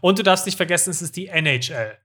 Und 0.00 0.18
du 0.18 0.22
darfst 0.22 0.46
nicht 0.46 0.56
vergessen, 0.56 0.90
es 0.90 1.02
ist 1.02 1.16
die 1.16 1.28
NHL. 1.28 1.98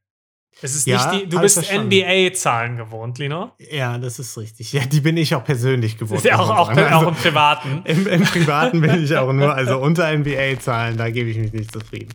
Es 0.62 0.76
ist 0.76 0.88
Ja, 0.88 1.12
nicht 1.12 1.26
die, 1.26 1.30
du 1.30 1.40
bist. 1.40 1.58
NBA-Zahlen 1.72 2.76
gewohnt, 2.76 3.18
Lino. 3.18 3.52
Ja, 3.72 3.98
das 3.98 4.20
ist 4.20 4.38
richtig. 4.38 4.74
Ja, 4.74 4.86
die 4.86 5.00
bin 5.00 5.16
ich 5.16 5.34
auch 5.36 5.44
persönlich 5.44 5.98
gewohnt. 5.98 6.20
Ist 6.20 6.26
ja 6.26 6.38
auch, 6.38 6.50
auch, 6.50 6.70
Also, 6.70 6.84
auch 6.84 7.08
im 7.08 7.16
Privaten. 7.16 7.82
Im, 7.86 8.08
Im 8.08 8.24
Privaten 8.24 8.82
bin 8.82 9.04
ich 9.04 9.16
auch 9.16 9.32
nur, 9.32 9.54
also 9.54 9.78
unter 9.80 10.12
NBA-Zahlen, 10.12 10.98
da 10.98 11.10
gebe 11.10 11.30
ich 11.30 11.38
mich 11.38 11.54
nicht 11.54 11.72
zufrieden. 11.72 12.14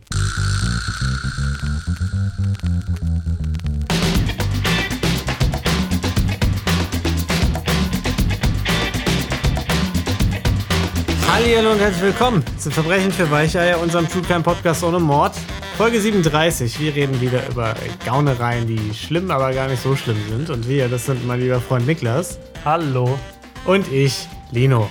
Hallo 11.37 11.73
und 11.73 11.79
herzlich 11.79 12.01
willkommen 12.01 12.45
zu 12.57 12.71
Verbrechen 12.71 13.11
für 13.11 13.29
Weicheier, 13.29 13.81
unserem 13.81 14.07
True 14.07 14.21
Crime 14.21 14.41
Podcast 14.41 14.83
ohne 14.85 14.99
Mord. 14.99 15.35
Folge 15.75 15.99
37. 15.99 16.79
Wir 16.79 16.95
reden 16.95 17.19
wieder 17.19 17.45
über 17.49 17.75
Gaunereien, 18.05 18.65
die 18.67 18.93
schlimm, 18.93 19.29
aber 19.29 19.53
gar 19.53 19.67
nicht 19.67 19.83
so 19.83 19.97
schlimm 19.97 20.17
sind. 20.29 20.49
Und 20.49 20.69
wir, 20.69 20.87
das 20.87 21.05
sind 21.07 21.27
mein 21.27 21.41
lieber 21.41 21.59
Freund 21.59 21.85
Niklas 21.87 22.39
Hallo. 22.63 23.19
und 23.65 23.91
ich, 23.91 24.29
Lino. 24.51 24.89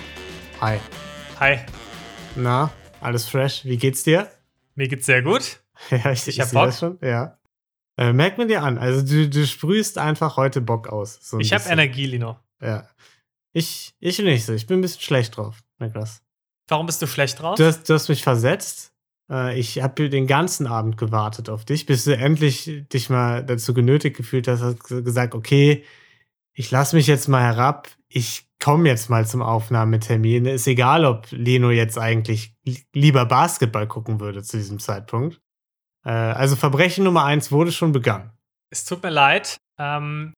Hi. 0.60 0.78
Hi. 1.41 1.60
Na, 2.37 2.70
alles 3.01 3.26
fresh? 3.26 3.65
Wie 3.65 3.79
geht's 3.79 4.02
dir? 4.02 4.30
Mir 4.74 4.88
geht's 4.88 5.06
sehr 5.06 5.23
gut. 5.23 5.60
Ja, 5.90 6.12
ich, 6.12 6.29
Ich 6.29 6.40
hab 6.40 6.48
seh 6.48 6.54
Bock. 6.56 6.66
das 6.66 6.79
schon. 6.79 6.98
Ja. 7.02 7.38
Äh, 7.96 8.12
merkt 8.12 8.37
man 8.38 8.48
dir 8.48 8.62
an. 8.62 8.76
Also 8.76 9.01
du, 9.02 9.29
du 9.30 9.46
sprühst 9.46 9.96
einfach 9.96 10.37
heute 10.37 10.60
Bock 10.60 10.88
aus. 10.88 11.18
So 11.23 11.38
Ich 11.40 11.52
habe 11.54 11.62
bisschen. 11.62 11.79
Energie, 11.79 12.06
Lino. 12.06 12.38
Ja. 12.60 12.87
Ich, 13.52 13.95
ich 13.98 14.18
nicht 14.18 14.45
so. 14.45 14.52
Ich 14.52 14.66
bin 14.66 14.79
ein 14.79 14.82
bisschen 14.82 15.01
schlecht 15.01 15.37
drauf, 15.37 15.59
Niklas. 15.79 16.23
Warum 16.68 16.86
bist 16.86 17.00
du 17.02 17.06
schlecht 17.06 17.41
drauf? 17.41 17.56
Du 17.56 17.64
hast, 17.66 17.88
du 17.88 17.95
hast 17.95 18.09
mich 18.09 18.23
versetzt. 18.23 18.92
Äh, 19.30 19.59
ich 19.59 19.82
habe 19.82 20.09
den 20.09 20.27
ganzen 20.27 20.66
Abend 20.66 20.96
gewartet 20.96 21.48
auf 21.50 21.64
dich, 21.64 21.87
bis 21.87 22.04
du 22.04 22.16
endlich 22.16 22.84
dich 22.92 23.10
mal 23.10 23.45
dazu 23.45 23.74
genötigt 23.74 24.16
gefühlt 24.16 24.48
hast, 24.48 24.62
hast 24.62 24.82
gesagt, 24.85 25.35
okay, 25.35 25.85
ich 26.54 26.70
lasse 26.70 26.96
mich 26.96 27.07
jetzt 27.07 27.29
mal 27.29 27.42
herab. 27.42 27.88
Ich 28.09 28.46
komme 28.62 28.88
jetzt 28.88 29.10
mal 29.10 29.26
zum 29.26 29.42
Aufnahmetermin. 29.42 30.46
Ist 30.46 30.66
egal, 30.66 31.04
ob 31.04 31.26
Leno 31.30 31.70
jetzt 31.70 31.98
eigentlich 31.98 32.54
li- 32.65 32.85
lieber 32.95 33.26
Basketball 33.26 33.87
gucken 33.88 34.20
würde 34.20 34.42
zu 34.42 34.57
diesem 34.57 34.79
Zeitpunkt. 34.79 35.40
Äh, 36.04 36.10
also 36.10 36.54
Verbrechen 36.57 37.04
Nummer 37.04 37.24
eins 37.24 37.51
wurde 37.51 37.73
schon 37.73 37.92
begangen. 37.92 38.30
es 38.70 38.85
tut 38.85 39.02
mir 39.02 39.10
leid. 39.10 39.57
Ähm, 39.79 40.32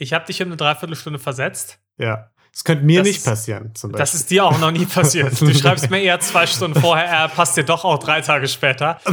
ich 0.00 0.12
habe 0.12 0.24
dich 0.26 0.40
um 0.40 0.48
eine 0.48 0.56
Dreiviertelstunde 0.56 1.18
versetzt. 1.18 1.80
Ja. 1.98 2.30
Das 2.52 2.64
könnte 2.64 2.84
mir 2.84 3.00
Das 3.00 3.08
nicht 3.08 3.24
passieren, 3.24 3.74
zum 3.74 3.92
Beispiel. 3.92 4.02
Das 4.02 4.14
ist 4.14 4.30
dir 4.30 4.44
auch 4.44 4.58
noch 4.58 4.70
nie 4.72 4.86
passiert. 4.86 5.40
Du 5.40 5.52
schreibst 5.54 5.90
mir 5.90 6.00
eher 6.00 6.18
zwei 6.20 6.46
Stunden 6.46 6.80
vorher, 6.80 7.06
er 7.06 7.28
passt 7.28 7.56
dir 7.56 7.64
doch 7.64 7.84
auch 7.84 7.98
drei 7.98 8.20
Tage 8.20 8.48
später. 8.48 8.98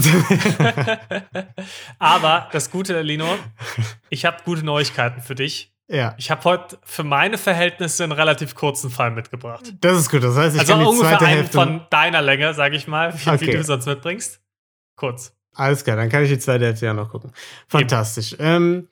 Aber 2.00 2.50
das 2.52 2.72
Gute, 2.72 3.02
Lino, 3.02 3.28
ich 4.10 4.26
habe 4.26 4.38
gute 4.46 4.64
Neuigkeiten 4.64 5.22
für 5.22 5.36
dich. 5.36 5.74
ja, 5.88 6.16
Ich 6.18 6.32
habe 6.32 6.44
heute 6.44 6.78
für 6.84 7.04
meine 7.04 7.38
Verhältnisse 7.38 8.04
einen 8.04 8.12
relativ 8.14 8.56
kurzen 8.56 8.90
Fall 8.90 9.12
mitgebracht. 9.12 9.74
das 9.82 9.98
ist 10.00 10.10
gut. 10.10 10.24
Das 10.24 10.36
heißt, 10.36 10.56
ich 10.56 10.62
Also 10.62 10.74
kann 10.74 10.82
die 10.82 10.88
ungefähr 10.88 11.12
zweite 11.12 11.26
einen 11.26 11.38
Hälfte. 11.38 11.54
von 11.58 11.82
deiner 11.90 12.22
Länge, 12.22 12.54
sage 12.54 12.76
ich 12.76 12.88
mal, 12.88 13.14
wie, 13.14 13.26
wie 13.26 13.30
Okay. 13.30 13.58
du 13.58 13.64
sonst 13.64 13.86
mitbringst. 13.86 14.40
Kurz. 14.96 15.34
Alles 15.54 15.84
klar, 15.84 15.96
dann 15.96 16.10
kann 16.10 16.24
ich 16.24 16.30
die 16.30 16.40
zweite 16.40 16.66
Hälfte 16.66 16.86
ja 16.88 16.94
noch 16.94 17.10
gucken. 17.10 17.32
Fantastisch. 17.68 18.36
Ähm, 18.40 18.90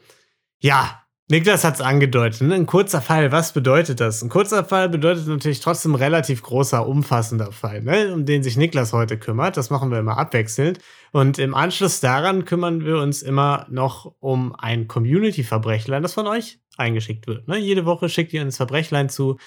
ja, 0.59 1.02
Niklas 1.29 1.63
hat 1.63 1.75
es 1.75 1.81
angedeutet. 1.81 2.41
Ne? 2.41 2.55
Ein 2.55 2.65
kurzer 2.65 3.01
Fall, 3.01 3.31
was 3.31 3.53
bedeutet 3.53 4.01
das? 4.01 4.21
Ein 4.21 4.29
kurzer 4.29 4.65
Fall 4.65 4.89
bedeutet 4.89 5.25
natürlich 5.27 5.61
trotzdem 5.61 5.95
relativ 5.95 6.43
großer, 6.43 6.85
umfassender 6.85 7.53
Fall, 7.53 7.81
ne? 7.81 8.13
um 8.13 8.25
den 8.25 8.43
sich 8.43 8.57
Niklas 8.57 8.91
heute 8.91 9.17
kümmert. 9.17 9.55
Das 9.55 9.69
machen 9.69 9.89
wir 9.89 9.99
immer 9.99 10.17
abwechselnd. 10.17 10.79
Und 11.13 11.39
im 11.39 11.55
Anschluss 11.55 12.01
daran 12.01 12.43
kümmern 12.43 12.83
wir 12.83 12.97
uns 12.97 13.21
immer 13.21 13.65
noch 13.69 14.13
um 14.19 14.53
ein 14.55 14.89
Community-Verbrechlein, 14.89 16.03
das 16.03 16.13
von 16.13 16.27
euch 16.27 16.59
eingeschickt 16.75 17.25
wird. 17.25 17.47
Ne? 17.47 17.57
Jede 17.57 17.85
Woche 17.85 18.09
schickt 18.09 18.33
ihr 18.33 18.41
uns 18.41 18.57
Verbrechlein 18.57 19.07
zu 19.07 19.37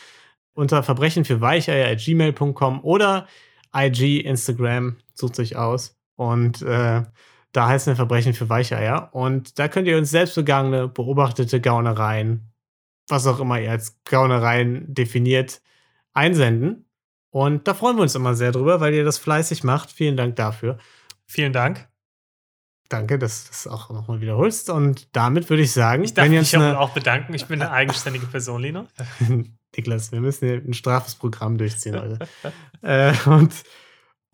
unter 0.55 0.83
Verbrechen 0.83 1.27
für 1.27 1.39
gmail.com 1.39 2.81
oder 2.85 3.27
IG, 3.75 4.21
Instagram, 4.21 4.97
sucht 5.13 5.37
sich 5.37 5.57
aus. 5.57 5.99
Und 6.17 6.63
äh, 6.63 7.03
da 7.57 7.69
heißen 7.69 7.91
wir 7.91 7.97
Verbrechen 7.97 8.35
für 8.35 8.51
Weicheier. 8.51 9.09
Und 9.13 9.59
da 9.59 9.69
könnt 9.69 9.89
ihr 9.89 9.97
uns 9.97 10.11
selbst 10.11 10.35
begangene, 10.35 10.89
beobachtete 10.89 11.61
Gaunereien, 11.61 12.53
was 13.09 13.27
auch 13.27 13.41
immer 13.41 13.59
ihr 13.59 13.71
als 13.71 13.99
Gaunereien 14.05 14.93
definiert, 14.93 15.63
einsenden. 16.13 16.85
Und 17.31 17.67
da 17.67 17.73
freuen 17.73 17.97
wir 17.97 18.03
uns 18.03 18.15
immer 18.15 18.35
sehr 18.35 18.53
drüber, 18.53 18.81
weil 18.81 18.93
ihr 18.93 19.05
das 19.05 19.17
fleißig 19.17 19.65
macht. 19.65 19.91
Vielen 19.91 20.19
Dank 20.19 20.37
dafür. 20.37 20.77
Vielen 21.25 21.55
Dank. 21.55 21.89
Danke, 22.91 23.19
dass 23.19 23.45
du 23.45 23.51
das 23.51 23.67
auch 23.67 23.91
nochmal 23.91 24.21
wiederholst. 24.21 24.69
Und 24.69 25.09
damit 25.17 25.49
würde 25.49 25.63
ich 25.63 25.73
sagen, 25.73 26.05
Ich 26.05 26.13
darf 26.13 26.29
mich 26.29 26.55
eine, 26.55 26.79
auch 26.79 26.91
bedanken. 26.91 27.33
Ich 27.33 27.47
bin 27.47 27.63
eine 27.63 27.71
eigenständige 27.71 28.27
Person, 28.27 28.63
Lino. 28.63 28.87
Niklas, 29.77 30.13
wir 30.13 30.21
müssen 30.21 30.47
hier 30.47 30.57
ein 30.59 30.75
strafes 30.75 31.15
Programm 31.15 31.57
durchziehen 31.57 31.99
heute. 31.99 32.19
äh, 32.83 33.15
und, 33.29 33.53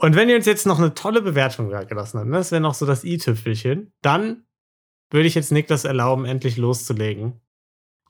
und 0.03 0.17
wenn 0.17 0.29
ihr 0.29 0.35
uns 0.35 0.47
jetzt 0.47 0.67
noch 0.67 0.79
eine 0.79 0.95
tolle 0.95 1.23
Bewertung 1.23 1.69
gelassen 1.69 2.19
habt, 2.19 2.29
ne, 2.29 2.37
das 2.37 2.51
wäre 2.51 2.61
noch 2.61 2.75
so 2.75 2.87
das 2.87 3.05
i-Tüpfelchen, 3.05 3.93
dann 4.03 4.45
würde 5.11 5.29
ich 5.29 5.37
jetzt 5.37 5.53
Niklas 5.53 5.85
erlauben, 5.85 6.25
endlich 6.25 6.57
loszulegen. 6.57 7.41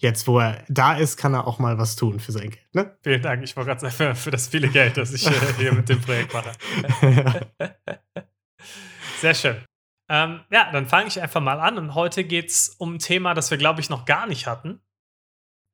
Jetzt, 0.01 0.27
wo 0.27 0.39
er 0.39 0.65
da 0.69 0.97
ist, 0.97 1.19
kann 1.19 1.35
er 1.35 1.47
auch 1.47 1.59
mal 1.59 1.77
was 1.77 1.95
tun 1.95 2.19
für 2.19 2.33
sein 2.33 2.49
Geld. 2.49 2.75
Ne? 2.75 2.97
Vielen 3.03 3.21
Dank. 3.21 3.45
Ich 3.45 3.55
wollte 3.57 3.69
gerade 3.69 3.81
sagen, 3.83 3.95
für, 3.95 4.15
für 4.15 4.31
das 4.31 4.49
viele 4.49 4.69
Geld, 4.69 4.97
das 4.97 5.13
ich 5.13 5.27
äh, 5.27 5.33
hier 5.59 5.75
mit 5.75 5.91
dem 5.91 6.01
Projekt 6.01 6.33
mache. 6.33 6.53
Sehr 9.21 9.35
schön. 9.35 9.57
Ähm, 10.09 10.41
ja, 10.51 10.73
dann 10.73 10.87
fange 10.87 11.09
ich 11.09 11.21
einfach 11.21 11.43
mal 11.43 11.61
an. 11.61 11.77
Und 11.77 11.95
heute 11.95 12.25
geht 12.25 12.49
es 12.49 12.71
um 12.79 12.95
ein 12.95 12.99
Thema, 13.01 13.35
das 13.35 13.51
wir, 13.51 13.59
glaube 13.59 13.83
ich, 13.83 13.91
noch 13.91 14.07
gar 14.07 14.27
nicht 14.27 14.47
hatten. 14.47 14.81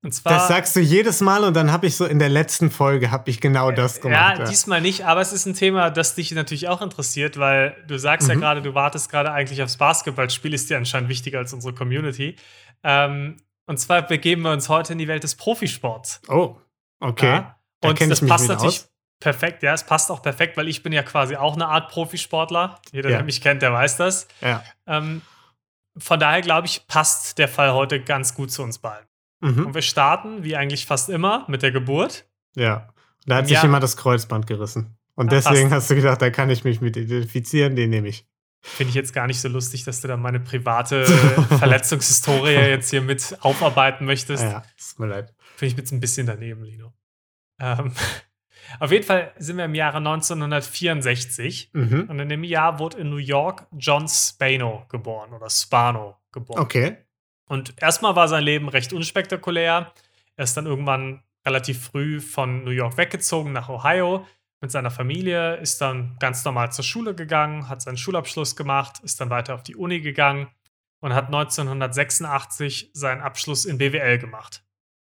Und 0.09 0.13
zwar. 0.13 0.33
das 0.33 0.49
sagst 0.49 0.75
du 0.75 0.81
jedes 0.81 1.21
Mal 1.21 1.45
und 1.45 1.55
dann 1.55 1.71
habe 1.71 1.87
ich 1.87 1.95
so 1.97 2.07
in 2.07 2.19
der 2.19 2.31
letzten 2.31 2.71
Folge 2.71 3.11
habe 3.11 3.29
ich 3.29 3.41
genau 3.43 3.71
das 3.71 4.01
gemacht. 4.01 4.39
ja, 4.39 4.45
diesmal 4.47 4.81
nicht, 4.81 5.05
aber 5.05 5.21
es 5.21 5.33
ist 5.35 5.45
ein 5.45 5.53
Thema, 5.55 5.91
das 5.91 6.15
dich 6.15 6.33
natürlich 6.33 6.67
auch 6.69 6.81
interessiert, 6.81 7.39
weil 7.39 7.77
du 7.87 7.99
sagst 7.99 8.27
ja 8.29 8.35
Mhm. 8.35 8.41
gerade, 8.41 8.63
du 8.63 8.75
wartest 8.75 9.11
gerade 9.11 9.31
eigentlich 9.33 9.63
aufs 9.63 9.77
Basketballspiel, 9.77 10.55
ist 10.55 10.71
dir 10.71 10.79
anscheinend 10.79 11.11
wichtiger 11.11 11.39
als 11.41 11.53
unsere 11.53 11.75
Community. 11.75 12.37
Ähm, 12.83 13.37
und 13.67 13.79
zwar 13.79 14.01
begeben 14.03 14.43
wir 14.43 14.53
uns 14.53 14.71
heute 14.71 14.95
in 14.95 14.99
die 14.99 15.09
Welt 15.09 15.25
des 15.25 15.35
Profisports. 15.35 16.23
Oh, 16.29 16.57
okay. 17.01 17.27
Ja? 17.27 17.59
Da 17.83 17.91
Und 17.91 17.99
kenn 17.99 18.09
das 18.09 18.25
passt 18.27 18.49
natürlich 18.49 18.79
aus. 18.81 18.91
perfekt, 19.21 19.63
ja, 19.63 19.75
es 19.75 19.85
passt 19.85 20.11
auch 20.11 20.23
perfekt, 20.23 20.57
weil 20.57 20.69
ich 20.69 20.83
bin 20.83 20.93
ja 20.93 21.03
quasi 21.03 21.37
auch 21.37 21.55
eine 21.55 21.67
Art 21.69 21.91
Profisportler. 21.91 22.81
Jeder, 22.93 23.11
Ja. 23.11 23.17
der 23.19 23.25
mich 23.25 23.41
kennt, 23.43 23.61
der 23.63 23.73
weiß 23.75 23.99
das. 23.99 24.27
Ja. 24.41 24.65
Ähm, 24.87 25.21
von 25.99 26.19
daher 26.21 26.41
glaube 26.41 26.67
ich, 26.67 26.87
passt 26.87 27.39
der 27.39 27.49
Fall 27.49 27.73
heute 27.75 28.01
ganz 28.01 28.35
gut 28.35 28.51
zu 28.53 28.63
uns 28.63 28.79
beiden. 28.79 29.08
Mhm. 29.41 29.67
Und 29.67 29.75
wir 29.75 29.83
starten, 29.83 30.43
wie 30.45 30.57
eigentlich 30.57 30.87
fast 30.87 31.09
immer, 31.09 31.45
mit 31.49 31.63
der 31.63 31.71
Geburt. 31.73 32.27
Ja. 32.57 32.89
Da 33.27 33.37
hat 33.37 33.47
sich 33.47 33.57
Ja. 33.57 33.63
jemand 33.63 33.83
das 33.85 33.97
Kreuzband 33.97 34.47
gerissen. 34.47 34.97
Und 35.15 35.33
Ja, 35.33 35.39
deswegen 35.39 35.69
passt. 35.71 35.83
hast 35.83 35.91
du 35.91 35.95
gedacht, 35.97 36.23
da 36.23 36.31
kann 36.31 36.51
ich 36.51 36.65
mich 36.65 36.81
mit 36.81 36.97
identifizieren, 36.97 37.77
den 37.77 37.91
nehme 37.91 38.09
ich. 38.09 38.27
Finde 38.61 38.89
ich 38.91 38.95
jetzt 38.97 39.13
gar 39.13 39.27
nicht 39.29 39.41
so 39.41 39.49
lustig, 39.49 39.85
dass 39.85 40.01
du 40.01 40.09
da 40.09 40.17
meine 40.17 40.41
private 40.41 41.05
Verletzungshistorie 41.59 42.53
jetzt 42.55 42.91
hier 42.91 43.03
mit 43.03 43.37
aufarbeiten 43.41 44.05
möchtest. 44.05 44.43
Ja, 44.43 44.63
ist 44.77 44.99
mir 44.99 45.07
leid. 45.07 45.35
Finde 45.57 45.73
ich 45.73 45.79
jetzt 45.79 45.93
ein 45.93 46.01
bisschen 46.01 46.27
daneben, 46.27 46.65
Lino. 46.65 46.93
Ähm, 47.61 47.93
auf 48.81 48.91
jeden 48.91 49.05
Fall 49.05 49.33
sind 49.39 49.57
wir 49.59 49.65
im 49.65 49.75
Jahre 49.77 49.99
1964 49.99 51.71
Mhm. 51.73 52.07
und 52.09 52.19
in 52.19 52.29
dem 52.29 52.45
Jahr 52.45 52.79
wurde 52.79 52.99
in 52.99 53.11
New 53.11 53.17
York 53.17 53.67
John 53.77 54.09
Spano 54.09 54.87
geboren 54.89 55.33
oder 55.33 55.49
Spano 55.51 56.17
geboren. 56.33 56.61
Okay. 56.61 56.97
Und 57.49 57.75
erstmal 57.81 58.15
war 58.15 58.29
sein 58.29 58.45
Leben 58.45 58.69
recht 58.69 58.93
unspektakulär. 58.93 59.93
Er 60.37 60.45
ist 60.45 60.57
dann 60.57 60.67
irgendwann 60.67 61.23
relativ 61.45 61.83
früh 61.83 62.21
von 62.21 62.65
New 62.65 62.71
York 62.71 62.97
weggezogen 62.97 63.53
nach 63.53 63.69
Ohio 63.69 64.27
mit 64.61 64.71
seiner 64.71 64.91
Familie, 64.91 65.57
ist 65.57 65.81
dann 65.81 66.17
ganz 66.19 66.45
normal 66.45 66.73
zur 66.73 66.85
Schule 66.85 67.15
gegangen, 67.15 67.69
hat 67.69 67.81
seinen 67.81 67.97
Schulabschluss 67.97 68.57
gemacht, 68.57 69.01
ist 69.03 69.21
dann 69.21 69.31
weiter 69.31 69.55
auf 69.55 69.63
die 69.63 69.77
Uni 69.77 70.01
gegangen 70.01 70.49
und 71.01 71.15
hat 71.15 71.27
1986 71.27 72.91
seinen 72.93 73.21
Abschluss 73.21 73.65
in 73.65 73.79
BWL 73.79 74.19
gemacht. 74.19 74.65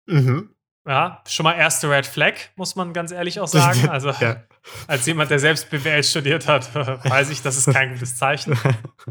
Mhm. 0.06 0.50
Ja, 0.86 1.22
schon 1.26 1.44
mal 1.44 1.54
erste 1.54 1.88
Red 1.88 2.06
Flag, 2.06 2.34
muss 2.56 2.76
man 2.76 2.92
ganz 2.92 3.10
ehrlich 3.10 3.40
auch 3.40 3.48
sagen. 3.48 3.88
Also 3.88 4.10
ja. 4.10 4.42
als 4.86 5.06
jemand, 5.06 5.30
der 5.30 5.38
selbst 5.38 5.70
BWL 5.70 6.02
studiert 6.02 6.46
hat, 6.48 6.74
weiß 6.74 7.30
ich, 7.30 7.42
das 7.42 7.56
ist 7.56 7.72
kein 7.72 7.92
gutes 7.92 8.16
Zeichen. 8.16 8.58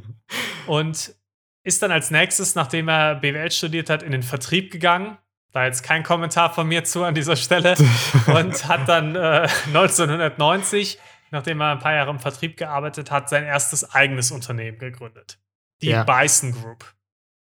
Und 0.67 1.15
ist 1.63 1.81
dann 1.81 1.91
als 1.91 2.11
nächstes, 2.11 2.55
nachdem 2.55 2.89
er 2.89 3.15
BWL 3.15 3.51
studiert 3.51 3.89
hat, 3.89 4.03
in 4.03 4.11
den 4.11 4.23
Vertrieb 4.23 4.71
gegangen. 4.71 5.17
Da 5.51 5.65
jetzt 5.65 5.83
kein 5.83 6.03
Kommentar 6.03 6.53
von 6.53 6.67
mir 6.67 6.83
zu 6.83 7.03
an 7.03 7.13
dieser 7.13 7.35
Stelle. 7.35 7.75
Und 8.27 8.67
hat 8.67 8.89
dann 8.89 9.15
äh, 9.15 9.47
1990, 9.67 10.99
nachdem 11.31 11.61
er 11.61 11.73
ein 11.73 11.79
paar 11.79 11.93
Jahre 11.93 12.09
im 12.09 12.19
Vertrieb 12.19 12.57
gearbeitet 12.57 13.11
hat, 13.11 13.29
sein 13.29 13.43
erstes 13.43 13.93
eigenes 13.93 14.31
Unternehmen 14.31 14.79
gegründet. 14.79 15.39
Die 15.81 15.89
Ja. 15.89 16.03
Bison 16.03 16.53
Group. 16.53 16.85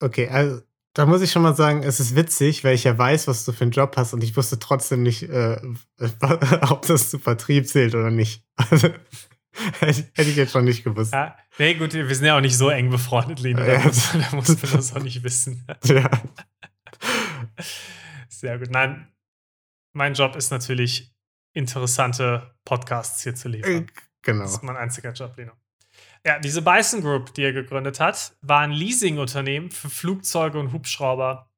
Okay, 0.01 0.27
also 0.27 0.61
da 0.93 1.05
muss 1.05 1.21
ich 1.21 1.31
schon 1.31 1.41
mal 1.41 1.55
sagen, 1.55 1.83
es 1.83 2.01
ist 2.01 2.15
witzig, 2.15 2.63
weil 2.65 2.75
ich 2.75 2.83
ja 2.83 2.97
weiß, 2.97 3.27
was 3.27 3.45
du 3.45 3.53
für 3.53 3.61
einen 3.61 3.71
Job 3.71 3.95
hast 3.95 4.13
und 4.13 4.23
ich 4.23 4.35
wusste 4.35 4.59
trotzdem 4.59 5.03
nicht, 5.03 5.23
äh, 5.23 5.57
ob 6.69 6.85
das 6.85 7.09
zu 7.09 7.17
Vertrieb 7.17 7.67
zählt 7.67 7.95
oder 7.95 8.11
nicht. 8.11 8.43
Hätte 9.79 10.21
ich 10.21 10.35
jetzt 10.35 10.51
schon 10.53 10.65
nicht 10.65 10.83
gewusst. 10.83 11.13
Ja, 11.13 11.35
nee, 11.57 11.73
gut, 11.75 11.93
wir 11.93 12.15
sind 12.15 12.25
ja 12.25 12.37
auch 12.37 12.41
nicht 12.41 12.57
so 12.57 12.69
eng 12.69 12.89
befreundet, 12.89 13.39
Lino. 13.41 13.59
Da, 13.59 13.73
Ja. 13.73 13.79
muss, 13.79 14.11
da 14.31 14.35
muss 14.35 14.47
man 14.49 14.71
das 14.71 14.95
auch 14.95 15.03
nicht 15.03 15.23
wissen. 15.23 15.65
Ja. 15.85 16.09
Sehr 18.29 18.57
gut. 18.59 18.69
Nein, 18.71 19.11
mein 19.93 20.13
Job 20.13 20.35
ist 20.35 20.51
natürlich, 20.51 21.13
interessante 21.53 22.55
Podcasts 22.65 23.23
hier 23.23 23.35
zu 23.35 23.49
liefern. 23.49 23.87
Genau. 24.21 24.43
Das 24.43 24.53
ist 24.53 24.63
mein 24.63 24.77
einziger 24.77 25.11
Job, 25.11 25.35
Lino. 25.37 25.51
Ja, 26.25 26.39
diese 26.39 26.61
Bison 26.61 27.01
Group, 27.01 27.33
die 27.33 27.43
er 27.43 27.51
gegründet 27.53 27.99
hat, 27.99 28.35
war 28.41 28.59
ein 28.61 28.71
Leasingunternehmen 28.71 29.71
für 29.71 29.89
Flugzeuge 29.89 30.59
und 30.59 30.71
Hubschrauber, 30.71 31.49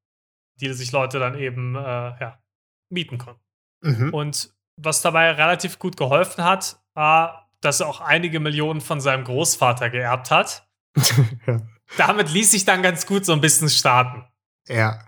die 0.56 0.72
sich 0.74 0.92
Leute 0.92 1.19
dann 1.19 1.38
eben 1.38 1.75
äh, 1.75 1.80
ja, 1.80 2.42
mieten 2.89 3.18
konnten. 3.18 3.44
Mhm. 3.81 4.13
Und 4.13 4.54
was 4.78 5.01
dabei 5.01 5.31
relativ 5.31 5.78
gut 5.80 5.98
geholfen 5.98 6.44
hat, 6.44 6.80
war, 6.94 7.51
dass 7.63 7.80
er 7.80 7.88
auch 7.88 8.01
einige 8.01 8.39
Millionen 8.39 8.81
von 8.81 9.00
seinem 9.01 9.24
Großvater 9.24 9.89
geerbt 9.89 10.31
hat. 10.31 10.68
ja. 11.48 11.62
Damit 11.98 12.31
ließ 12.31 12.51
sich 12.51 12.65
dann 12.65 12.81
ganz 12.83 13.06
gut 13.06 13.25
so 13.25 13.33
ein 13.33 13.42
bisschen 13.42 13.69
starten. 13.69 14.25
ja. 14.68 15.00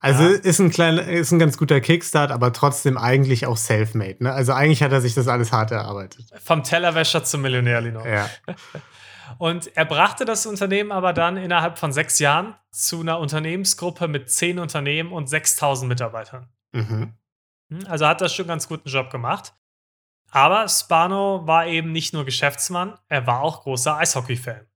Also 0.00 0.22
Ja. 0.22 0.36
ist 0.36 0.60
ein 0.60 0.70
kleiner, 0.70 1.02
ist 1.08 1.32
ein 1.32 1.40
ganz 1.40 1.58
guter 1.58 1.80
Kickstart, 1.80 2.30
aber 2.30 2.52
trotzdem 2.52 2.96
eigentlich 2.96 3.46
auch 3.46 3.56
self-made. 3.56 4.22
Ne? 4.22 4.32
Also 4.32 4.52
eigentlich 4.52 4.80
hat 4.84 4.92
er 4.92 5.00
sich 5.00 5.14
das 5.14 5.26
alles 5.26 5.50
hart 5.50 5.72
erarbeitet. 5.72 6.26
Vom 6.44 6.62
Tellerwäscher 6.62 7.24
zum 7.24 7.42
Millionär, 7.42 7.80
Lino. 7.80 8.06
Ja. 8.06 8.30
Und 9.38 9.76
er 9.76 9.84
brachte 9.84 10.24
das 10.24 10.46
Unternehmen 10.46 10.92
aber 10.92 11.12
dann 11.12 11.36
innerhalb 11.36 11.78
von 11.78 11.92
sechs 11.92 12.20
Jahren 12.20 12.54
zu 12.70 13.00
einer 13.00 13.18
Unternehmensgruppe 13.18 14.06
mit 14.06 14.30
zehn 14.30 14.60
Unternehmen 14.60 15.10
und 15.12 15.28
6000 15.28 15.88
Mitarbeitern. 15.88 16.48
Mhm. 16.72 17.14
Hm, 17.70 17.86
Also 17.88 18.06
hat 18.06 18.20
das 18.20 18.32
schon 18.32 18.44
einen 18.44 18.50
ganz 18.50 18.68
guten 18.68 18.88
Job 18.88 19.10
gemacht. 19.10 19.52
Aber 20.30 20.68
Spano 20.68 21.46
war 21.46 21.66
eben 21.66 21.92
nicht 21.92 22.12
nur 22.12 22.24
Geschäftsmann, 22.24 22.98
er 23.08 23.26
war 23.26 23.40
auch 23.42 23.62
großer 23.62 23.96
Eishockey-Fan. 23.96 24.66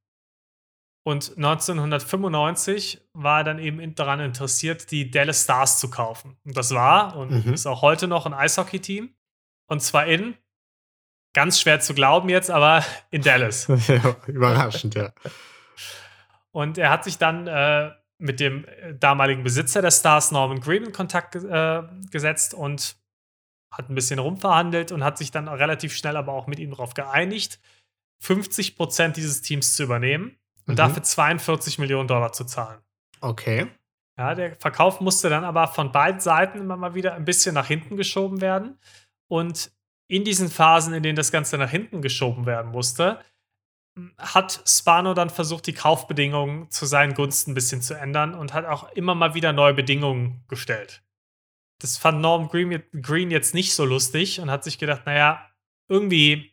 Und 1.05 1.37
1995 1.37 3.03
war 3.13 3.39
er 3.41 3.45
dann 3.45 3.59
eben 3.59 3.95
daran 3.95 4.21
interessiert, 4.21 4.91
die 4.93 5.11
Dallas 5.11 5.43
Stars 5.43 5.81
zu 5.81 5.91
kaufen. 5.91 6.37
Und 6.45 6.57
das 6.57 6.71
war 6.73 7.17
und 7.17 7.45
Mhm. 7.47 7.53
ist 7.55 7.67
auch 7.67 7.83
heute 7.83 8.07
noch 8.07 8.25
ein 8.25 8.33
Eishockey-Team. 8.35 9.13
Und 9.67 9.81
zwar 9.81 10.07
in, 10.07 10.37
ganz 11.35 11.61
schwer 11.61 11.81
zu 11.81 11.95
glauben 11.95 12.29
jetzt, 12.29 12.51
aber 12.51 12.85
in 13.11 13.23
Dallas. 13.23 13.67
ja. 13.89 14.17
Überraschend, 14.27 14.95
ja. 14.95 15.13
Und 16.53 16.79
er 16.79 16.91
hat 16.91 17.05
sich 17.05 17.19
dann 17.19 17.47
äh, 17.49 17.91
mit 18.19 18.39
dem 18.39 18.65
damaligen 19.01 19.43
Besitzer 19.43 19.83
der 19.83 19.91
Stars, 19.91 20.31
Norman 20.31 20.61
Green, 20.61 20.85
in 20.85 20.93
Kontakt 20.93 21.35
äh, 21.35 21.83
gesetzt 22.13 22.55
und 22.55 22.97
hat 23.73 23.89
ein 23.91 23.95
bisschen 23.95 24.19
rumverhandelt 24.19 24.93
und 24.93 25.03
hat 25.03 25.19
sich 25.19 25.31
dann 25.31 25.49
relativ 25.49 25.97
schnell 25.97 26.17
aber 26.17 26.33
auch 26.33 26.47
mit 26.47 26.59
ihm 26.59 26.71
darauf 26.71 26.95
geeinigt, 26.95 27.59
50 28.21 28.77
Prozent 28.77 29.17
dieses 29.17 29.43
Teams 29.43 29.75
zu 29.75 29.83
übernehmen 29.83 30.37
und 30.67 30.75
Mhm. 30.75 30.77
dafür 30.77 31.03
42 31.03 31.79
Millionen 31.79 32.07
Dollar 32.07 32.33
zu 32.33 32.45
zahlen. 32.45 32.81
Okay. 33.21 33.67
Ja, 34.19 34.35
der 34.35 34.55
Verkauf 34.57 35.01
musste 35.01 35.29
dann 35.31 35.43
aber 35.45 35.67
von 35.69 35.91
beiden 35.91 36.21
Seiten 36.21 36.59
immer 36.59 36.77
mal 36.77 36.95
wieder 36.95 37.15
ein 37.15 37.25
bisschen 37.25 37.55
nach 37.55 37.67
hinten 37.67 37.97
geschoben 37.97 38.41
werden. 38.41 38.79
Und 39.29 39.73
in 40.09 40.23
diesen 40.25 40.51
Phasen, 40.51 40.93
in 40.93 41.03
denen 41.03 41.17
das 41.17 41.33
Ganze 41.33 41.57
nach 41.57 41.71
hinten 41.71 42.03
geschoben 42.03 42.45
werden 42.45 42.71
musste, 42.71 43.19
hat 44.19 44.63
Spano 44.67 45.15
dann 45.15 45.31
versucht, 45.31 45.67
die 45.67 45.73
Kaufbedingungen 45.75 46.71
zu 46.71 46.87
seinen 46.87 47.15
Gunsten 47.15 47.53
ein 47.53 47.55
bisschen 47.55 47.83
zu 47.83 47.95
ändern 47.95 48.35
und 48.35 48.53
hat 48.55 48.65
auch 48.67 48.91
immer 48.93 49.15
mal 49.15 49.35
wieder 49.35 49.53
neue 49.53 49.75
Bedingungen 49.75 50.45
gestellt. 50.49 51.03
Das 51.83 51.99
fand 51.99 52.21
Norm 52.21 52.49
Green, 52.49 52.83
Green 53.01 53.31
jetzt 53.31 53.55
nicht 53.55 53.75
so 53.75 53.85
lustig 53.85 54.41
und 54.41 54.51
hat 54.51 54.63
sich 54.63 54.79
gedacht, 54.79 55.03
naja, 55.05 55.51
irgendwie 55.89 56.53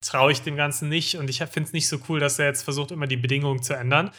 traue 0.00 0.30
ich 0.30 0.42
dem 0.42 0.56
Ganzen 0.56 0.88
nicht 0.88 1.16
und 1.16 1.28
ich 1.28 1.38
finde 1.38 1.66
es 1.66 1.72
nicht 1.72 1.88
so 1.88 1.98
cool, 2.08 2.20
dass 2.20 2.38
er 2.38 2.46
jetzt 2.46 2.62
versucht, 2.62 2.92
immer 2.92 3.08
die 3.08 3.16
Bedingungen 3.16 3.62
zu 3.62 3.74
ändern. 3.74 4.10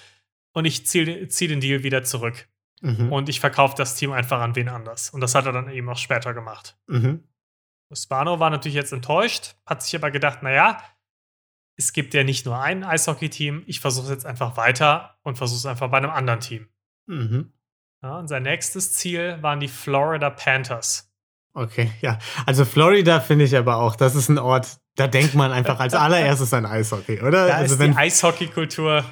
Und 0.51 0.65
ich 0.65 0.85
ziehe 0.85 1.27
zieh 1.29 1.47
den 1.47 1.61
Deal 1.61 1.83
wieder 1.83 2.03
zurück. 2.03 2.49
Mhm. 2.81 3.11
Und 3.11 3.29
ich 3.29 3.39
verkaufe 3.39 3.75
das 3.77 3.95
Team 3.95 4.11
einfach 4.11 4.41
an 4.41 4.55
wen 4.55 4.67
anders. 4.67 5.09
Und 5.11 5.21
das 5.21 5.33
hat 5.33 5.45
er 5.45 5.53
dann 5.53 5.69
eben 5.69 5.87
auch 5.89 5.97
später 5.97 6.33
gemacht. 6.33 6.77
Mhm. 6.87 7.23
Spano 7.93 8.39
war 8.39 8.49
natürlich 8.49 8.75
jetzt 8.75 8.93
enttäuscht, 8.93 9.55
hat 9.65 9.81
sich 9.81 9.95
aber 9.95 10.11
gedacht, 10.11 10.43
naja, 10.43 10.83
es 11.77 11.93
gibt 11.93 12.13
ja 12.13 12.23
nicht 12.23 12.45
nur 12.45 12.59
ein 12.59 12.83
Eishockey-Team, 12.83 13.63
ich 13.65 13.79
versuche 13.79 14.05
es 14.05 14.11
jetzt 14.11 14.25
einfach 14.25 14.57
weiter 14.57 15.17
und 15.23 15.37
versuche 15.37 15.59
es 15.59 15.65
einfach 15.65 15.89
bei 15.89 15.97
einem 15.97 16.11
anderen 16.11 16.41
Team. 16.41 16.67
Mhm. 17.07 17.53
Ja, 18.01 18.17
und 18.17 18.27
sein 18.27 18.43
nächstes 18.43 18.93
Ziel 18.93 19.37
waren 19.41 19.59
die 19.59 19.67
Florida 19.67 20.29
Panthers. 20.29 21.09
Okay, 21.53 21.91
ja. 22.01 22.17
Also 22.45 22.63
Florida 22.63 23.19
finde 23.19 23.45
ich 23.45 23.57
aber 23.57 23.77
auch, 23.77 23.95
das 23.95 24.15
ist 24.15 24.29
ein 24.29 24.37
Ort, 24.37 24.77
da 24.95 25.07
denkt 25.07 25.35
man 25.35 25.51
einfach 25.51 25.79
als 25.79 25.93
allererstes 25.95 26.53
an 26.53 26.65
Eishockey, 26.65 27.19
oder? 27.21 27.47
Da 27.47 27.55
also 27.55 27.75
ist 27.75 27.81
die 27.81 27.97
Eishockey-Kultur. 27.97 29.03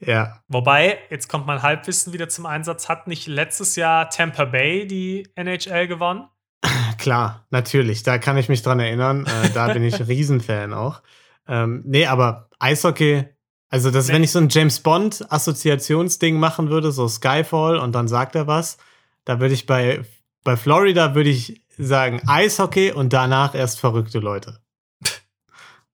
ja, 0.00 0.40
Wobei, 0.48 0.98
jetzt 1.10 1.28
kommt 1.28 1.46
mein 1.46 1.62
Halbwissen 1.62 2.12
wieder 2.12 2.28
zum 2.28 2.46
Einsatz, 2.46 2.88
hat 2.88 3.08
nicht 3.08 3.26
letztes 3.26 3.74
Jahr 3.74 4.10
Tampa 4.10 4.44
Bay 4.44 4.86
die 4.86 5.26
NHL 5.34 5.88
gewonnen? 5.88 6.28
klar, 6.98 7.46
natürlich, 7.50 8.02
da 8.02 8.18
kann 8.18 8.36
ich 8.36 8.48
mich 8.48 8.62
dran 8.62 8.78
erinnern. 8.78 9.26
Äh, 9.26 9.50
da 9.50 9.72
bin 9.72 9.82
ich 9.82 9.98
Riesenfan 10.08 10.74
auch. 10.74 11.02
Ähm, 11.48 11.82
nee, 11.86 12.06
aber 12.06 12.50
Eishockey, 12.58 13.24
also 13.70 13.90
das, 13.90 14.08
Nee. 14.08 14.14
wenn 14.14 14.24
ich 14.24 14.32
so 14.32 14.38
ein 14.38 14.48
James 14.48 14.80
Bond 14.80 15.24
Assoziationsding 15.30 16.38
machen 16.38 16.70
würde, 16.70 16.90
so 16.92 17.06
Skyfall 17.08 17.76
und 17.78 17.92
dann 17.92 18.08
sagt 18.08 18.34
er 18.34 18.46
was, 18.46 18.78
da 19.24 19.40
würde 19.40 19.54
ich 19.54 19.66
bei, 19.66 20.02
bei 20.44 20.56
Florida 20.56 21.14
würde 21.14 21.30
ich 21.30 21.62
sagen 21.76 22.20
Eishockey 22.26 22.92
und 22.92 23.12
danach 23.12 23.54
erst 23.54 23.78
verrückte 23.80 24.18
Leute. 24.20 24.60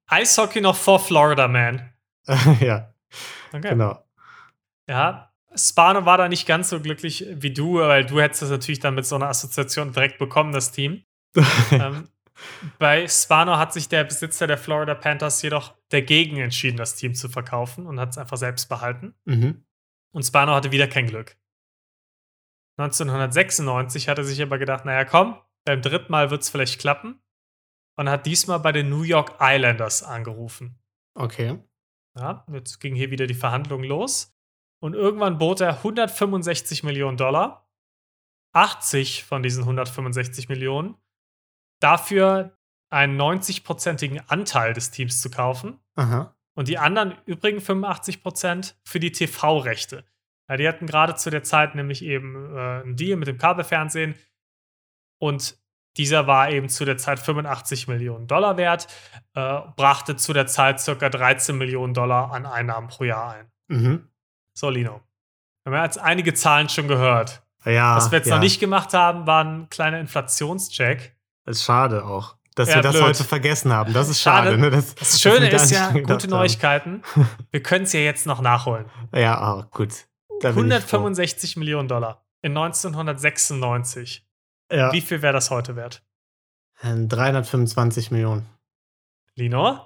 Eishockey 0.06 0.60
noch 0.60 0.76
vor 0.76 1.00
Florida 1.00 1.48
Man. 1.48 1.92
ja, 2.60 2.90
Okay. 3.52 3.70
genau. 3.70 4.02
Ja, 4.88 5.30
Spano 5.54 6.04
war 6.04 6.18
da 6.18 6.28
nicht 6.28 6.46
ganz 6.46 6.70
so 6.70 6.80
glücklich 6.80 7.24
wie 7.30 7.52
du, 7.52 7.78
weil 7.78 8.04
du 8.04 8.20
hättest 8.20 8.42
das 8.42 8.50
natürlich 8.50 8.80
dann 8.80 8.94
mit 8.96 9.06
so 9.06 9.14
einer 9.14 9.28
Assoziation 9.28 9.92
direkt 9.92 10.18
bekommen, 10.18 10.52
das 10.52 10.72
Team. 10.72 11.04
ähm, 11.70 12.08
bei 12.78 13.06
Spano 13.06 13.56
hat 13.56 13.72
sich 13.72 13.88
der 13.88 14.04
Besitzer 14.04 14.46
der 14.46 14.58
Florida 14.58 14.94
Panthers 14.94 15.42
jedoch 15.42 15.74
dagegen 15.88 16.38
entschieden, 16.38 16.76
das 16.76 16.96
Team 16.96 17.14
zu 17.14 17.28
verkaufen 17.28 17.86
und 17.86 18.00
hat 18.00 18.10
es 18.10 18.18
einfach 18.18 18.36
selbst 18.36 18.68
behalten. 18.68 19.14
mhm. 19.24 19.64
Und 20.12 20.22
Spano 20.22 20.52
hatte 20.52 20.70
wieder 20.70 20.86
kein 20.86 21.08
Glück. 21.08 21.36
1996 22.78 24.08
hat 24.08 24.18
er 24.18 24.24
sich 24.24 24.40
aber 24.40 24.58
gedacht, 24.58 24.84
naja, 24.84 25.04
komm, 25.04 25.36
beim 25.64 25.82
dritten 25.82 26.10
Mal 26.12 26.30
wird 26.30 26.42
es 26.42 26.50
vielleicht 26.50 26.80
klappen. 26.80 27.20
Und 27.96 28.08
hat 28.08 28.26
diesmal 28.26 28.60
bei 28.60 28.72
den 28.72 28.88
New 28.88 29.02
York 29.02 29.36
Islanders 29.40 30.02
angerufen. 30.02 30.78
Okay. 31.14 31.58
Ja, 32.16 32.44
jetzt 32.52 32.80
ging 32.80 32.94
hier 32.94 33.10
wieder 33.10 33.26
die 33.26 33.34
Verhandlung 33.34 33.82
los. 33.82 34.36
Und 34.80 34.94
irgendwann 34.94 35.38
bot 35.38 35.60
er 35.60 35.78
165 35.78 36.82
Millionen 36.82 37.16
Dollar. 37.16 37.68
80 38.52 39.24
von 39.24 39.42
diesen 39.42 39.62
165 39.62 40.48
Millionen 40.48 40.96
dafür 41.80 42.56
einen 42.90 43.20
90-prozentigen 43.20 44.20
Anteil 44.28 44.72
des 44.72 44.90
Teams 44.90 45.20
zu 45.20 45.30
kaufen 45.30 45.80
Aha. 45.96 46.34
und 46.54 46.68
die 46.68 46.78
anderen 46.78 47.14
übrigen 47.26 47.60
85 47.60 48.22
Prozent 48.22 48.76
für 48.84 49.00
die 49.00 49.12
TV-Rechte. 49.12 50.04
Ja, 50.48 50.56
die 50.56 50.68
hatten 50.68 50.86
gerade 50.86 51.14
zu 51.14 51.30
der 51.30 51.42
Zeit 51.42 51.74
nämlich 51.74 52.04
eben 52.04 52.54
äh, 52.54 52.82
einen 52.82 52.96
Deal 52.96 53.16
mit 53.16 53.28
dem 53.28 53.38
Kabelfernsehen 53.38 54.14
und 55.18 55.58
dieser 55.96 56.26
war 56.26 56.50
eben 56.50 56.68
zu 56.68 56.84
der 56.84 56.98
Zeit 56.98 57.20
85 57.20 57.88
Millionen 57.88 58.26
Dollar 58.26 58.56
wert, 58.56 58.88
äh, 59.34 59.60
brachte 59.76 60.16
zu 60.16 60.32
der 60.32 60.46
Zeit 60.46 60.80
circa 60.80 61.08
13 61.08 61.56
Millionen 61.56 61.94
Dollar 61.94 62.32
an 62.32 62.46
Einnahmen 62.46 62.88
pro 62.88 63.04
Jahr 63.04 63.32
ein. 63.32 63.52
Mhm. 63.68 64.08
So, 64.54 64.70
Lino. 64.70 65.00
Wir 65.64 65.72
haben 65.72 65.84
jetzt 65.84 65.98
einige 65.98 66.34
Zahlen 66.34 66.68
schon 66.68 66.88
gehört. 66.88 67.42
Ja. 67.64 67.96
Was 67.96 68.10
wir 68.10 68.18
jetzt 68.18 68.28
ja. 68.28 68.34
noch 68.34 68.42
nicht 68.42 68.60
gemacht 68.60 68.92
haben, 68.92 69.26
war 69.26 69.44
ein 69.44 69.68
kleiner 69.70 70.00
Inflationscheck. 70.00 71.13
Das 71.44 71.58
ist 71.58 71.64
schade 71.64 72.04
auch, 72.04 72.36
dass 72.54 72.68
Ja, 72.70 72.76
wir 72.76 72.82
das 72.82 72.92
blöd. 72.92 73.04
heute 73.04 73.24
vergessen 73.24 73.72
haben. 73.72 73.92
Das 73.92 74.08
ist 74.08 74.20
schade. 74.20 74.50
Schade. 74.50 74.60
Ne? 74.60 74.70
Das, 74.70 74.94
Das 74.94 75.20
Schöne 75.20 75.50
ist 75.50 75.70
ja, 75.70 75.90
gute 75.92 76.12
haben. 76.14 76.30
Neuigkeiten. 76.30 77.02
Wir 77.50 77.62
können 77.62 77.84
es 77.84 77.92
ja 77.92 78.00
jetzt 78.00 78.26
noch 78.26 78.40
nachholen. 78.40 78.86
Ja, 79.14 79.38
ah, 79.38 79.68
gut. 79.70 79.90
Da 80.40 80.52
bin 80.52 80.70
ich 80.70 80.74
froh. 80.84 80.96
165 80.98 81.56
Millionen 81.56 81.88
Dollar 81.88 82.24
in 82.42 82.56
1996. 82.56 84.26
Ja. 84.72 84.92
Wie 84.92 85.00
viel 85.00 85.22
wäre 85.22 85.32
das 85.32 85.50
heute 85.50 85.76
wert? 85.76 86.02
Ähm, 86.82 87.08
325 87.08 88.10
Millionen. 88.10 88.46
Lino? 89.36 89.80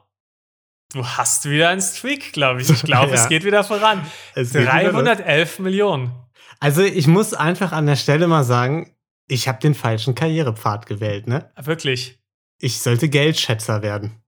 Du 0.93 1.07
hast 1.07 1.45
wieder 1.49 1.69
einen 1.69 1.83
Streak, 1.83 2.33
glaube 2.33 2.63
ich. 2.63 2.71
Ich 2.71 2.83
glaube, 2.83 3.09
Ja. 3.15 3.23
es 3.23 3.29
geht 3.29 3.45
wieder 3.45 3.63
voran. 3.65 4.07
Es 4.35 4.53
geht 4.53 4.63
wieder 4.63 4.83
los. 4.93 5.03
311 5.03 5.59
Millionen. 5.59 6.13
Also 6.61 6.83
ich 6.83 7.07
muss 7.07 7.35
einfach 7.35 7.73
an 7.73 7.87
der 7.87 7.97
Stelle 7.97 8.27
mal 8.27 8.43
sagen, 8.45 8.95
ich 9.29 9.47
habe 9.47 9.61
den 9.61 9.75
falschen 9.75 10.15
Karrierepfad 10.15 10.87
gewählt. 10.87 11.27
Ne? 11.27 11.51
Wirklich. 11.57 12.19
Ich 12.61 12.81
sollte 12.81 13.09
Geldschätzer 13.09 13.83
werden. 13.83 14.21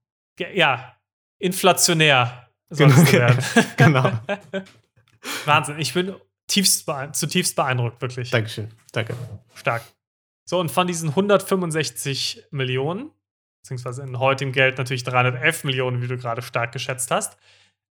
Ja, 0.53 0.95
inflationär 1.39 2.49
sollst 2.69 2.97
du 2.97 3.11
werden. 3.13 3.43
genau. 3.77 4.11
Wahnsinn. 5.45 5.79
Ich 5.79 5.93
bin 5.93 6.15
tiefst 6.47 6.89
zutiefst 7.13 7.55
beeindruckt, 7.55 8.01
wirklich. 8.01 8.29
Dankeschön. 8.29 8.69
Danke. 8.93 9.15
Stark. 9.53 9.83
So, 10.47 10.59
und 10.59 10.71
von 10.71 10.87
diesen 10.87 11.09
165 11.09 12.45
Millionen 12.51 13.11
beziehungsweise 13.61 14.03
in 14.03 14.19
heutigem 14.19 14.51
Geld 14.51 14.77
natürlich 14.77 15.03
311 15.03 15.63
Millionen, 15.63 16.01
wie 16.01 16.07
du 16.07 16.17
gerade 16.17 16.41
stark 16.41 16.71
geschätzt 16.71 17.11
hast, 17.11 17.37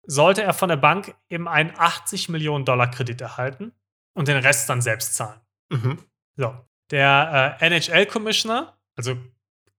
sollte 0.04 0.42
er 0.42 0.54
von 0.54 0.70
der 0.70 0.78
Bank 0.78 1.16
eben 1.30 1.48
einen 1.48 1.74
80 1.78 2.30
Millionen 2.30 2.66
Dollar 2.66 2.90
Kredit 2.90 3.22
erhalten 3.22 3.72
und 4.14 4.28
den 4.28 4.38
Rest 4.38 4.70
dann 4.70 4.82
selbst 4.82 5.16
zahlen. 5.16 5.40
Mhm. 5.70 6.00
So. 6.36 6.56
Der 6.92 7.58
äh, 7.60 7.66
NHL-Commissioner, 7.66 8.78
also 8.96 9.18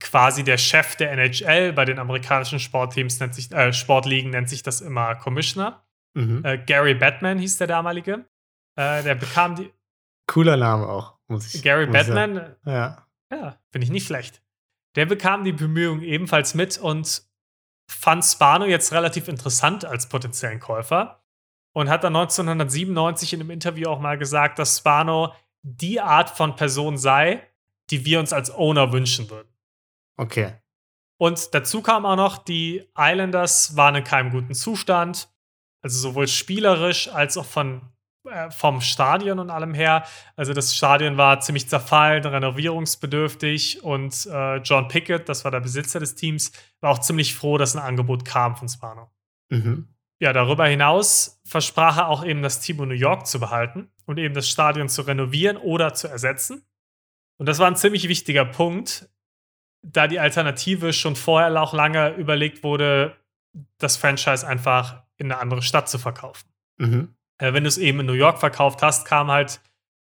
quasi 0.01 0.43
der 0.43 0.59
Chef 0.59 0.97
der 0.97 1.13
NHL 1.13 1.73
bei 1.73 1.85
den 1.85 1.99
amerikanischen 1.99 2.59
Sportteams 2.59 3.21
nennt 3.21 3.35
sich, 3.35 3.53
äh, 3.53 3.73
Sportligen 3.73 4.31
nennt 4.31 4.49
sich 4.49 4.63
das 4.63 4.81
immer 4.81 5.15
Commissioner. 5.15 5.85
Mhm. 6.15 6.45
Äh, 6.45 6.59
Gary 6.59 6.95
Batman 6.95 7.39
hieß 7.39 7.59
der 7.59 7.69
damalige. 7.69 8.25
Äh, 8.77 9.03
der 9.03 9.15
bekam 9.15 9.55
die. 9.57 9.73
Cooler 10.27 10.57
Name 10.57 10.89
auch, 10.89 11.19
muss 11.29 11.55
ich 11.55 11.63
Gary 11.63 11.87
muss 11.87 11.95
Batman, 11.95 12.35
sagen. 12.35 12.57
Ja. 12.65 13.07
ja, 13.31 13.59
finde 13.71 13.85
ich 13.85 13.91
nicht 13.91 14.07
schlecht. 14.07 14.43
Der 14.95 15.07
bekam 15.07 15.45
die 15.45 15.53
Bemühungen 15.53 16.03
ebenfalls 16.03 16.55
mit 16.55 16.79
und 16.79 17.23
fand 17.91 18.25
Spano 18.25 18.65
jetzt 18.65 18.93
relativ 18.93 19.29
interessant 19.29 19.85
als 19.85 20.09
potenziellen 20.09 20.61
Käufer 20.61 21.23
und 21.75 21.89
hat 21.89 22.05
dann 22.05 22.17
1997 22.17 23.33
in 23.35 23.41
einem 23.41 23.51
Interview 23.51 23.89
auch 23.89 24.01
mal 24.01 24.19
gesagt, 24.19 24.59
dass 24.59 24.79
Spano 24.79 25.35
die 25.63 26.01
Art 26.01 26.31
von 26.31 26.57
Person 26.57 26.99
sei, 26.99 27.49
die 27.91 28.05
wir 28.05 28.21
uns 28.21 28.33
als 28.33 28.51
Owner 28.51 28.93
wünschen 28.93 29.31
würden. 29.31 29.49
Okay. 30.17 30.55
Und 31.19 31.55
dazu 31.55 31.83
kam 31.83 32.05
auch 32.05 32.17
noch, 32.17 32.39
die 32.39 32.85
Islanders 32.97 33.77
waren 33.77 33.95
in 33.95 34.05
keinem 34.05 34.31
guten 34.31 34.55
Zustand. 34.55 35.29
Also 35.81 35.99
sowohl 35.99 36.29
spielerisch 36.29 37.09
als 37.09 37.37
auch 37.37 37.45
von, 37.45 37.83
äh, 38.29 38.51
vom 38.51 38.81
Stadion 38.81 39.39
und 39.39 39.51
allem 39.51 39.75
her. 39.75 40.05
Also 40.37 40.53
das 40.53 40.75
Stadion 40.77 41.17
war 41.17 41.41
ziemlich 41.41 41.69
zerfallen, 41.69 42.25
renovierungsbedürftig 42.25 43.83
und 43.83 44.27
äh, 44.27 44.57
John 44.59 44.89
Pickett, 44.89 45.29
das 45.29 45.45
war 45.45 45.51
der 45.51 45.61
Besitzer 45.61 46.01
des 46.01 46.15
Teams, 46.15 46.53
war 46.81 46.91
auch 46.91 47.01
ziemlich 47.01 47.35
froh, 47.35 47.59
dass 47.59 47.77
ein 47.77 47.83
Angebot 47.83 48.25
kam 48.25 48.57
von 48.57 48.69
Spano. 48.69 49.11
Mhm. 49.51 49.89
Ja, 50.23 50.33
darüber 50.33 50.69
hinaus 50.69 51.41
versprach 51.45 51.97
er 51.99 52.07
auch 52.07 52.25
eben 52.25 52.43
das 52.43 52.61
Team 52.61 52.81
in 52.81 52.91
New 52.91 52.95
York 52.95 53.27
zu 53.27 53.41
behalten 53.41 53.91
und 54.07 54.21
eben 54.21 54.35
das 54.35 54.49
Stadion 54.49 54.89
zu 54.89 55.03
renovieren 55.03 55.57
oder 55.57 55.95
zu 55.95 56.07
ersetzen. 56.07 56.65
Und 57.39 57.47
das 57.47 57.59
war 57.59 57.67
ein 57.67 57.75
ziemlich 57.75 58.07
wichtiger 58.07 58.45
Punkt, 58.45 59.11
da 59.83 60.07
die 60.07 60.21
Alternative 60.21 60.93
schon 60.93 61.17
vorher 61.17 61.61
auch 61.61 61.73
lange 61.73 62.11
überlegt 62.11 62.63
wurde, 62.63 63.17
das 63.79 63.97
Franchise 63.97 64.47
einfach 64.47 65.03
in 65.17 65.33
eine 65.33 65.41
andere 65.41 65.61
Stadt 65.61 65.89
zu 65.89 65.99
verkaufen. 65.99 66.49
Mhm. 66.79 67.17
Äh, 67.39 67.53
wenn 67.53 67.65
du 67.65 67.69
es 67.69 67.79
eben 67.79 67.99
in 67.99 68.07
New 68.07 68.13
York 68.13 68.39
verkauft 68.39 68.81
hast, 68.81 69.05
kam 69.05 69.29
halt 69.29 69.61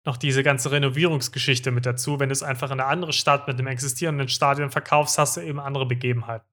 noch 0.05 0.17
diese 0.17 0.43
ganze 0.43 0.73
Renovierungsgeschichte 0.73 1.71
mit 1.71 1.87
dazu. 1.87 2.19
Wenn 2.19 2.31
du 2.31 2.33
es 2.33 2.43
einfach 2.43 2.73
in 2.73 2.81
eine 2.81 2.87
andere 2.87 3.13
Stadt 3.13 3.47
mit 3.47 3.61
einem 3.61 3.69
existierenden 3.69 4.27
Stadion 4.27 4.73
verkaufst, 4.73 5.19
hast 5.19 5.37
du 5.37 5.41
eben 5.41 5.61
andere 5.61 5.87
Begebenheiten. 5.87 6.49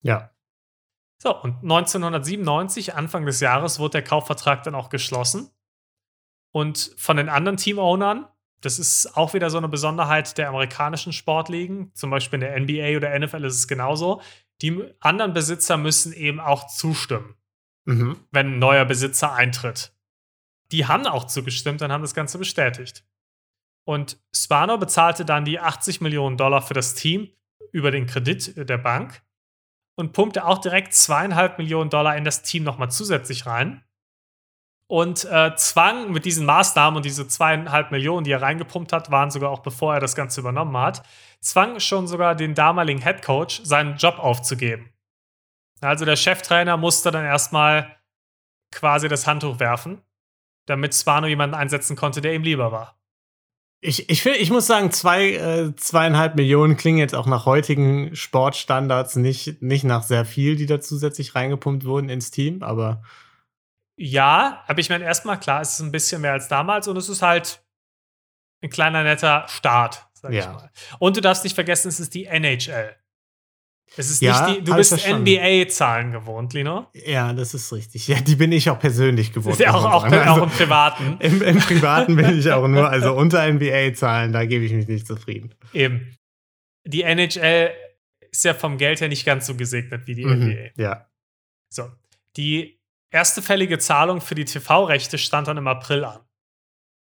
Ja. 0.00 0.30
So, 1.22 1.40
und 1.40 1.62
1997, 1.62 2.96
Anfang 2.96 3.24
des 3.26 3.38
Jahres, 3.38 3.78
wurde 3.78 3.92
der 3.92 4.02
Kaufvertrag 4.02 4.64
dann 4.64 4.74
auch 4.74 4.88
geschlossen. 4.88 5.50
Und 6.50 6.96
von 6.96 7.16
den 7.16 7.28
anderen 7.28 7.56
Teamownern, 7.56 8.26
das 8.60 8.80
ist 8.80 9.16
auch 9.16 9.32
wieder 9.32 9.48
so 9.48 9.58
eine 9.58 9.68
Besonderheit 9.68 10.36
der 10.36 10.48
amerikanischen 10.48 11.12
Sportligen, 11.12 11.94
zum 11.94 12.10
Beispiel 12.10 12.42
in 12.42 12.66
der 12.66 12.80
NBA 12.90 12.96
oder 12.96 13.16
NFL 13.16 13.44
ist 13.44 13.54
es 13.54 13.68
genauso. 13.68 14.20
Die 14.62 14.82
anderen 14.98 15.32
Besitzer 15.32 15.76
müssen 15.76 16.12
eben 16.12 16.40
auch 16.40 16.66
zustimmen, 16.66 17.36
Mhm. 17.84 18.16
wenn 18.32 18.54
ein 18.54 18.58
neuer 18.58 18.84
Besitzer 18.84 19.32
eintritt. 19.32 19.94
Die 20.72 20.86
haben 20.86 21.06
auch 21.06 21.28
zugestimmt 21.28 21.82
und 21.82 21.92
haben 21.92 22.02
das 22.02 22.14
Ganze 22.14 22.36
bestätigt. 22.36 23.04
Und 23.84 24.20
Spano 24.34 24.76
bezahlte 24.76 25.24
dann 25.24 25.44
die 25.44 25.60
80 25.60 26.00
Millionen 26.00 26.36
Dollar 26.36 26.62
für 26.62 26.74
das 26.74 26.94
Team 26.94 27.30
über 27.70 27.92
den 27.92 28.06
Kredit 28.06 28.68
der 28.68 28.78
Bank 28.78 29.22
und 29.96 30.12
pumpte 30.12 30.44
auch 30.44 30.58
direkt 30.58 30.94
zweieinhalb 30.94 31.58
Millionen 31.58 31.90
Dollar 31.90 32.16
in 32.16 32.24
das 32.24 32.42
Team 32.42 32.64
nochmal 32.64 32.90
zusätzlich 32.90 33.46
rein 33.46 33.84
und 34.92 35.24
äh, 35.24 35.56
zwang 35.56 36.12
mit 36.12 36.26
diesen 36.26 36.44
Maßnahmen 36.44 36.98
und 36.98 37.06
diese 37.06 37.26
zweieinhalb 37.26 37.92
Millionen, 37.92 38.24
die 38.24 38.30
er 38.30 38.42
reingepumpt 38.42 38.92
hat, 38.92 39.10
waren 39.10 39.30
sogar 39.30 39.48
auch 39.48 39.60
bevor 39.60 39.94
er 39.94 40.00
das 40.00 40.14
Ganze 40.14 40.40
übernommen 40.40 40.76
hat, 40.76 41.02
zwang 41.40 41.80
schon 41.80 42.06
sogar 42.06 42.34
den 42.34 42.54
damaligen 42.54 43.00
Head 43.00 43.22
Coach 43.22 43.62
seinen 43.64 43.96
Job 43.96 44.18
aufzugeben. 44.18 44.92
Also 45.80 46.04
der 46.04 46.16
Cheftrainer 46.16 46.76
musste 46.76 47.10
dann 47.10 47.24
erstmal 47.24 47.96
quasi 48.70 49.08
das 49.08 49.26
Handtuch 49.26 49.60
werfen, 49.60 50.02
damit 50.66 50.94
Spano 50.94 51.26
jemanden 51.26 51.54
einsetzen 51.54 51.96
konnte, 51.96 52.20
der 52.20 52.34
ihm 52.34 52.42
lieber 52.42 52.70
war. 52.70 53.01
Ich, 53.84 54.08
ich, 54.08 54.22
find, 54.22 54.36
ich 54.36 54.50
muss 54.50 54.68
sagen, 54.68 54.92
zwei, 54.92 55.32
äh, 55.32 55.74
zweieinhalb 55.74 56.36
Millionen 56.36 56.76
klingen 56.76 56.98
jetzt 56.98 57.16
auch 57.16 57.26
nach 57.26 57.46
heutigen 57.46 58.14
Sportstandards 58.14 59.16
nicht, 59.16 59.60
nicht 59.60 59.82
nach 59.82 60.04
sehr 60.04 60.24
viel, 60.24 60.54
die 60.54 60.66
da 60.66 60.80
zusätzlich 60.80 61.34
reingepumpt 61.34 61.84
wurden 61.84 62.08
ins 62.08 62.30
Team, 62.30 62.62
aber 62.62 63.02
Ja, 63.96 64.62
aber 64.68 64.78
ich 64.78 64.88
meine, 64.88 65.04
erstmal 65.04 65.38
klar, 65.40 65.60
es 65.62 65.72
ist 65.74 65.80
ein 65.80 65.90
bisschen 65.90 66.22
mehr 66.22 66.32
als 66.32 66.46
damals 66.46 66.86
und 66.86 66.96
es 66.96 67.08
ist 67.08 67.22
halt 67.22 67.60
ein 68.62 68.70
kleiner 68.70 69.02
netter 69.02 69.46
Start, 69.48 70.06
sag 70.14 70.30
ich 70.30 70.44
Ja. 70.44 70.52
mal. 70.52 70.70
Und 71.00 71.16
du 71.16 71.20
darfst 71.20 71.42
nicht 71.42 71.54
vergessen, 71.54 71.88
es 71.88 71.98
ist 71.98 72.14
die 72.14 72.26
NHL. 72.26 72.94
Es 73.96 74.10
ist 74.10 74.22
Ja, 74.22 74.46
nicht 74.48 74.60
die, 74.60 74.64
du 74.64 74.74
bist. 74.76 74.92
NBA-Zahlen 75.06 76.12
gewohnt, 76.12 76.54
Lino. 76.54 76.86
ja, 76.94 77.32
das 77.32 77.52
ist 77.54 77.72
richtig. 77.72 78.08
Ja, 78.08 78.20
die 78.20 78.36
bin 78.36 78.50
ich 78.52 78.70
auch 78.70 78.78
persönlich 78.78 79.32
gewohnt. 79.32 79.58
Ja 79.58 79.74
auch, 79.74 79.84
auch, 79.84 80.02
sagen. 80.08 80.14
auch 80.28 80.32
Also, 80.32 80.44
im 80.44 80.50
Privaten. 80.50 81.16
im, 81.20 81.42
Im 81.42 81.58
Privaten 81.58 82.16
bin 82.16 82.38
ich 82.38 82.50
auch 82.50 82.66
nur, 82.68 82.88
also 82.88 83.12
unter 83.14 83.46
NBA-Zahlen, 83.52 84.32
da 84.32 84.44
gebe 84.46 84.64
ich 84.64 84.72
mich 84.72 84.88
nicht 84.88 85.06
zufrieden. 85.06 85.54
Eben. 85.74 86.16
Die 86.86 87.02
NHL 87.02 87.70
ist 88.30 88.44
ja 88.44 88.54
vom 88.54 88.78
Geld 88.78 89.00
her 89.02 89.08
nicht 89.08 89.26
ganz 89.26 89.46
so 89.46 89.54
gesegnet 89.56 90.06
wie 90.06 90.14
die 90.14 90.24
Mhm, 90.24 90.42
NBA. 90.50 90.82
ja. 90.82 91.06
So. 91.72 91.90
Die 92.38 92.80
erste 93.10 93.42
fällige 93.42 93.78
Zahlung 93.78 94.20
für 94.22 94.34
die 94.34 94.46
TV-Rechte 94.46 95.18
stand 95.18 95.48
dann 95.48 95.58
im 95.58 95.66
April 95.68 96.04
an. 96.04 96.20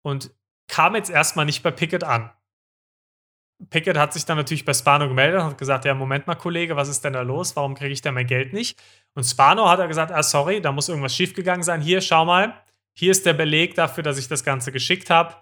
Und 0.04 0.32
kam 0.68 0.96
jetzt 0.96 1.10
erstmal 1.10 1.46
nicht 1.46 1.64
bei 1.64 1.72
Pickett 1.72 2.04
an. 2.04 2.32
Pickett 3.70 3.98
hat 3.98 4.14
sich 4.14 4.26
dann 4.26 4.38
natürlich 4.38 4.66
bei 4.66 4.74
Spano 4.74 5.08
gemeldet 5.08 5.42
und 5.42 5.48
hat 5.48 5.58
gesagt: 5.58 5.86
Ja, 5.86 5.94
Moment 5.94 6.28
mal, 6.28 6.36
Kollege, 6.36 6.76
was 6.76 6.90
ist 6.90 7.04
denn 7.04 7.14
da 7.14 7.22
los? 7.22 7.56
Warum 7.56 7.76
kriege 7.76 7.94
ich 7.94 8.02
denn 8.02 8.14
mein 8.14 8.28
Geld 8.28 8.54
nicht? 8.54 8.80
Und 9.14 9.24
Spano 9.24 9.70
hat 9.70 9.80
er 9.80 9.88
gesagt: 9.88 10.12
Ah, 10.12 10.24
sorry, 10.24 10.62
da 10.62 10.72
muss 10.72 10.90
irgendwas 10.90 11.16
schiefgegangen 11.16 11.64
sein. 11.64 11.82
Hier, 11.82 12.02
schau 12.02 12.26
mal. 12.26 12.56
Hier 12.94 13.12
ist 13.12 13.26
der 13.26 13.34
Beleg 13.34 13.76
dafür, 13.76 14.04
dass 14.04 14.18
ich 14.18 14.28
das 14.28 14.44
Ganze 14.44 14.72
geschickt 14.72 15.10
habe. 15.10 15.36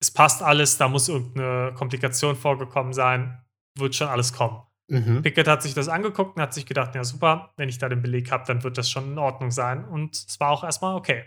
Es 0.00 0.10
passt 0.10 0.42
alles, 0.42 0.76
da 0.78 0.88
muss 0.88 1.08
irgendeine 1.08 1.72
Komplikation 1.74 2.36
vorgekommen 2.36 2.92
sein. 2.92 3.42
Wird 3.76 3.94
schon 3.94 4.08
alles 4.08 4.32
kommen. 4.32 4.62
Mhm. 4.88 5.22
Pickett 5.22 5.48
hat 5.48 5.62
sich 5.62 5.74
das 5.74 5.88
angeguckt 5.88 6.36
und 6.36 6.42
hat 6.42 6.54
sich 6.54 6.66
gedacht, 6.66 6.94
ja 6.94 7.04
super, 7.04 7.52
wenn 7.56 7.68
ich 7.68 7.78
da 7.78 7.88
den 7.88 8.00
Beleg 8.00 8.30
habe, 8.30 8.44
dann 8.46 8.62
wird 8.62 8.78
das 8.78 8.90
schon 8.90 9.12
in 9.12 9.18
Ordnung 9.18 9.50
sein. 9.50 9.84
Und 9.84 10.16
es 10.16 10.40
war 10.40 10.50
auch 10.50 10.64
erstmal 10.64 10.94
okay. 10.94 11.24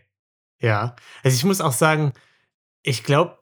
Ja, 0.59 0.95
also 1.23 1.35
ich 1.35 1.43
muss 1.43 1.61
auch 1.61 1.71
sagen, 1.71 2.13
ich 2.83 3.03
glaube, 3.03 3.37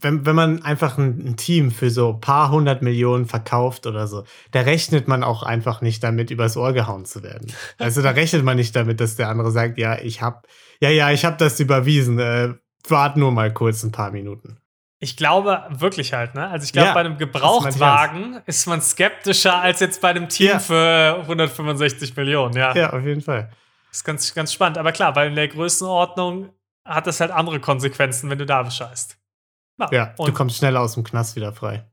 wenn, 0.00 0.24
wenn 0.26 0.34
man 0.36 0.62
einfach 0.62 0.98
ein, 0.98 1.18
ein 1.26 1.36
Team 1.36 1.70
für 1.70 1.90
so 1.90 2.14
ein 2.14 2.20
paar 2.20 2.50
hundert 2.50 2.82
Millionen 2.82 3.26
verkauft 3.26 3.86
oder 3.86 4.06
so, 4.06 4.24
da 4.52 4.60
rechnet 4.60 5.08
man 5.08 5.22
auch 5.24 5.42
einfach 5.42 5.80
nicht 5.80 6.02
damit, 6.04 6.30
übers 6.30 6.56
Ohr 6.56 6.72
gehauen 6.72 7.04
zu 7.04 7.22
werden. 7.22 7.52
Also 7.78 8.02
da 8.02 8.10
rechnet 8.10 8.44
man 8.44 8.56
nicht 8.56 8.74
damit, 8.76 9.00
dass 9.00 9.16
der 9.16 9.28
andere 9.28 9.50
sagt, 9.50 9.78
ja, 9.78 9.98
ich 9.98 10.22
hab, 10.22 10.46
ja, 10.80 10.90
ja, 10.90 11.10
ich 11.10 11.24
hab 11.24 11.38
das 11.38 11.58
überwiesen, 11.60 12.18
äh, 12.18 12.54
wart 12.88 13.16
nur 13.16 13.32
mal 13.32 13.52
kurz 13.52 13.82
ein 13.82 13.92
paar 13.92 14.10
Minuten. 14.10 14.58
Ich 15.00 15.16
glaube 15.16 15.62
wirklich 15.70 16.12
halt, 16.12 16.34
ne? 16.34 16.48
Also 16.48 16.64
ich 16.64 16.72
glaube, 16.72 16.88
Ja, 16.88 16.94
bei 16.94 17.00
einem 17.00 17.18
Gebrauchtwagen 17.18 18.40
ist 18.46 18.66
man 18.66 18.80
skeptischer 18.82 19.60
als 19.60 19.80
jetzt 19.80 20.00
bei 20.00 20.08
einem 20.08 20.28
Team 20.28 20.48
Ja. 20.48 20.58
für 20.58 21.18
165 21.20 22.16
Millionen, 22.16 22.54
ja. 22.56 22.74
Ja, 22.74 22.92
auf 22.92 23.04
jeden 23.04 23.20
Fall. 23.20 23.50
Ist 23.90 24.04
ganz, 24.04 24.34
ganz 24.34 24.52
spannend. 24.52 24.76
Aber 24.78 24.92
klar, 24.92 25.14
weil 25.16 25.28
in 25.28 25.34
der 25.36 25.48
Größenordnung 25.48 26.50
hat 26.84 27.06
das 27.06 27.20
halt 27.20 27.30
andere 27.30 27.60
Konsequenzen, 27.60 28.28
wenn 28.30 28.38
du 28.38 28.46
da 28.46 28.62
bescheißt. 28.62 29.16
Ja, 29.78 30.14
du 30.16 30.24
und 30.24 30.34
kommst 30.34 30.56
schneller 30.56 30.80
aus 30.80 30.94
dem 30.94 31.04
Knast 31.04 31.36
wieder 31.36 31.52
frei. 31.52 31.88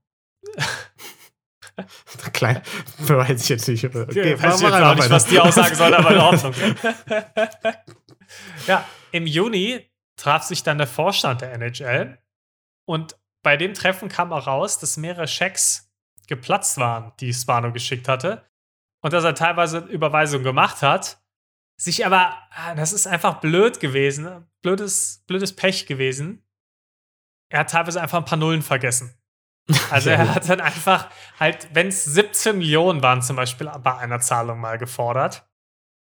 Klein, 2.34 2.62
weiß 3.00 3.44
ich 3.44 3.50
jetzt 3.50 3.68
nicht. 3.68 3.84
Okay, 3.84 4.42
weiß 4.42 4.62
ich 4.62 4.68
jetzt 4.68 4.74
auch 4.74 4.96
nicht, 4.96 5.10
was 5.10 5.26
die 5.26 5.40
Aussage 5.40 5.76
soll, 5.76 5.94
aber 5.94 6.12
in 6.12 6.18
Ordnung. 6.18 6.54
ja, 8.68 8.86
im 9.12 9.28
Juni 9.28 9.92
traf 10.16 10.44
sich 10.44 10.64
dann 10.64 10.78
der 10.78 10.88
Vorstand 10.88 11.42
der 11.42 11.54
NHL 11.54 12.18
und 12.86 13.18
bei 13.44 13.58
dem 13.58 13.74
Treffen 13.74 14.10
kam 14.10 14.32
auch 14.34 14.48
raus, 14.48 14.80
dass 14.80 14.98
mehrere 14.98 15.28
Schecks 15.28 15.92
geplatzt 16.28 16.78
waren, 16.78 17.12
die 17.20 17.34
Spano 17.34 17.72
geschickt 17.72 18.08
hatte 18.08 18.46
und 19.02 19.14
dass 19.14 19.24
er 19.24 19.36
teilweise 19.36 19.80
Überweisungen 19.80 20.44
gemacht 20.44 20.82
hat, 20.82 21.22
sich 21.78 22.06
aber, 22.06 22.38
ah, 22.52 22.74
das 22.76 22.94
ist 22.94 23.06
einfach 23.06 23.40
blöd 23.42 23.80
gewesen, 23.80 24.48
blödes, 24.62 25.24
blödes 25.28 25.56
Pech 25.56 25.86
gewesen. 25.86 26.45
Er 27.50 27.60
hat 27.62 27.70
teilweise 27.70 28.02
einfach 28.02 28.18
ein 28.20 28.26
paar 28.26 28.38
Nullen 28.38 28.62
vergessen. 28.62 29.14
Also 29.90 30.12
er 30.12 30.34
hat 30.36 30.48
dann 30.48 30.62
einfach 30.62 31.10
halt, 31.40 31.70
wenn 31.74 31.88
es 31.88 32.06
17 32.06 32.58
Millionen 32.58 33.02
waren 33.02 33.22
zum 33.24 33.36
Beispiel 33.36 33.70
bei 33.84 33.98
einer 33.98 34.20
Zahlung 34.20 34.60
mal 34.60 34.78
gefordert, 34.78 35.48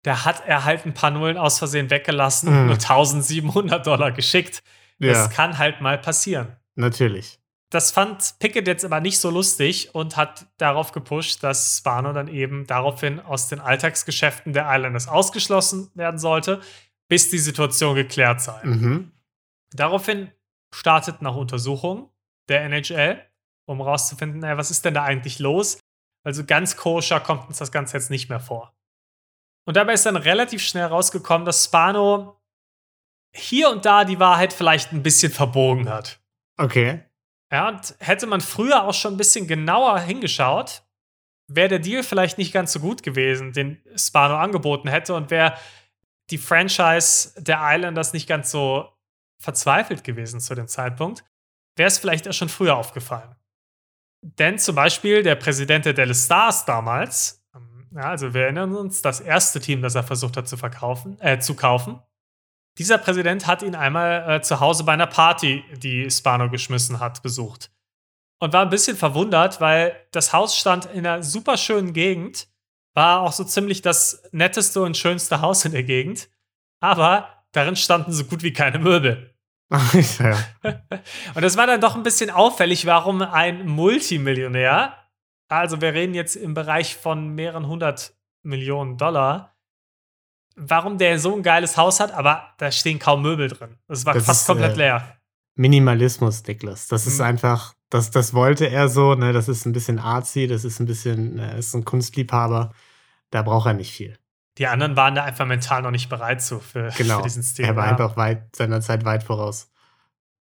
da 0.03 0.27
hat 0.27 0.43
er 0.47 0.65
halt 0.65 0.85
ein 0.85 0.93
paar 0.93 1.11
Nullen 1.11 1.39
aus 1.39 1.59
Versehen 1.59 1.89
weggelassen 1.89 2.49
und 2.49 2.61
Mhm. 2.61 2.67
nur 2.67 2.79
1700 2.79 3.87
Dollar 3.87 4.13
geschickt. 4.13 4.63
Ja, 4.99 5.13
Das 5.13 5.31
kann 5.31 5.57
halt 5.59 5.81
mal 5.81 5.97
passieren. 5.99 6.57
natürlich. 6.75 7.39
das 7.71 7.91
fand 7.91 8.35
Pickett 8.39 8.69
jetzt 8.69 8.85
aber 8.85 9.01
nicht 9.01 9.19
so 9.19 9.31
lustig 9.31 9.95
und 9.97 10.17
hat 10.17 10.47
darauf 10.59 10.93
gepusht, 10.93 11.43
dass 11.43 11.79
Spano 11.79 12.13
dann 12.13 12.29
eben 12.29 12.67
daraufhin 12.69 13.19
aus 13.19 13.49
den 13.49 13.59
Alltagsgeschäften 13.61 14.53
der 14.53 14.67
Islanders 14.73 15.09
ausgeschlossen 15.09 15.91
werden 15.95 16.19
sollte, 16.21 16.61
bis 17.09 17.31
die 17.31 17.39
Situation 17.39 17.97
geklärt 17.97 18.41
sei. 18.43 18.61
Mhm. 18.63 19.11
Daraufhin 19.73 20.31
startet 20.75 21.23
nach 21.23 21.37
Untersuchung 21.37 22.11
der 22.49 22.63
NHL, 22.65 23.25
um 23.67 23.81
rauszufinden, 23.81 24.41
naja, 24.41 24.57
was 24.57 24.71
ist 24.71 24.85
denn 24.85 24.95
da 24.95 25.05
eigentlich 25.05 25.39
los? 25.39 25.79
Also 26.25 26.45
ganz 26.45 26.77
koscher 26.77 27.21
kommt 27.21 27.49
uns 27.49 27.59
das 27.59 27.73
Ganze 27.73 27.97
jetzt 27.97 28.11
nicht 28.11 28.29
mehr 28.29 28.41
vor. 28.41 28.75
Und 29.67 29.77
dabei 29.77 29.95
ist 29.95 30.05
dann 30.05 30.17
relativ 30.17 30.63
schnell 30.63 30.87
rausgekommen, 30.87 31.47
dass 31.47 31.65
Spano 31.65 32.41
hier 33.35 33.71
und 33.71 33.85
da 33.85 34.05
die 34.05 34.21
Wahrheit 34.21 34.53
vielleicht 34.53 34.93
ein 34.93 35.03
bisschen 35.03 35.33
verbogen 35.33 35.89
hat. 35.89 36.21
Okay. 36.57 37.03
Ja, 37.51 37.69
und 37.69 37.95
hätte 38.01 38.27
man 38.27 38.41
früher 38.41 38.85
auch 38.85 38.95
schon 38.95 39.15
ein 39.15 39.19
bisschen 39.19 39.47
genauer 39.47 40.01
hingeschaut, 40.01 40.83
wäre 41.47 41.69
der 41.69 41.79
Deal 41.79 42.03
vielleicht 42.03 42.39
nicht 42.39 42.53
ganz 42.53 42.73
so 42.73 42.81
gut 42.81 43.03
gewesen, 43.03 43.53
den 43.53 43.83
Spano 43.97 44.37
angeboten 44.37 44.89
hätte 44.89 45.15
und 45.15 45.31
wäre 45.31 45.57
die 46.31 46.39
Franchise 46.39 47.33
der 47.37 47.61
Islanders 47.63 48.13
nicht 48.13 48.27
ganz 48.27 48.51
so 48.51 48.94
verzweifelt 49.45 50.03
gewesen 50.03 50.41
zu 50.41 50.55
dem 50.55 50.67
Zeitpunkt, 50.67 51.25
wäre 51.77 51.89
es 51.89 51.99
vielleicht 51.99 52.27
auch 52.27 52.33
schon 52.33 52.49
früher 52.49 52.77
aufgefallen. 52.77 53.37
Denn 54.23 54.59
zum 54.59 54.75
Beispiel 54.75 55.23
der 55.23 55.35
Präsident 55.35 55.85
der 55.85 55.93
Dallas 55.93 56.25
Stars 56.25 56.65
damals, 56.65 57.45
ähm, 57.55 57.87
ja, 57.95 58.11
also 58.11 58.33
wir 58.33 58.45
erinnern 58.45 58.75
uns, 58.75 59.03
das 59.03 59.21
erste 59.21 59.61
Team, 59.61 59.83
das 59.83 59.95
er 59.95 60.03
versucht 60.03 60.37
hat 60.37 60.49
zu 60.49 60.57
verkaufen, 60.57 61.21
äh, 61.21 61.39
zu 61.39 61.55
kaufen, 61.55 62.01
dieser 62.79 62.99
Präsident 62.99 63.47
hat 63.47 63.63
ihn 63.63 63.77
einmal 63.77 64.29
äh, 64.29 64.41
zu 64.41 64.59
Hause 64.59 64.83
bei 64.83 64.93
einer 64.93 65.07
Party, 65.07 65.63
die 65.77 66.11
Spano 66.11 66.51
geschmissen 66.51 66.99
hat, 66.99 67.23
besucht. 67.23 67.71
Und 68.41 68.53
war 68.53 68.63
ein 68.63 68.71
bisschen 68.71 68.97
verwundert, 68.97 69.61
weil 69.61 69.95
das 70.11 70.33
Haus 70.33 70.59
stand 70.59 70.87
in 70.87 71.07
einer 71.07 71.23
super 71.23 71.57
schönen 71.57 71.93
Gegend, 71.93 72.49
war 72.95 73.21
auch 73.21 73.33
so 73.33 73.45
ziemlich 73.45 73.83
das 73.83 74.23
netteste 74.33 74.83
und 74.83 74.97
schönste 74.97 75.41
Haus 75.41 75.65
in 75.65 75.73
der 75.73 75.85
Gegend, 75.85 76.31
aber 76.81 77.45
darin 77.53 77.77
standen 77.77 78.13
so 78.13 78.25
gut 78.25 78.43
wie 78.43 78.53
keine 78.53 78.79
Möbel. 78.79 79.34
ja. 80.19 80.37
Und 81.35 81.43
das 81.43 81.57
war 81.57 81.67
dann 81.67 81.81
doch 81.81 81.95
ein 81.97 82.03
bisschen 82.03 82.31
auffällig, 82.31 82.87
warum 82.87 83.23
ein 83.23 83.67
Multimillionär, 83.67 84.95
also 85.49 85.81
wir 85.81 85.93
reden 85.95 86.15
jetzt 86.15 86.37
im 86.37 86.55
Bereich 86.55 86.97
von 86.97 87.35
mehreren 87.35 87.67
hundert 87.67 88.15
Millionen 88.43 88.97
Dollar, 88.99 89.57
warum 90.57 90.99
der 90.99 91.19
so 91.19 91.35
ein 91.35 91.43
geiles 91.43 91.77
Haus 91.77 91.99
hat, 92.01 92.13
aber 92.13 92.55
da 92.59 92.71
stehen 92.71 92.99
kaum 92.99 93.23
Möbel 93.23 93.49
drin. 93.49 93.79
Das 93.89 94.05
war 94.07 94.15
Das 94.15 94.27
fast 94.27 94.43
ist, 94.43 94.47
komplett 94.47 94.75
äh, 94.75 94.79
leer. 94.79 95.17
Minimalismus, 95.57 96.47
Niklas. 96.47 96.89
Das 96.89 97.07
ist 97.07 97.19
Mhm. 97.19 97.25
einfach, 97.27 97.75
das, 97.91 98.11
das 98.11 98.35
wollte 98.35 98.67
er 98.67 98.89
so, 98.89 99.15
ne? 99.15 99.33
Das 99.33 99.49
ist 99.49 99.67
ein 99.67 99.73
bisschen 99.73 99.99
artsy, 99.99 100.47
das 100.47 100.65
ist 100.65 100.81
ein 100.81 100.87
bisschen, 100.87 101.39
er 101.39 101.57
ist 101.57 101.75
ein 101.75 101.85
Kunstliebhaber. 101.85 102.73
Da 103.31 103.43
braucht 103.43 103.67
er 103.67 103.75
nicht 103.75 103.93
viel. 103.93 104.19
Die 104.59 104.67
anderen 104.67 104.97
waren 104.97 105.15
da 105.15 105.25
einfach 105.25 105.47
mental 105.47 105.83
noch 105.83 105.91
nicht 105.91 106.09
bereit 106.09 106.41
zu 106.43 106.61
für, 106.61 106.91
Genau. 106.97 107.17
für 107.19 107.23
diesen 107.25 107.43
Stil. 107.43 107.65
er 107.65 107.77
war 107.77 107.87
ja. 107.87 107.91
einfach 107.93 108.17
weit, 108.17 108.55
seiner 108.55 108.81
Zeit 108.81 109.05
weit 109.05 109.23
voraus. 109.25 109.71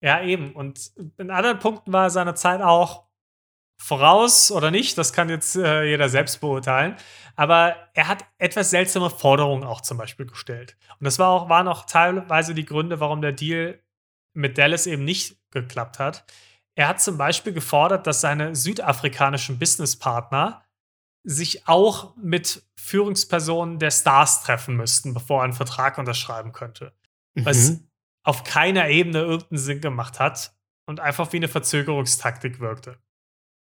ja, 0.00 0.22
eben. 0.22 0.52
Und 0.52 0.92
in 1.18 1.30
anderen 1.30 1.58
Punkten 1.58 1.92
war 1.92 2.04
er 2.04 2.10
seiner 2.10 2.34
Zeit 2.34 2.60
auch 2.60 3.04
voraus 3.78 4.50
oder 4.52 4.70
nicht. 4.70 4.96
Das 4.98 5.12
kann 5.12 5.28
jetzt 5.28 5.56
äh, 5.56 5.84
jeder 5.84 6.08
selbst 6.08 6.40
beurteilen. 6.40 6.96
Aber 7.36 7.74
er 7.94 8.08
hat 8.08 8.24
etwas 8.38 8.70
seltsame 8.70 9.10
Forderungen 9.10 9.64
auch 9.64 9.80
zum 9.80 9.98
Beispiel 9.98 10.26
gestellt. 10.26 10.76
Und 11.00 11.04
das 11.04 11.18
war 11.18 11.28
auch, 11.30 11.48
waren 11.48 11.66
auch 11.66 11.86
teilweise 11.86 12.54
die 12.54 12.64
Gründe, 12.64 13.00
warum 13.00 13.22
der 13.22 13.32
Deal 13.32 13.80
mit 14.34 14.58
Dallas 14.58 14.86
eben 14.86 15.04
nicht 15.04 15.36
geklappt 15.50 15.98
hat. 15.98 16.24
Er 16.74 16.88
hat 16.88 17.00
zum 17.00 17.18
Beispiel 17.18 17.52
gefordert, 17.52 18.06
dass 18.06 18.20
seine 18.20 18.54
südafrikanischen 18.54 19.58
Businesspartner 19.58 20.61
sich 21.24 21.68
auch 21.68 22.16
mit 22.16 22.62
Führungspersonen 22.76 23.78
der 23.78 23.90
Stars 23.90 24.42
treffen 24.42 24.76
müssten, 24.76 25.14
bevor 25.14 25.40
er 25.40 25.44
einen 25.44 25.52
Vertrag 25.52 25.98
unterschreiben 25.98 26.52
könnte. 26.52 26.92
Was 27.34 27.70
Mhm. 27.70 27.88
auf 28.24 28.44
keiner 28.44 28.88
Ebene 28.88 29.20
irgendeinen 29.20 29.58
Sinn 29.58 29.80
gemacht 29.80 30.20
hat 30.20 30.54
und 30.86 31.00
einfach 31.00 31.32
wie 31.32 31.38
eine 31.38 31.48
Verzögerungstaktik 31.48 32.60
wirkte. 32.60 32.98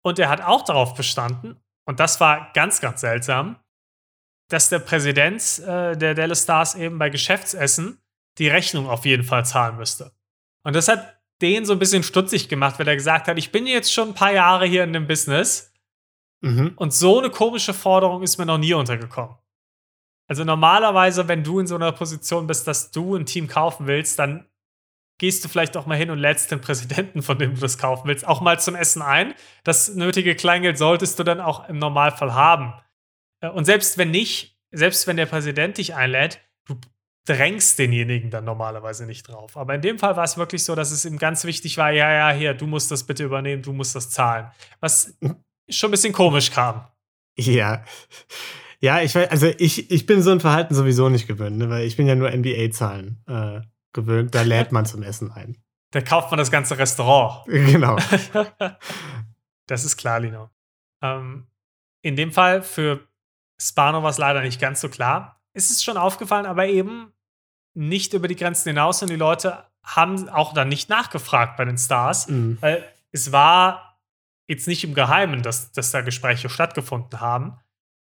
Und 0.03 0.19
er 0.19 0.29
hat 0.29 0.41
auch 0.41 0.63
darauf 0.63 0.93
bestanden, 0.93 1.59
und 1.85 1.99
das 1.99 2.19
war 2.19 2.51
ganz, 2.53 2.79
ganz 2.81 3.01
seltsam, 3.01 3.57
dass 4.49 4.69
der 4.69 4.79
Präsident 4.79 5.59
äh, 5.59 5.97
der 5.97 6.13
Dallas 6.15 6.43
Stars 6.43 6.75
eben 6.75 6.97
bei 6.97 7.09
Geschäftsessen 7.09 7.99
die 8.37 8.47
Rechnung 8.47 8.87
auf 8.87 9.05
jeden 9.05 9.23
Fall 9.23 9.45
zahlen 9.45 9.77
müsste. 9.77 10.11
Und 10.63 10.75
das 10.75 10.87
hat 10.87 11.17
den 11.41 11.65
so 11.65 11.73
ein 11.73 11.79
bisschen 11.79 12.03
stutzig 12.03 12.49
gemacht, 12.49 12.79
weil 12.79 12.87
er 12.87 12.95
gesagt 12.95 13.27
hat, 13.27 13.37
ich 13.37 13.51
bin 13.51 13.67
jetzt 13.67 13.91
schon 13.93 14.09
ein 14.09 14.13
paar 14.15 14.31
Jahre 14.31 14.65
hier 14.65 14.83
in 14.83 14.93
dem 14.93 15.07
Business 15.07 15.71
Mhm. 16.41 16.73
und 16.75 16.93
so 16.93 17.19
eine 17.19 17.29
komische 17.29 17.73
Forderung 17.73 18.21
ist 18.21 18.37
mir 18.37 18.45
noch 18.45 18.57
nie 18.59 18.73
untergekommen. 18.73 19.35
Also 20.29 20.43
normalerweise, 20.43 21.27
wenn 21.27 21.43
du 21.43 21.59
in 21.59 21.67
so 21.67 21.75
einer 21.75 21.91
Position 21.91 22.47
bist, 22.47 22.67
dass 22.67 22.91
du 22.91 23.15
ein 23.15 23.25
Team 23.25 23.47
kaufen 23.47 23.87
willst, 23.87 24.19
dann 24.19 24.45
gehst 25.19 25.43
du 25.43 25.49
vielleicht 25.49 25.75
auch 25.77 25.85
mal 25.87 25.97
hin 25.97 26.11
und 26.11 26.19
lädst 26.19 26.51
den 26.51 26.61
Präsidenten, 26.61 27.21
von 27.23 27.39
dem 27.39 27.55
du 27.55 27.61
das 27.61 27.77
kaufen 27.77 28.07
willst, 28.07 28.27
auch 28.27 28.41
mal 28.41 28.59
zum 28.59 28.75
Essen 28.75 29.01
ein. 29.01 29.33
Das 29.63 29.95
nötige 29.95 30.35
Kleingeld 30.35 30.77
solltest 30.77 31.17
du 31.17 31.23
dann 31.23 31.41
auch 31.41 31.67
im 31.69 31.79
Normalfall 31.79 32.33
haben. 32.33 32.73
Äh, 33.41 33.49
Und 33.49 33.65
selbst 33.65 33.97
wenn 33.97 34.11
nicht, 34.11 34.59
selbst 34.71 35.07
wenn 35.07 35.17
der 35.17 35.25
Präsident 35.25 35.77
dich 35.77 35.95
einlädt, 35.95 36.39
du 36.65 36.75
drängst 37.25 37.79
denjenigen 37.79 38.29
dann 38.29 38.45
normalerweise 38.45 39.05
nicht 39.05 39.27
drauf. 39.27 39.57
Aber 39.57 39.73
in 39.75 39.81
dem 39.81 39.97
Fall 39.97 40.15
war 40.15 40.23
es 40.23 40.37
wirklich 40.37 40.63
so, 40.63 40.75
dass 40.75 40.91
es 40.91 41.03
ihm 41.03 41.17
ganz 41.17 41.45
wichtig 41.45 41.77
war, 41.77 41.91
ja, 41.91 42.11
ja, 42.11 42.37
hier, 42.37 42.53
du 42.53 42.67
musst 42.67 42.91
das 42.91 43.05
bitte 43.05 43.23
übernehmen, 43.23 43.63
du 43.63 43.73
musst 43.73 43.95
das 43.95 44.09
zahlen. 44.11 44.51
Was 44.79 45.17
schon 45.69 45.89
ein 45.89 45.91
bisschen 45.91 46.13
komisch 46.13 46.51
kam. 46.51 46.85
Ja. 47.37 47.83
Ja, 48.79 49.01
ich 49.01 49.15
weiß, 49.15 49.29
also 49.31 49.47
ich, 49.57 49.89
ich 49.91 50.05
bin 50.05 50.21
so 50.21 50.31
ein 50.31 50.39
Verhalten 50.39 50.75
sowieso 50.75 51.09
nicht 51.09 51.27
gewöhnt, 51.27 51.57
ne? 51.57 51.69
weil 51.69 51.85
ich 51.85 51.97
bin 51.97 52.05
ja 52.07 52.15
nur 52.15 52.29
NBA-Zahlen 52.31 53.23
äh, 53.27 53.61
gewöhnt. 53.93 54.35
Da 54.35 54.43
lädt 54.43 54.71
man 54.71 54.85
zum 54.85 55.01
Essen 55.03 55.31
ein. 55.31 55.57
Da 55.91 56.01
kauft 56.01 56.29
man 56.31 56.37
das 56.37 56.51
ganze 56.51 56.77
Restaurant. 56.77 57.45
Genau. 57.47 57.97
das 59.67 59.85
ist 59.85 59.97
klar, 59.97 60.19
Lino. 60.19 60.49
Ähm, 61.01 61.47
in 62.01 62.15
dem 62.15 62.31
Fall 62.31 62.61
für 62.61 63.07
Spano 63.59 64.03
war 64.03 64.09
es 64.11 64.17
leider 64.17 64.41
nicht 64.41 64.61
ganz 64.61 64.81
so 64.81 64.89
klar. 64.89 65.41
Es 65.53 65.71
ist 65.71 65.83
schon 65.83 65.97
aufgefallen, 65.97 66.45
aber 66.45 66.67
eben 66.67 67.11
nicht 67.73 68.13
über 68.13 68.27
die 68.27 68.35
Grenzen 68.35 68.69
hinaus 68.69 69.01
und 69.01 69.09
die 69.09 69.15
Leute 69.15 69.63
haben 69.83 70.29
auch 70.29 70.53
dann 70.53 70.69
nicht 70.69 70.89
nachgefragt 70.89 71.57
bei 71.57 71.65
den 71.65 71.77
Stars, 71.77 72.27
Mhm. 72.27 72.57
weil 72.61 72.83
es 73.11 73.31
war 73.31 73.86
jetzt 74.47 74.67
nicht 74.67 74.83
im 74.83 74.93
Geheimen, 74.93 75.43
dass, 75.43 75.71
dass 75.71 75.91
da 75.91 76.01
Gespräche 76.01 76.49
stattgefunden 76.49 77.19
haben, 77.19 77.57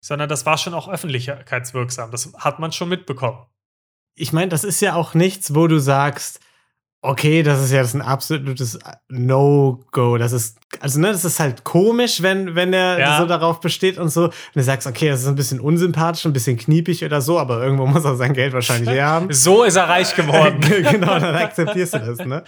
sondern 0.03 0.27
das 0.29 0.45
war 0.45 0.57
schon 0.57 0.73
auch 0.73 0.87
öffentlichkeitswirksam. 0.89 2.11
Das 2.11 2.33
hat 2.37 2.59
man 2.59 2.71
schon 2.71 2.89
mitbekommen. 2.89 3.37
Ich 4.15 4.33
meine, 4.33 4.49
das 4.49 4.63
ist 4.63 4.81
ja 4.81 4.95
auch 4.95 5.13
nichts, 5.13 5.53
wo 5.55 5.67
du 5.67 5.79
sagst, 5.79 6.39
okay, 7.03 7.41
das 7.41 7.63
ist 7.63 7.71
ja 7.71 7.79
das 7.79 7.89
ist 7.89 7.95
ein 7.95 8.01
absolutes 8.01 8.77
No-Go. 9.09 10.17
Das 10.17 10.31
ist, 10.33 10.59
also 10.81 10.99
ne, 10.99 11.11
das 11.11 11.25
ist 11.25 11.39
halt 11.39 11.63
komisch, 11.63 12.21
wenn, 12.21 12.55
wenn 12.55 12.73
er 12.73 12.99
Ja. 12.99 13.17
so 13.17 13.25
darauf 13.25 13.59
besteht 13.59 13.97
und 13.97 14.09
so. 14.09 14.25
Und 14.25 14.33
du 14.55 14.61
sagst, 14.63 14.85
okay, 14.87 15.09
das 15.09 15.21
ist 15.21 15.27
ein 15.27 15.35
bisschen 15.35 15.59
unsympathisch, 15.59 16.25
ein 16.25 16.33
bisschen 16.33 16.57
kniepig 16.57 17.03
oder 17.03 17.21
so, 17.21 17.39
aber 17.39 17.63
irgendwo 17.63 17.85
muss 17.87 18.05
er 18.05 18.15
sein 18.15 18.33
Geld 18.33 18.53
wahrscheinlich 18.53 18.89
her 18.93 19.07
haben. 19.07 19.31
So 19.33 19.63
ist 19.63 19.75
er 19.77 19.89
reich 19.89 20.15
geworden. 20.15 20.59
genau, 20.61 21.19
dann 21.19 21.35
akzeptierst 21.35 21.93
du 21.95 21.99
das, 21.99 22.17
ne? 22.25 22.43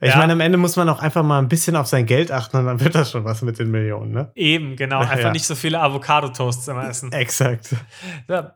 Ich 0.00 0.10
Ja. 0.10 0.18
meine, 0.18 0.34
am 0.34 0.40
Ende 0.40 0.58
muss 0.58 0.76
man 0.76 0.88
auch 0.90 1.00
einfach 1.00 1.22
mal 1.22 1.38
ein 1.38 1.48
bisschen 1.48 1.74
auf 1.74 1.86
sein 1.86 2.04
Geld 2.04 2.30
achten 2.30 2.58
und 2.58 2.66
dann 2.66 2.80
wird 2.80 2.94
das 2.94 3.10
schon 3.10 3.24
was 3.24 3.40
mit 3.42 3.58
den 3.58 3.70
Millionen, 3.70 4.12
ne? 4.12 4.30
Eben, 4.34 4.76
genau. 4.76 5.00
Einfach 5.00 5.18
Ja. 5.18 5.30
nicht 5.32 5.46
so 5.46 5.54
viele 5.54 5.80
Avocado-Toasts 5.80 6.68
immer 6.68 6.86
essen. 6.88 7.10
Exakt. 7.12 7.74
Ja, 8.28 8.54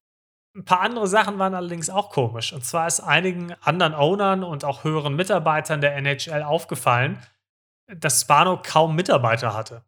ein 0.55 0.65
paar 0.65 0.81
andere 0.83 1.07
Sachen 1.07 1.39
waren 1.39 1.55
allerdings 1.55 1.89
auch 1.89 2.11
komisch. 2.11 2.53
Und 2.53 2.65
zwar 2.65 2.87
ist 2.87 3.01
einigen 3.01 3.55
anderen 3.63 3.95
Ownern 3.95 4.43
und 4.45 4.65
auch 4.65 4.85
höheren 4.85 5.15
Mitarbeitern 5.17 5.81
der 5.81 5.97
NHL 5.97 6.43
aufgefallen, 6.43 7.19
dass 7.87 8.21
Spano 8.21 8.61
kaum 8.63 8.95
Mitarbeiter 8.95 9.55
hatte. 9.55 9.83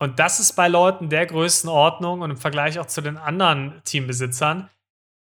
Und 0.00 0.18
das 0.18 0.40
ist 0.40 0.52
bei 0.54 0.68
Leuten 0.68 1.08
der 1.08 1.24
Größenordnung 1.26 2.20
und 2.20 2.30
im 2.32 2.36
Vergleich 2.36 2.78
auch 2.78 2.86
zu 2.86 3.00
den 3.00 3.16
anderen 3.16 3.80
Teambesitzern 3.84 4.68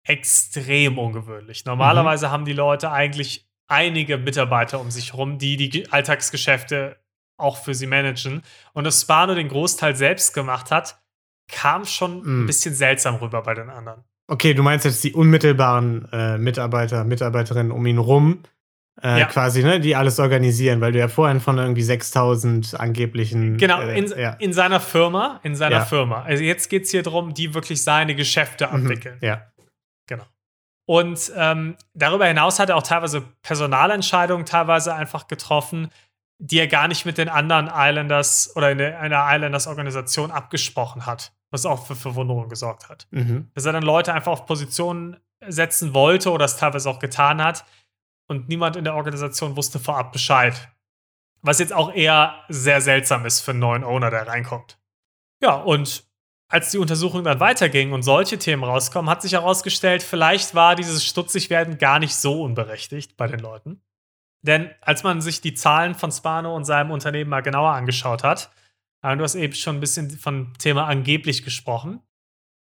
extrem 0.07 0.97
ungewöhnlich. 0.97 1.65
Normalerweise 1.65 2.31
haben 2.31 2.45
die 2.45 2.53
Leute 2.53 2.91
eigentlich 2.91 3.47
einige 3.71 4.17
Mitarbeiter 4.17 4.79
um 4.79 4.91
sich 4.91 5.13
herum, 5.13 5.37
die 5.39 5.57
die 5.57 5.69
Ge- 5.69 5.87
Alltagsgeschäfte 5.89 6.97
auch 7.37 7.57
für 7.57 7.73
sie 7.73 7.87
managen. 7.87 8.43
Und 8.73 8.83
dass 8.83 9.01
Spano 9.01 9.33
den 9.33 9.47
Großteil 9.47 9.95
selbst 9.95 10.33
gemacht 10.33 10.69
hat, 10.71 10.99
kam 11.47 11.85
schon 11.85 12.21
ein 12.23 12.43
Mm. 12.43 12.45
bisschen 12.45 12.75
seltsam 12.75 13.15
rüber 13.15 13.41
bei 13.41 13.53
den 13.55 13.69
anderen. 13.69 14.03
Okay, 14.27 14.53
du 14.53 14.63
meinst 14.63 14.85
jetzt 14.85 15.03
die 15.03 15.13
unmittelbaren 15.13 16.07
äh, 16.13 16.37
Mitarbeiter, 16.37 17.03
Mitarbeiterinnen 17.03 17.71
um 17.71 17.85
ihn 17.85 17.97
rum, 17.97 18.43
äh, 19.01 19.19
Ja. 19.21 19.25
quasi, 19.25 19.63
ne, 19.63 19.79
die 19.79 19.95
alles 19.95 20.19
organisieren, 20.19 20.79
weil 20.79 20.91
du 20.91 20.99
ja 20.99 21.07
vorhin 21.07 21.39
von 21.41 21.57
irgendwie 21.57 21.81
6000 21.81 22.79
angeblichen. 22.79 23.57
Genau, 23.57 23.81
äh, 23.81 23.97
in, 23.97 24.13
ja. 24.17 24.33
in 24.33 24.53
seiner 24.53 24.79
Firma, 24.79 25.39
in 25.43 25.55
seiner 25.55 25.77
Ja. 25.77 25.85
Firma. 25.85 26.21
Also 26.21 26.43
jetzt 26.43 26.69
geht 26.69 26.83
es 26.83 26.91
hier 26.91 27.03
darum, 27.03 27.33
die 27.33 27.53
wirklich 27.53 27.83
seine 27.83 28.15
Geschäfte 28.15 28.67
Mhm, 28.67 28.73
abwickeln. 28.85 29.17
Ja. 29.21 29.47
Und 30.91 31.31
ähm, 31.37 31.77
darüber 31.93 32.25
hinaus 32.25 32.59
hat 32.59 32.67
er 32.67 32.75
auch 32.75 32.83
teilweise 32.83 33.21
Personalentscheidungen 33.43 34.45
teilweise 34.45 34.93
einfach 34.93 35.27
getroffen, 35.27 35.89
die 36.37 36.59
er 36.59 36.67
gar 36.67 36.89
nicht 36.89 37.05
mit 37.05 37.17
den 37.17 37.29
anderen 37.29 37.71
Islanders 37.73 38.53
oder 38.57 38.71
in 38.71 38.81
einer 38.81 39.25
Islanders-Organisation 39.33 40.31
abgesprochen 40.31 41.05
hat, 41.05 41.31
was 41.49 41.65
auch 41.65 41.87
für 41.87 41.95
Verwunderung 41.95 42.49
gesorgt 42.49 42.89
hat. 42.89 43.07
Mhm. 43.11 43.49
Dass 43.53 43.63
er 43.63 43.71
dann 43.71 43.83
Leute 43.83 44.13
einfach 44.13 44.33
auf 44.33 44.45
Positionen 44.45 45.15
setzen 45.47 45.93
wollte 45.93 46.29
oder 46.29 46.43
es 46.43 46.57
teilweise 46.57 46.89
auch 46.89 46.99
getan 46.99 47.41
hat 47.41 47.63
und 48.27 48.49
niemand 48.49 48.75
in 48.75 48.83
der 48.83 48.95
Organisation 48.95 49.55
wusste 49.55 49.79
vorab 49.79 50.11
Bescheid. 50.11 50.73
Was 51.41 51.59
jetzt 51.59 51.71
auch 51.71 51.93
eher 51.93 52.35
sehr 52.49 52.81
seltsam 52.81 53.25
ist 53.25 53.39
für 53.39 53.51
einen 53.51 53.61
neuen 53.61 53.85
Owner, 53.85 54.09
der 54.09 54.27
reinkommt. 54.27 54.77
Ja, 55.41 55.53
und 55.53 56.03
als 56.51 56.69
die 56.69 56.77
Untersuchung 56.77 57.23
dann 57.23 57.39
weiterging 57.39 57.93
und 57.93 58.03
solche 58.03 58.37
Themen 58.37 58.63
rauskommen, 58.63 59.09
hat 59.09 59.21
sich 59.21 59.33
herausgestellt, 59.33 60.03
vielleicht 60.03 60.53
war 60.53 60.75
dieses 60.75 61.05
Stutzigwerden 61.05 61.77
gar 61.77 61.99
nicht 61.99 62.13
so 62.13 62.43
unberechtigt 62.43 63.15
bei 63.15 63.27
den 63.27 63.39
Leuten. 63.39 63.81
Denn 64.41 64.69
als 64.81 65.03
man 65.03 65.21
sich 65.21 65.39
die 65.39 65.53
Zahlen 65.53 65.95
von 65.95 66.11
Spano 66.11 66.53
und 66.53 66.65
seinem 66.65 66.91
Unternehmen 66.91 67.29
mal 67.29 67.41
genauer 67.41 67.71
angeschaut 67.71 68.23
hat, 68.23 68.51
äh, 69.01 69.15
du 69.15 69.23
hast 69.23 69.35
eben 69.35 69.53
schon 69.53 69.77
ein 69.77 69.79
bisschen 69.79 70.09
vom 70.09 70.53
Thema 70.57 70.87
angeblich 70.87 71.43
gesprochen, 71.43 72.01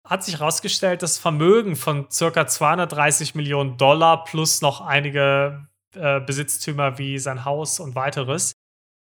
hat 0.03 0.23
sich 0.23 0.39
herausgestellt, 0.39 1.01
das 1.01 1.17
Vermögen 1.17 1.75
von 1.75 2.11
circa 2.11 2.45
230 2.45 3.35
Millionen 3.35 3.77
Dollar 3.77 4.25
plus 4.25 4.61
noch 4.61 4.81
einige 4.81 5.67
äh, 5.95 6.19
Besitztümer 6.19 6.97
wie 6.97 7.19
sein 7.19 7.45
Haus 7.45 7.79
und 7.79 7.95
weiteres 7.95 8.53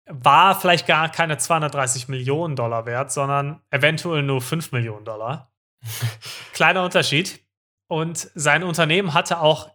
war 0.08 0.58
vielleicht 0.60 0.86
gar 0.86 1.08
keine 1.08 1.38
230 1.38 2.08
Millionen 2.08 2.56
Dollar 2.56 2.86
wert, 2.86 3.12
sondern 3.12 3.60
eventuell 3.70 4.22
nur 4.22 4.40
5 4.40 4.72
Millionen 4.72 5.04
Dollar. 5.04 5.52
Kleiner 6.52 6.84
Unterschied. 6.84 7.40
Und 7.88 8.30
sein 8.34 8.62
Unternehmen 8.62 9.12
hatte 9.14 9.40
auch 9.40 9.70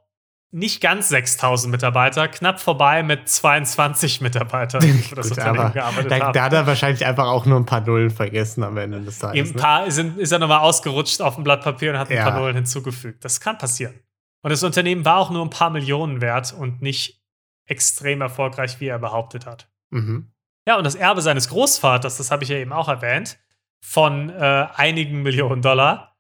nicht 0.52 0.82
ganz 0.82 1.10
6000 1.10 1.70
Mitarbeiter, 1.72 2.28
knapp 2.30 2.60
vorbei 2.60 3.04
mit 3.04 3.28
22 3.30 4.22
Mitarbeitern, 4.22 4.82
die 4.82 4.92
für 5.04 5.16
das 5.16 5.30
Gut, 5.30 5.38
Unternehmen 5.38 5.74
gearbeitet 5.74 6.10
da, 6.12 6.20
haben. 6.20 6.34
da 6.34 6.44
hat 6.44 6.54
er 6.54 6.66
wahrscheinlich 6.68 7.06
einfach 7.06 7.28
auch 7.28 7.46
nur 7.46 7.60
ein 7.60 7.66
paar 7.66 7.82
Nullen 7.82 8.10
vergessen 8.10 8.64
am 8.64 8.78
Ende 8.78 9.02
des 9.02 9.20
Tages. 9.20 9.36
Eben 9.38 9.50
ein 9.50 9.56
Ne? 9.56 9.62
paar 9.62 9.92
sind, 9.92 10.18
ist 10.18 10.32
er 10.32 10.40
nochmal 10.40 10.60
ausgerutscht 10.60 11.22
auf 11.22 11.36
dem 11.36 11.44
Blatt 11.44 11.64
Papier 11.64 11.92
und 11.92 12.00
hat 12.00 12.10
ein 12.10 12.16
Ja. 12.16 12.24
paar 12.32 12.40
Nullen 12.40 12.56
hinzugefügt. 12.56 13.24
Das 13.26 13.40
kann 13.42 13.58
passieren. 13.58 14.00
Und 14.42 14.52
das 14.52 14.64
Unternehmen 14.64 15.04
war 15.04 15.18
auch 15.18 15.30
nur 15.32 15.44
ein 15.46 15.50
paar 15.50 15.70
Millionen 15.70 16.22
wert 16.22 16.54
und 16.54 16.82
nicht 16.82 17.22
extrem 17.66 18.22
erfolgreich, 18.22 18.80
wie 18.80 18.88
er 18.88 19.00
behauptet 19.00 19.46
hat. 19.46 19.70
Mhm. 19.90 20.32
Ja, 20.68 20.78
und 20.78 20.84
das 20.84 20.96
Erbe 20.96 21.22
seines 21.22 21.50
Großvaters, 21.50 22.18
das 22.18 22.30
habe 22.32 22.44
ich 22.44 22.50
ja 22.50 22.58
eben 22.58 22.74
auch 22.74 22.90
erwähnt, 22.90 23.40
von 23.82 24.30
äh, 24.30 24.68
einigen 24.76 25.24
Millionen 25.24 25.62
Dollar, 25.62 26.18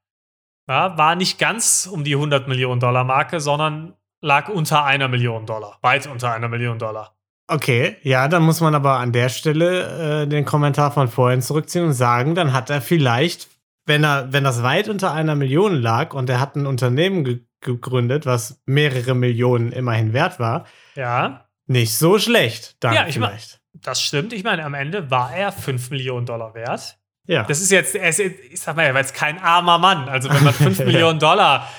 ja, 0.69 0.97
war 0.97 1.15
nicht 1.15 1.39
ganz 1.39 1.89
um 1.91 2.03
die 2.03 2.15
100 2.15 2.47
Millionen 2.47 2.79
Dollar 2.79 3.03
Marke, 3.03 3.39
sondern 3.39 3.93
lag 4.21 4.49
unter 4.49 4.83
einer 4.83 5.07
Million 5.07 5.45
Dollar, 5.45 5.77
weit 5.81 6.07
unter 6.07 6.31
einer 6.31 6.47
Million 6.47 6.79
Dollar. 6.79 7.13
Okay, 7.49 7.95
ja, 8.03 8.27
dann 8.27 8.43
muss 8.43 8.59
man 8.59 8.75
aber 8.75 8.97
an 8.97 9.13
der 9.13 9.29
Stelle 9.29 10.23
äh, 10.23 10.27
den 10.27 10.43
Kommentar 10.43 10.91
von 10.91 11.07
vorhin 11.07 11.41
zurückziehen 11.41 11.85
und 11.85 11.93
sagen, 11.93 12.35
dann 12.35 12.51
hat 12.51 12.69
er 12.69 12.81
vielleicht, 12.81 13.47
wenn 13.85 14.03
er, 14.03 14.33
wenn 14.33 14.43
das 14.43 14.63
weit 14.63 14.89
unter 14.89 15.13
einer 15.13 15.35
Million 15.35 15.75
lag 15.75 16.13
und 16.13 16.29
er 16.29 16.41
hat 16.41 16.55
ein 16.55 16.65
Unternehmen 16.65 17.23
ge 17.23 17.39
gegründet, 17.59 18.27
was 18.27 18.61
mehrere 18.67 19.15
Millionen 19.15 19.71
immerhin 19.71 20.13
wert 20.13 20.39
war, 20.39 20.65
Ja, 20.93 21.46
nicht 21.67 21.95
so 21.95 22.17
schlecht. 22.19 22.75
Dann 22.79 22.93
Ja, 22.93 23.07
ich 23.07 23.17
mein- 23.19 23.29
vielleicht. 23.31 23.59
das 23.73 24.01
stimmt. 24.01 24.33
Ich 24.33 24.43
meine, 24.43 24.63
am 24.65 24.73
Ende 24.73 25.11
war 25.11 25.33
er 25.35 25.51
5 25.51 25.89
Millionen 25.91 26.25
Dollar 26.25 26.53
wert. 26.53 26.97
ja. 27.25 27.43
Das 27.43 27.59
ist 27.61 27.71
jetzt, 27.71 27.93
ich 27.95 28.59
sag 28.59 28.75
mal, 28.75 28.83
er 28.83 28.93
war 28.93 29.01
jetzt 29.01 29.13
kein 29.13 29.37
armer 29.39 29.77
Mann. 29.77 30.07
Also, 30.09 30.29
wenn 30.29 30.43
man 30.43 30.53
5 30.53 30.79
Millionen 30.79 31.19
Dollar 31.19 31.69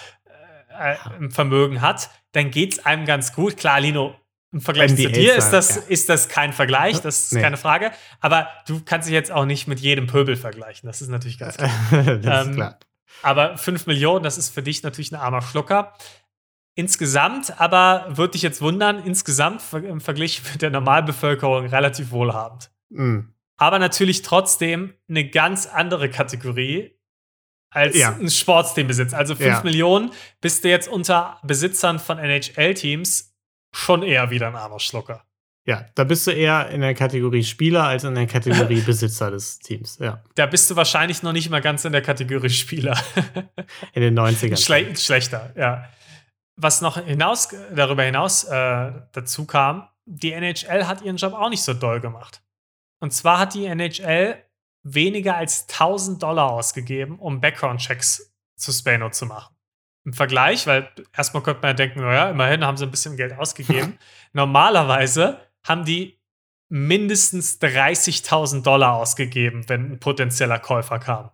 äh, 0.78 0.96
im 1.18 1.30
Vermögen 1.30 1.80
hat, 1.80 2.10
dann 2.32 2.50
geht 2.50 2.74
es 2.74 2.86
einem 2.86 3.04
ganz 3.06 3.32
gut. 3.32 3.56
Klar, 3.56 3.80
Lino, 3.80 4.14
im 4.52 4.60
Vergleich 4.60 4.94
zu 4.94 5.10
dir 5.10 5.34
ist 5.34 5.50
das, 5.50 5.76
ja. 5.76 5.82
ist 5.88 6.08
das 6.08 6.28
kein 6.28 6.52
Vergleich, 6.52 7.00
das 7.00 7.24
ist 7.24 7.32
Nee. 7.34 7.40
keine 7.42 7.56
Frage. 7.56 7.90
Aber 8.20 8.48
du 8.66 8.80
kannst 8.84 9.08
dich 9.08 9.12
jetzt 9.14 9.30
auch 9.32 9.44
nicht 9.44 9.66
mit 9.68 9.80
jedem 9.80 10.06
Pöbel 10.06 10.36
vergleichen. 10.36 10.86
Das 10.86 11.00
ist 11.02 11.08
natürlich 11.08 11.38
ganz 11.38 11.56
klar. 11.56 11.70
das 11.90 12.46
Ähm, 12.46 12.50
ist 12.50 12.56
klar. 12.56 12.78
Aber 13.22 13.58
5 13.58 13.86
Millionen, 13.86 14.22
das 14.22 14.38
ist 14.38 14.50
für 14.54 14.62
dich 14.62 14.82
natürlich 14.82 15.10
ein 15.12 15.16
armer 15.16 15.42
Schlucker. 15.42 15.92
Insgesamt 16.78 17.60
aber 17.60 18.06
würde 18.16 18.34
dich 18.34 18.42
jetzt 18.42 18.62
wundern, 18.62 19.02
insgesamt 19.04 19.62
im 19.72 20.00
Vergleich 20.00 20.40
mit 20.52 20.62
der 20.62 20.70
Normalbevölkerung 20.70 21.66
relativ 21.66 22.12
wohlhabend. 22.12 22.70
Mhm. 22.90 23.34
Aber 23.56 23.80
natürlich 23.80 24.22
trotzdem 24.22 24.94
eine 25.08 25.28
ganz 25.28 25.66
andere 25.66 26.08
Kategorie 26.08 26.92
als 27.70 27.96
Ja. 27.98 28.12
ein 28.14 28.30
Sportsteambesitz. 28.30 29.12
Also 29.12 29.34
5 29.34 29.48
Ja. 29.48 29.60
Millionen 29.64 30.12
bist 30.40 30.62
du 30.62 30.68
jetzt 30.68 30.86
unter 30.88 31.40
Besitzern 31.42 31.98
von 31.98 32.16
NHL-Teams 32.20 33.34
schon 33.72 34.04
eher 34.04 34.30
wieder 34.30 34.46
ein 34.46 34.54
armer 34.54 34.78
Schlucker. 34.78 35.24
Ja, 35.66 35.84
da 35.96 36.04
bist 36.04 36.28
du 36.28 36.30
eher 36.30 36.68
in 36.70 36.80
der 36.80 36.94
Kategorie 36.94 37.42
Spieler 37.42 37.82
als 37.88 38.04
in 38.04 38.14
der 38.14 38.28
Kategorie 38.28 38.80
Besitzer 38.86 39.32
des 39.32 39.58
Teams. 39.58 39.98
Ja, 40.00 40.22
Da 40.36 40.46
bist 40.46 40.70
du 40.70 40.76
wahrscheinlich 40.76 41.24
noch 41.24 41.32
nicht 41.32 41.50
mal 41.50 41.60
ganz 41.60 41.84
in 41.84 41.90
der 41.90 42.02
Kategorie 42.02 42.50
Spieler. 42.50 42.96
in 43.94 44.00
den 44.02 44.16
90ern. 44.16 44.56
Schle 44.64 44.96
schlechter, 44.96 45.52
ja. 45.56 45.84
Was 46.60 46.80
noch 46.80 46.98
hinaus, 46.98 47.48
darüber 47.72 48.02
hinaus 48.02 48.44
äh, 48.44 48.92
dazu 49.12 49.46
kam, 49.46 49.88
die 50.06 50.32
NHL 50.32 50.86
hat 50.86 51.02
ihren 51.02 51.16
Job 51.16 51.32
auch 51.32 51.50
nicht 51.50 51.62
so 51.62 51.72
doll 51.72 52.00
gemacht. 52.00 52.42
Und 52.98 53.12
zwar 53.12 53.38
hat 53.38 53.54
die 53.54 53.66
NHL 53.66 54.42
weniger 54.82 55.36
als 55.36 55.68
1000 55.68 56.22
Dollar 56.22 56.50
ausgegeben, 56.50 57.18
um 57.18 57.40
Background-Checks 57.40 58.34
zu 58.56 58.72
Spano 58.72 59.10
zu 59.10 59.26
machen. 59.26 59.54
Im 60.04 60.12
Vergleich, 60.14 60.66
weil 60.66 60.90
erstmal 61.16 61.42
könnte 61.42 61.62
man 61.62 61.70
ja 61.70 61.74
denken, 61.74 62.00
naja, 62.00 62.30
immerhin 62.30 62.64
haben 62.64 62.76
sie 62.76 62.84
ein 62.84 62.90
bisschen 62.90 63.16
Geld 63.16 63.38
ausgegeben. 63.38 63.98
Normalerweise 64.32 65.38
haben 65.64 65.84
die 65.84 66.18
mindestens 66.68 67.60
30.000 67.60 68.62
Dollar 68.62 68.94
ausgegeben, 68.94 69.68
wenn 69.68 69.92
ein 69.92 70.00
potenzieller 70.00 70.58
Käufer 70.58 70.98
kam. 70.98 71.30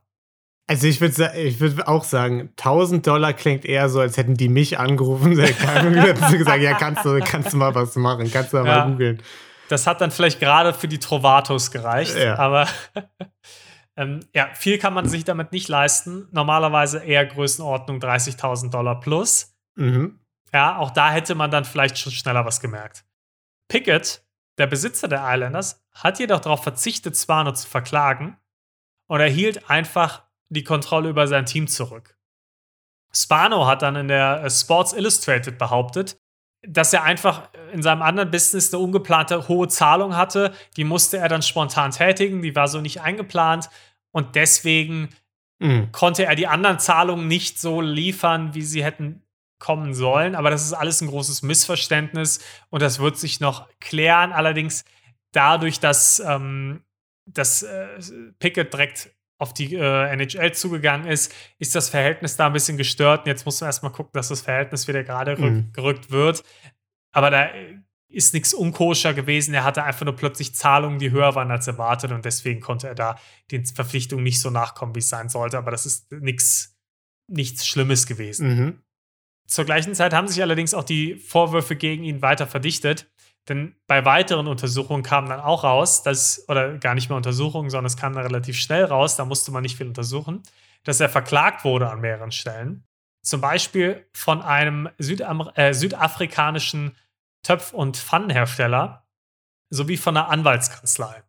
Also 0.67 0.87
ich 0.87 1.01
würde 1.01 1.33
ich 1.39 1.61
würd 1.61 1.87
auch 1.87 2.05
sagen, 2.05 2.49
1000 2.59 3.07
Dollar 3.07 3.33
klingt 3.35 3.65
eher 3.67 3.89
so, 3.91 4.01
als 4.01 4.17
hätten 4.17 4.35
die 4.35 4.49
mich 4.49 4.79
angerufen 4.79 5.33
und 5.33 5.37
gesagt, 5.37 6.63
ja, 6.63 6.75
kannst 6.75 7.05
du, 7.05 7.21
kannst 7.21 7.53
du 7.53 7.57
mal 7.59 7.75
was 7.75 7.95
machen, 7.97 8.31
kannst 8.31 8.53
du 8.53 8.59
mal 8.59 8.67
Ja. 8.67 8.87
googeln. 8.87 9.23
Das 9.69 9.87
hat 9.87 10.01
dann 10.01 10.11
vielleicht 10.11 10.41
gerade 10.41 10.73
für 10.75 10.89
die 10.89 10.99
Trovatos 10.99 11.71
gereicht, 11.71 12.17
Ja. 12.17 12.37
aber 12.39 12.67
ähm, 13.97 14.21
ja, 14.35 14.49
viel 14.55 14.79
kann 14.79 14.95
man 14.95 15.09
sich 15.09 15.25
damit 15.25 15.53
nicht 15.53 15.69
leisten. 15.69 16.29
Normalerweise 16.33 16.99
eher 17.05 17.25
Größenordnung 17.27 17.99
30.000 17.99 18.71
Dollar 18.71 19.01
plus. 19.01 19.55
Mhm. 19.77 20.19
Ja, 20.53 20.77
auch 20.79 20.91
da 20.91 21.11
hätte 21.11 21.35
man 21.35 21.51
dann 21.51 21.65
vielleicht 21.65 21.99
schon 21.99 22.13
schneller 22.13 22.45
was 22.45 22.61
gemerkt. 22.61 23.05
Pickett, 23.69 24.25
der 24.59 24.67
Besitzer 24.67 25.09
der 25.09 25.23
Islanders, 25.25 25.83
hat 25.95 26.19
jedoch 26.19 26.41
darauf 26.41 26.63
verzichtet, 26.63 27.17
Spano 27.17 27.53
zu 27.53 27.67
verklagen 27.67 28.37
und 29.09 29.21
erhielt 29.21 29.69
einfach 29.71 30.24
die 30.49 30.65
Kontrolle 30.65 31.09
über 31.09 31.27
sein 31.27 31.47
Team 31.47 31.67
zurück. 31.67 32.17
Spano 33.13 33.67
hat 33.67 33.83
dann 33.83 33.97
in 33.97 34.09
der 34.09 34.43
äh, 34.45 34.51
Sports 34.51 34.93
Illustrated 34.93 35.59
behauptet, 35.59 36.17
dass 36.67 36.93
er 36.93 37.03
einfach 37.03 37.51
in 37.73 37.83
seinem 37.83 38.03
anderen 38.03 38.31
Business 38.31 38.73
eine 38.73 38.83
ungeplante 38.83 39.49
hohe 39.49 39.69
Zahlung 39.69 40.17
hatte. 40.17 40.53
Die 40.77 40.85
musste 40.85 41.19
er 41.19 41.29
dann 41.29 41.43
spontan 41.43 41.91
tätigen, 41.91 42.43
die 42.43 42.57
war 42.57 42.69
so 42.69 42.81
nicht 42.81 43.01
eingeplant 43.03 43.69
und 44.13 44.35
deswegen 44.35 45.11
Mhm. 45.61 45.93
konnte 45.93 46.27
er 46.27 46.35
die 46.35 46.47
anderen 46.49 46.79
Zahlungen 46.79 47.29
nicht 47.29 47.61
so 47.61 47.81
liefern, 47.81 48.55
wie 48.55 48.63
sie 48.63 48.85
hätten 48.85 49.23
kommen 49.59 49.95
sollen. 49.95 50.35
Aber 50.35 50.51
das 50.51 50.65
ist 50.65 50.73
alles 50.73 51.01
ein 51.01 51.09
großes 51.09 51.43
Missverständnis 51.43 52.41
und 52.71 52.83
das 52.83 52.99
wird 52.99 53.17
sich 53.17 53.41
noch 53.41 53.69
klären. 53.81 54.33
Allerdings 54.33 54.85
dadurch, 55.33 55.81
dass, 55.81 56.21
ähm, 56.21 56.83
dass 57.27 57.63
äh, 57.63 57.87
Pickett 58.41 58.73
direkt 58.73 59.11
auf 59.39 59.53
die 59.53 59.75
äh, 59.75 60.09
NHL 60.13 60.53
zugegangen 60.53 61.07
ist, 61.07 61.35
ist 61.59 61.75
das 61.75 61.89
Verhältnis 61.91 62.37
da 62.37 62.47
ein 62.47 62.53
bisschen 62.53 62.77
gestört. 62.77 63.21
Und 63.21 63.27
jetzt 63.27 63.45
muss 63.45 63.61
man 63.61 63.69
erstmal 63.69 63.93
gucken, 63.93 64.13
dass 64.15 64.29
das 64.29 64.41
Verhältnis 64.41 64.87
wieder 64.89 65.03
gerade 65.05 65.37
Mhm. 65.37 65.73
gerückt 65.73 66.11
wird. 66.11 66.43
Aber 67.13 67.31
da 67.31 67.49
ist 68.09 68.33
nichts 68.33 68.55
unkoscher 68.55 69.13
gewesen. 69.13 69.53
Er 69.55 69.65
hatte 69.65 69.83
einfach 69.83 70.05
nur 70.05 70.15
plötzlich 70.15 70.55
Zahlungen, 70.55 70.99
die 71.01 71.11
höher 71.11 71.35
waren 71.35 71.51
als 71.51 71.67
erwartet 71.67 72.13
und 72.13 72.25
deswegen 72.25 72.61
konnte 72.61 72.87
er 72.87 72.95
da 72.95 73.19
den 73.51 73.67
Verpflichtungen 73.67 74.23
nicht 74.23 74.41
so 74.41 74.51
nachkommen, 74.51 74.95
wie 74.95 75.01
es 75.01 75.09
sein 75.09 75.29
sollte. 75.29 75.59
Aber 75.59 75.71
das 75.73 75.85
ist 75.87 76.13
nichts 76.13 76.77
nichts 77.27 77.67
Schlimmes 77.67 78.07
gewesen. 78.07 78.49
Mhm. 78.57 78.83
Zur 79.49 79.65
gleichen 79.65 79.95
Zeit 79.95 80.13
haben 80.13 80.29
sich 80.29 80.41
allerdings 80.43 80.75
auch 80.75 80.85
die 80.85 81.17
Vorwürfe 81.17 81.75
gegen 81.75 82.05
ihn 82.05 82.23
weiter 82.23 82.47
verdichtet. 82.47 83.11
Denn 83.49 83.75
bei 83.87 84.05
weiteren 84.05 84.47
Untersuchungen 84.47 85.03
kam 85.03 85.29
dann 85.29 85.41
auch 85.41 85.65
raus, 85.65 86.03
dass, 86.03 86.49
oder 86.49 86.79
gar 86.79 86.95
nicht 86.95 87.11
mehr 87.11 87.17
Untersuchungen, 87.17 87.69
sondern 87.69 87.87
es 87.87 87.97
kam 87.97 88.15
dann 88.15 88.25
relativ 88.25 88.59
schnell 88.59 88.85
raus, 88.85 89.17
da 89.17 89.25
musste 89.25 89.53
man 89.53 89.63
nicht 89.63 89.77
viel 89.77 89.87
untersuchen, 89.87 90.43
dass 90.85 91.01
er 91.01 91.09
verklagt 91.09 91.65
wurde 91.65 91.91
an 91.91 92.01
mehreren 92.01 92.33
Stellen. 92.33 92.87
Zum 93.23 93.41
Beispiel 93.41 94.07
von 94.15 94.43
einem 94.43 94.89
Südam 94.99 95.51
äh, 95.55 95.73
südafrikanischen 95.75 96.97
Töpf- 97.43 97.73
und 97.73 97.97
Pfannenhersteller 97.97 99.07
sowie 99.71 99.97
von 99.97 100.17
einer 100.17 100.29
Anwaltskanzlei. 100.29 101.23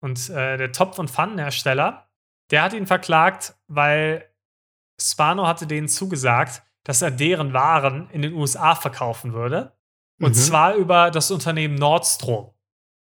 Und 0.00 0.30
äh, 0.30 0.56
der 0.56 0.72
Topf- 0.72 0.98
und 0.98 1.10
Pfannenhersteller, 1.10 2.08
der 2.50 2.62
hat 2.62 2.72
ihn 2.72 2.86
verklagt, 2.86 3.54
weil 3.68 4.28
Spano 5.00 5.46
hatte 5.46 5.66
denen 5.66 5.88
zugesagt, 5.88 6.62
dass 6.84 7.02
er 7.02 7.10
deren 7.10 7.52
Waren 7.52 8.10
in 8.10 8.22
den 8.22 8.34
USA 8.34 8.74
verkaufen 8.74 9.32
würde. 9.32 9.76
Und 10.20 10.30
Mhm. 10.30 10.34
zwar 10.34 10.74
über 10.74 11.10
das 11.10 11.30
Unternehmen 11.30 11.74
Nordstrom. 11.74 12.52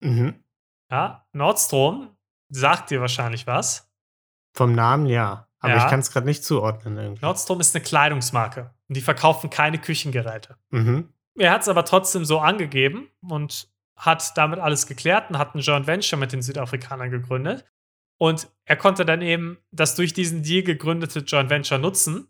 Mhm. 0.02 0.44
Ja, 0.92 1.26
Nordstrom 1.34 2.10
sagt 2.50 2.90
dir 2.92 3.02
wahrscheinlich 3.02 3.48
was. 3.48 3.90
Vom 4.54 4.74
Namen 4.74 5.06
ja. 5.08 5.48
Aber 5.60 5.74
Ja. 5.76 5.84
ich 5.86 5.90
kann 5.90 6.00
es 6.00 6.12
gerade 6.12 6.26
nicht 6.28 6.44
zuordnen 6.44 6.98
irgendwie. 6.98 7.22
Nordstrom 7.26 7.60
ist 7.60 7.76
eine 7.76 7.84
Kleidungsmarke 7.84 8.74
und 8.88 8.96
die 8.98 9.02
verkaufen 9.02 9.50
keine 9.50 9.80
Küchengeräte. 9.80 10.58
Mhm. 10.70 11.10
Er 11.38 11.52
hat 11.52 11.64
es 11.64 11.68
aber 11.70 11.84
trotzdem 11.86 12.24
so 12.24 12.40
angegeben 12.40 13.10
und 13.22 13.68
hat 13.98 14.38
damit 14.38 14.60
alles 14.60 14.86
geklärt 14.88 15.30
und 15.30 15.38
hat 15.38 15.56
ein 15.56 15.60
Joint 15.60 15.88
Venture 15.88 16.20
mit 16.20 16.32
den 16.34 16.42
Südafrikanern 16.42 17.10
gegründet. 17.10 17.66
Und 18.18 18.48
er 18.66 18.76
konnte 18.78 19.06
dann 19.06 19.22
eben 19.22 19.58
das 19.72 19.96
durch 19.96 20.14
diesen 20.14 20.44
Deal 20.44 20.64
gegründete 20.64 21.20
Joint 21.20 21.50
Venture 21.50 21.78
nutzen, 21.80 22.28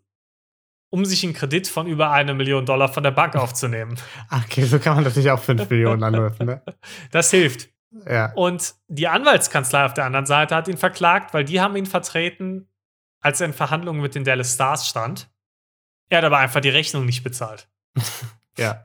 um 0.90 1.04
sich 1.04 1.24
einen 1.24 1.34
Kredit 1.34 1.68
von 1.68 1.86
über 1.86 2.10
eine 2.10 2.34
Million 2.34 2.66
Dollar 2.66 2.88
von 2.88 3.02
der 3.02 3.10
Bank 3.10 3.36
aufzunehmen. 3.36 3.98
Ach, 4.28 4.44
okay, 4.44 4.64
so 4.64 4.78
kann 4.78 4.94
man 4.94 5.04
natürlich 5.04 5.30
auch 5.30 5.40
5 5.40 5.68
Millionen 5.70 6.02
anrufen, 6.02 6.46
ne? 6.46 6.62
Das 7.10 7.30
hilft. 7.30 7.68
Ja. 8.08 8.32
Und 8.34 8.74
die 8.88 9.08
Anwaltskanzlei 9.08 9.84
auf 9.84 9.94
der 9.94 10.04
anderen 10.04 10.26
Seite 10.26 10.54
hat 10.54 10.68
ihn 10.68 10.76
verklagt, 10.76 11.32
weil 11.32 11.44
die 11.44 11.60
haben 11.60 11.76
ihn 11.76 11.86
vertreten, 11.86 12.68
als 13.20 13.40
er 13.40 13.46
in 13.46 13.52
Verhandlungen 13.52 14.00
mit 14.00 14.14
den 14.14 14.24
Dallas 14.24 14.54
Stars 14.54 14.86
stand. 14.86 15.30
Er 16.08 16.18
hat 16.18 16.24
aber 16.24 16.38
einfach 16.38 16.60
die 16.60 16.68
Rechnung 16.68 17.04
nicht 17.04 17.22
bezahlt. 17.24 17.68
Ja, 18.58 18.82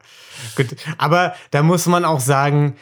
gut. 0.58 0.76
Aber 0.98 1.34
da 1.52 1.64
muss 1.64 1.86
man 1.86 2.04
auch 2.04 2.20
sagen, 2.20 2.76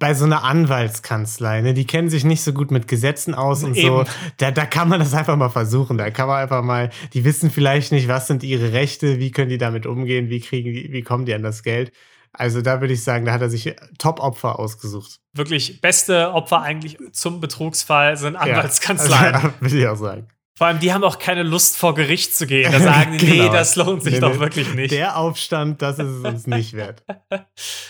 bei 0.00 0.14
so 0.14 0.24
einer 0.24 0.42
Anwaltskanzlei, 0.42 1.60
ne, 1.60 1.74
die 1.74 1.86
kennen 1.86 2.08
sich 2.10 2.24
nicht 2.24 2.42
so 2.42 2.52
gut 2.52 2.72
mit 2.72 2.88
Gesetzen 2.88 3.34
aus 3.34 3.62
und 3.62 3.74
so. 3.76 4.00
Eben. 4.00 4.08
Da, 4.38 4.50
da 4.50 4.66
kann 4.66 4.88
man 4.88 4.98
das 4.98 5.14
einfach 5.14 5.36
mal 5.36 5.50
versuchen. 5.50 5.96
Da 5.98 6.10
kann 6.10 6.26
man 6.26 6.42
einfach 6.42 6.62
mal, 6.64 6.90
die 7.12 7.24
wissen 7.24 7.50
vielleicht 7.50 7.92
nicht, 7.92 8.08
was 8.08 8.26
sind 8.26 8.42
ihre 8.42 8.72
Rechte, 8.72 9.18
wie 9.20 9.30
können 9.30 9.50
die 9.50 9.58
damit 9.58 9.86
umgehen, 9.86 10.28
wie 10.30 10.40
kriegen 10.40 10.72
die, 10.72 10.90
wie 10.92 11.02
kommen 11.02 11.26
die 11.26 11.34
an 11.34 11.42
das 11.44 11.62
Geld. 11.62 11.92
Also 12.32 12.62
da 12.62 12.80
würde 12.80 12.94
ich 12.94 13.04
sagen, 13.04 13.24
da 13.26 13.32
hat 13.32 13.42
er 13.42 13.50
sich 13.50 13.74
Top-Opfer 13.98 14.58
ausgesucht. 14.58 15.18
Wirklich 15.34 15.80
beste 15.80 16.32
Opfer 16.32 16.62
eigentlich 16.62 16.96
zum 17.12 17.40
Betrugsfall 17.40 18.16
sind 18.16 18.34
Ja. 18.34 18.40
Anwaltskanzleien. 18.40 19.34
Also, 19.34 19.50
würde 19.60 19.78
ich 19.78 19.86
auch 19.86 19.96
sagen. 19.96 20.28
Vor 20.56 20.66
allem, 20.66 20.78
die 20.78 20.92
haben 20.92 21.04
auch 21.04 21.18
keine 21.18 21.42
Lust 21.42 21.76
vor 21.78 21.94
Gericht 21.94 22.36
zu 22.36 22.46
gehen. 22.46 22.70
Da 22.70 22.78
sagen 22.80 23.18
die, 23.18 23.26
nee, 23.26 23.36
Genau. 23.38 23.52
das 23.52 23.76
lohnt 23.76 24.02
sich 24.02 24.14
Nee, 24.14 24.20
doch 24.20 24.34
nee. 24.34 24.40
wirklich 24.40 24.72
nicht. 24.74 24.92
Der 24.92 25.16
Aufstand, 25.16 25.82
das 25.82 25.98
ist 25.98 26.06
es 26.08 26.24
uns 26.24 26.46
nicht 26.46 26.72
wert. 26.74 27.02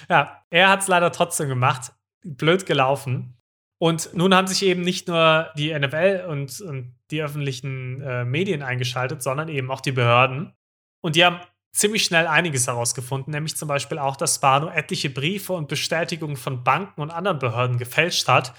Ja, 0.08 0.42
er 0.50 0.68
hat 0.70 0.80
es 0.82 0.88
leider 0.88 1.12
trotzdem 1.12 1.48
gemacht. 1.48 1.92
Blöd 2.24 2.66
gelaufen. 2.66 3.36
Und 3.78 4.10
nun 4.14 4.34
haben 4.34 4.46
sich 4.46 4.62
eben 4.62 4.82
nicht 4.82 5.08
nur 5.08 5.50
die 5.56 5.72
NFL 5.76 6.26
und, 6.28 6.60
und 6.60 6.94
die 7.10 7.22
öffentlichen 7.22 8.02
äh, 8.02 8.24
Medien 8.24 8.62
eingeschaltet, 8.62 9.22
sondern 9.22 9.48
eben 9.48 9.70
auch 9.70 9.80
die 9.80 9.92
Behörden. 9.92 10.52
Und 11.00 11.16
die 11.16 11.24
haben 11.24 11.40
ziemlich 11.72 12.04
schnell 12.04 12.26
einiges 12.26 12.66
herausgefunden, 12.66 13.32
nämlich 13.32 13.56
zum 13.56 13.68
Beispiel 13.68 13.98
auch, 13.98 14.16
dass 14.16 14.34
Spano 14.34 14.68
etliche 14.68 15.08
Briefe 15.08 15.52
und 15.54 15.68
Bestätigungen 15.68 16.36
von 16.36 16.62
Banken 16.62 17.00
und 17.00 17.10
anderen 17.10 17.38
Behörden 17.38 17.78
gefälscht 17.78 18.28
hat, 18.28 18.52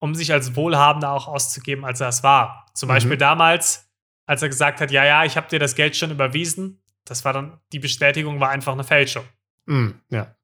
um 0.00 0.14
sich 0.14 0.32
als 0.32 0.56
Wohlhabender 0.56 1.12
auch 1.12 1.28
auszugeben, 1.28 1.84
als 1.84 2.00
er 2.00 2.08
es 2.08 2.22
war. 2.22 2.66
Zum 2.74 2.88
Mhm. 2.88 2.92
Beispiel 2.94 3.16
damals, 3.16 3.88
als 4.26 4.42
er 4.42 4.48
gesagt 4.48 4.80
hat, 4.80 4.90
ja, 4.90 5.04
ja, 5.04 5.24
ich 5.24 5.36
habe 5.36 5.48
dir 5.48 5.58
das 5.58 5.74
Geld 5.76 5.96
schon 5.96 6.10
überwiesen. 6.10 6.82
Das 7.04 7.24
war 7.24 7.32
dann, 7.32 7.60
die 7.72 7.78
Bestätigung 7.78 8.40
war 8.40 8.48
einfach 8.48 8.72
eine 8.72 8.84
Fälschung. 8.84 9.24
Mm, 9.66 9.90
ja. 10.10 10.34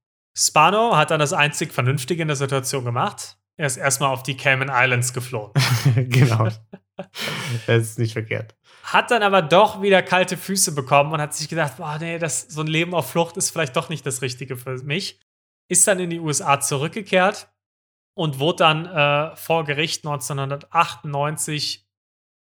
Spano 0.41 0.97
hat 0.97 1.11
dann 1.11 1.21
das 1.21 1.35
einzig 1.35 1.73
Vernünftige 1.73 2.23
in 2.23 2.29
der 2.29 2.37
Situation 2.37 2.85
gemacht. 2.85 3.37
Er 3.59 3.67
ist 3.67 3.77
erstmal 3.77 4.11
auf 4.11 4.23
die 4.23 4.39
Cayman 4.39 4.71
Islands 4.73 5.13
geflohen. 5.13 5.53
genau. 5.95 6.49
Das 7.67 7.83
ist 7.83 7.99
nicht 7.99 8.15
verkehrt. 8.15 8.57
Hat 8.85 9.11
dann 9.11 9.23
aber 9.23 9.43
doch 9.43 9.83
wieder 9.83 10.03
kalte 10.03 10.39
Füße 10.39 10.75
bekommen 10.75 11.13
und 11.13 11.21
hat 11.21 11.35
sich 11.35 11.49
gedacht, 11.49 11.77
boah, 11.77 11.99
nee, 11.99 12.19
das, 12.19 12.43
so 12.43 12.63
ein 12.63 12.67
Leben 12.67 12.95
auf 12.95 13.11
Flucht 13.11 13.37
ist 13.37 13.51
vielleicht 13.51 13.77
doch 13.77 13.91
nicht 13.91 14.07
das 14.07 14.23
Richtige 14.23 14.57
für 14.57 14.79
mich. 14.83 15.21
Ist 15.69 15.87
dann 15.87 15.99
in 15.99 16.09
die 16.09 16.21
USA 16.21 16.59
zurückgekehrt 16.59 17.53
und 18.15 18.39
wurde 18.39 18.57
dann 18.57 18.87
äh, 18.87 19.37
vor 19.37 19.65
Gericht 19.65 20.07
1998 20.07 21.87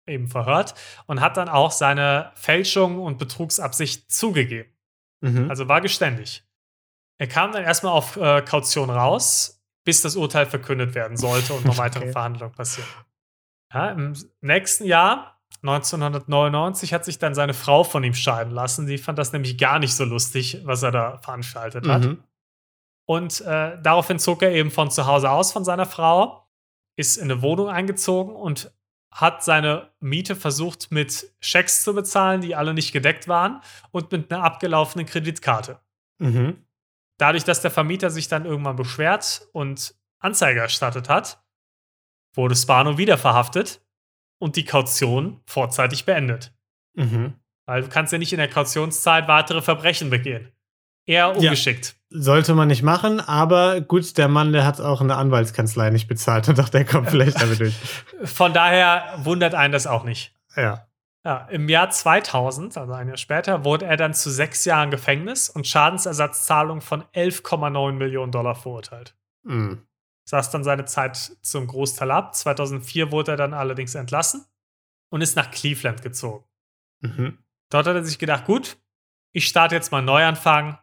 eben 0.06 0.28
verhört 0.28 0.74
und 1.06 1.20
hat 1.20 1.36
dann 1.36 1.48
auch 1.48 1.72
seine 1.72 2.30
Fälschung 2.36 3.00
und 3.00 3.18
Betrugsabsicht 3.18 4.10
zugegeben. 4.10 4.72
Mhm. 5.20 5.50
Also 5.50 5.66
war 5.66 5.80
geständig. 5.80 6.47
Er 7.18 7.26
kam 7.26 7.52
dann 7.52 7.64
erstmal 7.64 7.92
auf 7.92 8.16
äh, 8.16 8.42
Kaution 8.42 8.90
raus, 8.90 9.60
bis 9.84 10.02
das 10.02 10.16
Urteil 10.16 10.46
verkündet 10.46 10.94
werden 10.94 11.16
sollte 11.16 11.52
und 11.54 11.64
noch 11.64 11.78
weitere 11.78 12.04
Okay. 12.04 12.12
Verhandlungen 12.12 12.54
passieren. 12.54 12.88
Ja, 13.72 13.90
Im 13.90 14.14
nächsten 14.40 14.84
Jahr, 14.84 15.40
1999, 15.62 16.94
hat 16.94 17.04
sich 17.04 17.18
dann 17.18 17.34
seine 17.34 17.54
Frau 17.54 17.84
von 17.84 18.04
ihm 18.04 18.14
scheiden 18.14 18.52
lassen. 18.52 18.86
Die 18.86 18.98
fand 18.98 19.18
das 19.18 19.32
nämlich 19.32 19.58
gar 19.58 19.78
nicht 19.78 19.94
so 19.94 20.04
lustig, 20.04 20.62
was 20.64 20.82
er 20.82 20.92
da 20.92 21.18
veranstaltet 21.18 21.86
hat. 21.86 22.04
Mhm. 22.04 22.22
Und 23.06 23.40
äh, 23.40 23.80
daraufhin 23.82 24.18
zog 24.18 24.42
er 24.42 24.52
eben 24.52 24.70
von 24.70 24.90
zu 24.90 25.06
Hause 25.06 25.30
aus 25.30 25.52
von 25.52 25.64
seiner 25.64 25.86
Frau, 25.86 26.46
ist 26.96 27.16
in 27.16 27.30
eine 27.30 27.42
Wohnung 27.42 27.68
eingezogen 27.68 28.34
und 28.34 28.70
hat 29.10 29.42
seine 29.42 29.90
Miete 30.00 30.36
versucht 30.36 30.92
mit 30.92 31.32
Schecks 31.40 31.82
zu 31.82 31.94
bezahlen, 31.94 32.40
die 32.42 32.54
alle 32.54 32.74
nicht 32.74 32.92
gedeckt 32.92 33.26
waren 33.26 33.62
und 33.90 34.12
mit 34.12 34.32
einer 34.32 34.44
abgelaufenen 34.44 35.06
Kreditkarte. 35.06 35.80
Mhm. 36.18 36.64
Dadurch, 37.18 37.44
dass 37.44 37.60
der 37.60 37.70
Vermieter 37.70 38.10
sich 38.10 38.28
dann 38.28 38.46
irgendwann 38.46 38.76
beschwert 38.76 39.48
und 39.52 39.94
Anzeige 40.20 40.60
erstattet 40.60 41.08
hat, 41.08 41.42
wurde 42.34 42.56
Spano 42.56 42.98
wieder 42.98 43.18
verhaftet 43.18 43.82
und 44.38 44.56
die 44.56 44.64
Kaution 44.64 45.40
vorzeitig 45.46 46.04
beendet. 46.04 46.52
Mhm. 46.94 47.34
Weil 47.66 47.82
du 47.82 47.88
kannst 47.88 48.12
ja 48.12 48.18
nicht 48.18 48.32
in 48.32 48.38
der 48.38 48.48
Kautionszeit 48.48 49.28
weitere 49.28 49.62
Verbrechen 49.62 50.10
begehen. 50.10 50.52
Eher 51.06 51.36
ungeschickt. 51.36 51.96
Sollte 52.10 52.54
man 52.54 52.68
nicht 52.68 52.82
machen, 52.82 53.20
aber 53.20 53.80
gut, 53.80 54.16
der 54.18 54.28
Mann, 54.28 54.52
der 54.52 54.64
hat 54.64 54.80
auch 54.80 55.00
eine 55.00 55.16
Anwaltskanzlei 55.16 55.90
nicht 55.90 56.06
bezahlt 56.06 56.48
und 56.48 56.58
dachte, 56.58 56.72
der 56.72 56.84
kommt 56.84 57.10
vielleicht 57.10 57.40
damit 57.40 57.60
durch. 57.60 57.74
Von 58.24 58.52
daher 58.52 59.18
wundert 59.18 59.54
einen 59.54 59.72
das 59.72 59.86
auch 59.86 60.04
nicht. 60.04 60.34
Ja. 60.54 60.87
Ja, 61.24 61.46
Im 61.50 61.68
Jahr 61.68 61.90
2000, 61.90 62.78
also 62.78 62.92
ein 62.92 63.08
Jahr 63.08 63.16
später, 63.16 63.64
wurde 63.64 63.86
er 63.86 63.96
dann 63.96 64.14
zu 64.14 64.30
sechs 64.30 64.64
Jahren 64.64 64.90
Gefängnis 64.90 65.50
und 65.50 65.66
Schadensersatzzahlung 65.66 66.80
von 66.80 67.02
11,9 67.14 67.92
Millionen 67.92 68.32
Dollar 68.32 68.54
verurteilt. 68.54 69.16
Mhm. 69.42 69.86
Saß 70.28 70.50
dann 70.50 70.62
seine 70.62 70.84
Zeit 70.84 71.16
zum 71.42 71.66
Großteil 71.66 72.10
ab. 72.10 72.34
2004 72.34 73.10
wurde 73.10 73.32
er 73.32 73.36
dann 73.36 73.54
allerdings 73.54 73.94
entlassen 73.94 74.44
und 75.10 75.20
ist 75.20 75.36
nach 75.36 75.50
Cleveland 75.50 76.02
gezogen. 76.02 76.44
Mhm. 77.00 77.38
Dort 77.70 77.86
hat 77.86 77.96
er 77.96 78.04
sich 78.04 78.18
gedacht, 78.18 78.44
gut, 78.44 78.78
ich 79.32 79.46
starte 79.46 79.74
jetzt 79.74 79.90
mal 79.90 79.98
einen 79.98 80.06
Neuanfang. 80.06 80.78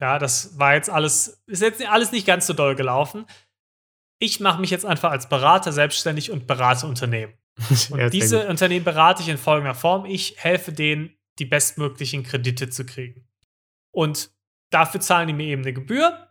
Ja, 0.00 0.18
das 0.18 0.58
war 0.58 0.74
jetzt 0.74 0.90
alles, 0.90 1.42
ist 1.46 1.62
jetzt 1.62 1.84
alles 1.86 2.12
nicht 2.12 2.26
ganz 2.26 2.46
so 2.46 2.52
doll 2.52 2.76
gelaufen. 2.76 3.26
Ich 4.20 4.40
mache 4.40 4.60
mich 4.60 4.70
jetzt 4.70 4.86
einfach 4.86 5.10
als 5.10 5.28
Berater 5.28 5.72
selbstständig 5.72 6.30
und 6.30 6.46
berate 6.46 6.86
Unternehmen. 6.86 7.34
Und 7.90 7.98
Ja, 7.98 8.08
diese. 8.08 8.46
Unternehmen 8.48 8.84
berate 8.84 9.22
ich 9.22 9.28
in 9.28 9.38
folgender 9.38 9.74
Form. 9.74 10.04
Ich 10.06 10.36
helfe 10.42 10.72
denen, 10.72 11.10
die 11.38 11.44
bestmöglichen 11.44 12.22
Kredite 12.22 12.68
zu 12.70 12.84
kriegen. 12.84 13.26
Und 13.92 14.30
dafür 14.70 15.00
zahlen 15.00 15.28
die 15.28 15.34
mir 15.34 15.46
eben 15.46 15.62
eine 15.62 15.72
Gebühr 15.72 16.28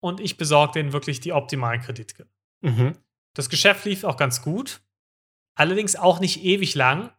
und 0.00 0.20
ich 0.20 0.36
besorge 0.36 0.72
denen 0.74 0.92
wirklich 0.92 1.20
die 1.20 1.32
optimalen 1.32 1.80
Kredite. 1.80 2.26
Mhm. 2.62 2.92
Das 3.34 3.48
Geschäft 3.48 3.84
lief 3.84 4.04
auch 4.04 4.16
ganz 4.16 4.42
gut, 4.42 4.80
allerdings 5.54 5.96
auch 5.96 6.20
nicht 6.20 6.42
ewig 6.44 6.74
lang, 6.74 7.10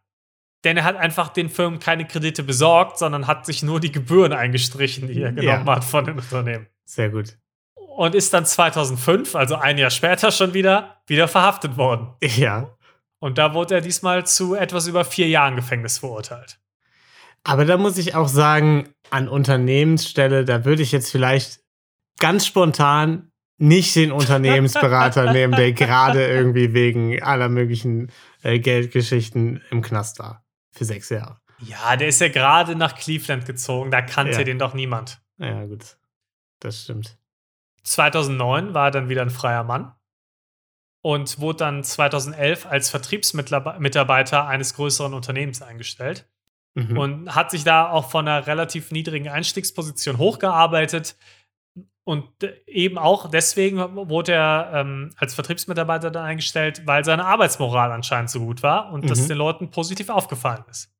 denn 0.64 0.76
er 0.76 0.84
hat 0.84 0.96
einfach 0.96 1.28
den 1.28 1.48
Firmen 1.48 1.78
keine 1.78 2.06
Kredite 2.06 2.42
besorgt, 2.42 2.98
sondern 2.98 3.26
hat 3.28 3.46
sich 3.46 3.62
nur 3.62 3.78
die 3.80 3.92
Gebühren 3.92 4.32
eingestrichen, 4.32 5.06
die 5.08 5.22
er 5.22 5.30
Ja. 5.32 5.56
genommen 5.56 5.70
hat 5.70 5.84
von 5.84 6.04
den 6.04 6.16
Unternehmen. 6.18 6.66
Sehr 6.84 7.10
gut. 7.10 7.38
Und 7.74 8.14
ist 8.14 8.32
dann 8.34 8.44
2005, 8.46 9.34
also 9.36 9.56
ein 9.56 9.78
Jahr 9.78 9.90
später 9.90 10.30
schon 10.32 10.54
wieder, 10.54 11.00
wieder 11.06 11.28
verhaftet 11.28 11.76
worden. 11.76 12.14
Ja. 12.22 12.76
Und 13.20 13.38
da 13.38 13.54
wurde 13.54 13.76
er 13.76 13.80
diesmal 13.80 14.26
zu 14.26 14.54
etwas 14.54 14.86
über 14.86 15.04
vier 15.04 15.28
Jahren 15.28 15.56
Gefängnis 15.56 15.98
verurteilt. 15.98 16.58
Aber 17.44 17.64
da 17.64 17.76
muss 17.76 17.98
ich 17.98 18.14
auch 18.14 18.28
sagen, 18.28 18.88
an 19.10 19.28
Unternehmensstelle, 19.28 20.44
da 20.44 20.64
würde 20.64 20.82
ich 20.82 20.92
jetzt 20.92 21.10
vielleicht 21.10 21.60
ganz 22.18 22.46
spontan 22.46 23.30
nicht 23.58 23.96
den 23.96 24.12
Unternehmensberater 24.12 25.32
nehmen, 25.32 25.54
der 25.54 25.72
gerade 25.72 26.26
irgendwie 26.28 26.74
wegen 26.74 27.20
aller 27.22 27.48
möglichen 27.48 28.12
äh, 28.42 28.58
Geldgeschichten 28.58 29.62
im 29.70 29.82
Knast 29.82 30.18
war. 30.18 30.44
Für 30.72 30.84
sechs 30.84 31.08
Jahre. 31.08 31.40
Ja, 31.60 31.96
der 31.96 32.08
ist 32.08 32.20
ja 32.20 32.28
gerade 32.28 32.76
nach 32.76 32.94
Cleveland 32.94 33.46
gezogen, 33.46 33.90
da 33.90 34.00
kannte 34.02 34.38
Ja. 34.38 34.44
den 34.44 34.60
doch 34.60 34.74
niemand. 34.74 35.20
Ja, 35.38 35.64
gut. 35.64 35.96
Das 36.60 36.82
stimmt. 36.82 37.16
2009 37.82 38.74
war 38.74 38.88
er 38.88 38.90
dann 38.90 39.08
wieder 39.08 39.22
ein 39.22 39.30
freier 39.30 39.64
Mann 39.64 39.92
und 41.08 41.40
wurde 41.40 41.56
dann 41.60 41.82
2011 41.84 42.66
als 42.66 42.90
Vertriebsmitarbeiter 42.90 44.46
eines 44.46 44.74
größeren 44.74 45.14
Unternehmens 45.14 45.62
eingestellt 45.62 46.28
Mhm. 46.74 46.98
und 46.98 47.34
hat 47.34 47.50
sich 47.50 47.64
da 47.64 47.88
auch 47.90 48.10
von 48.10 48.28
einer 48.28 48.46
relativ 48.46 48.90
niedrigen 48.90 49.30
Einstiegsposition 49.30 50.18
hochgearbeitet. 50.18 51.16
Und 52.04 52.28
eben 52.66 52.98
auch 52.98 53.30
deswegen 53.30 53.78
wurde 53.78 54.32
er 54.32 54.70
ähm, 54.74 55.10
als 55.16 55.32
Vertriebsmitarbeiter 55.34 56.10
dann 56.10 56.26
eingestellt, 56.26 56.82
weil 56.86 57.06
seine 57.06 57.24
Arbeitsmoral 57.24 57.90
anscheinend 57.90 58.28
so 58.28 58.40
gut 58.40 58.62
war 58.62 58.92
und 58.92 59.08
das 59.08 59.22
Mhm. 59.22 59.28
den 59.28 59.38
Leuten 59.38 59.70
positiv 59.70 60.10
aufgefallen 60.10 60.64
ist. 60.70 60.92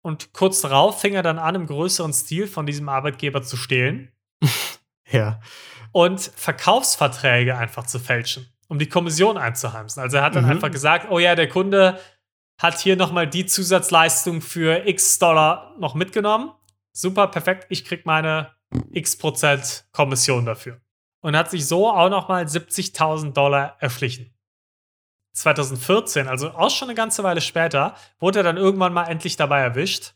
Und 0.00 0.32
kurz 0.32 0.62
darauf 0.62 0.98
fing 0.98 1.12
er 1.12 1.22
dann 1.22 1.38
an, 1.38 1.56
im 1.56 1.66
größeren 1.66 2.14
Stil 2.14 2.46
von 2.46 2.64
diesem 2.64 2.88
Arbeitgeber 2.88 3.42
zu 3.42 3.58
stehlen 3.58 4.12
ja. 5.10 5.40
und 5.92 6.20
Verkaufsverträge 6.22 7.54
einfach 7.58 7.84
zu 7.84 7.98
fälschen 7.98 8.51
um 8.72 8.78
die 8.78 8.88
Kommission 8.88 9.36
einzuheimsen. 9.36 10.02
Also 10.02 10.16
er 10.16 10.22
hat 10.22 10.34
dann 10.34 10.44
Mhm. 10.46 10.52
einfach 10.52 10.70
gesagt, 10.70 11.08
oh 11.10 11.18
ja, 11.18 11.34
der 11.34 11.46
Kunde 11.46 12.00
hat 12.58 12.78
hier 12.78 12.96
nochmal 12.96 13.26
die 13.28 13.44
Zusatzleistung 13.44 14.40
für 14.40 14.88
x 14.88 15.18
Dollar 15.18 15.76
noch 15.78 15.94
mitgenommen. 15.94 16.52
Super, 16.92 17.26
perfekt, 17.28 17.66
ich 17.68 17.84
krieg 17.84 18.06
meine 18.06 18.50
x 18.90 19.18
Prozent 19.18 19.84
Kommission 19.92 20.46
dafür. 20.46 20.80
Und 21.20 21.36
hat 21.36 21.50
sich 21.50 21.66
so 21.68 21.86
auch 21.90 22.08
nochmal 22.08 22.44
70.000 22.44 23.34
Dollar 23.34 23.76
erschlichen. 23.78 24.32
2014, 25.34 26.26
also 26.26 26.52
auch 26.52 26.70
schon 26.70 26.88
eine 26.88 26.94
ganze 26.94 27.22
Weile 27.22 27.42
später, 27.42 27.94
wurde 28.20 28.40
er 28.40 28.42
dann 28.42 28.56
irgendwann 28.56 28.94
mal 28.94 29.04
endlich 29.04 29.36
dabei 29.36 29.60
erwischt 29.60 30.14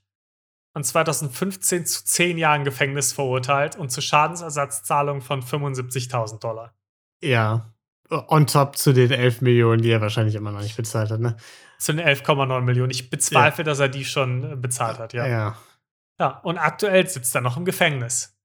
und 0.74 0.84
2015 0.84 1.84
zu 1.84 2.04
10 2.06 2.38
Jahren 2.38 2.64
Gefängnis 2.64 3.12
verurteilt 3.12 3.76
und 3.76 3.90
zu 3.90 4.00
Schadensersatzzahlungen 4.00 5.20
von 5.20 5.42
75.000 5.42 6.38
Dollar. 6.38 6.74
Ja. 7.22 7.75
On 8.10 8.46
top 8.46 8.76
zu 8.76 8.92
den 8.92 9.10
11 9.10 9.40
Millionen, 9.40 9.82
die 9.82 9.90
er 9.90 10.00
wahrscheinlich 10.00 10.34
immer 10.34 10.52
noch 10.52 10.62
nicht 10.62 10.76
bezahlt 10.76 11.10
hat, 11.10 11.20
ne? 11.20 11.36
Zu 11.78 11.92
den 11.92 12.06
11,9 12.06 12.60
Millionen. 12.60 12.90
Ich 12.90 13.10
bezweifle, 13.10 13.64
dass 13.64 13.80
er 13.80 13.88
die 13.88 14.04
schon 14.04 14.52
äh, 14.52 14.56
bezahlt 14.56 14.98
hat, 14.98 15.12
ja. 15.12 15.26
ja. 15.26 15.56
Ja. 16.18 16.40
und 16.44 16.56
aktuell 16.56 17.06
sitzt 17.08 17.34
er 17.34 17.40
noch 17.42 17.56
im 17.56 17.64
Gefängnis. 17.64 18.36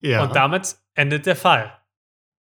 ja. 0.00 0.22
Und 0.24 0.34
damit 0.34 0.76
endet 0.94 1.26
der 1.26 1.36
Fall. 1.36 1.72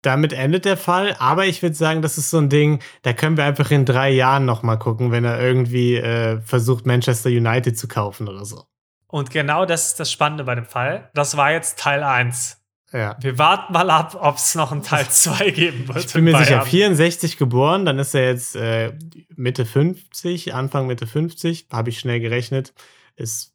Damit 0.02 0.32
endet 0.32 0.64
der 0.64 0.76
Fall, 0.76 1.16
aber 1.18 1.46
ich 1.46 1.62
würde 1.62 1.74
sagen, 1.74 2.00
das 2.00 2.16
ist 2.16 2.30
so 2.30 2.38
ein 2.38 2.48
Ding, 2.48 2.80
da 3.02 3.12
können 3.12 3.36
wir 3.36 3.44
einfach 3.44 3.70
in 3.70 3.84
drei 3.84 4.10
Jahren 4.10 4.44
noch 4.44 4.62
mal 4.62 4.76
gucken, 4.76 5.10
wenn 5.10 5.24
er 5.24 5.40
irgendwie 5.40 5.96
äh, 5.96 6.40
versucht, 6.40 6.86
Manchester 6.86 7.28
United 7.28 7.76
zu 7.76 7.88
kaufen 7.88 8.28
oder 8.28 8.44
so. 8.44 8.64
Und 9.08 9.30
genau 9.30 9.64
das 9.66 9.88
ist 9.88 10.00
das 10.00 10.12
Spannende 10.12 10.44
bei 10.44 10.54
dem 10.54 10.64
Fall. 10.66 11.10
Das 11.14 11.36
war 11.36 11.50
jetzt 11.52 11.78
Teil 11.78 12.02
1. 12.02 12.60
Ja. 12.92 13.16
Wir 13.20 13.36
warten 13.36 13.72
mal 13.72 13.90
ab, 13.90 14.16
ob 14.20 14.36
es 14.36 14.54
noch 14.54 14.70
einen 14.70 14.82
Teil 14.82 15.08
2 15.08 15.50
geben 15.50 15.88
wird. 15.88 16.04
Ich 16.04 16.12
bin 16.12 16.24
mir 16.24 16.36
sicher, 16.38 16.58
Bayern. 16.58 16.66
64 16.66 17.36
geboren, 17.36 17.84
dann 17.84 17.98
ist 17.98 18.14
er 18.14 18.28
jetzt 18.30 18.54
äh, 18.56 18.92
Mitte 19.34 19.66
50, 19.66 20.54
Anfang 20.54 20.86
Mitte 20.86 21.06
50, 21.06 21.66
habe 21.72 21.90
ich 21.90 21.98
schnell 21.98 22.20
gerechnet. 22.20 22.72
Ist, 23.16 23.54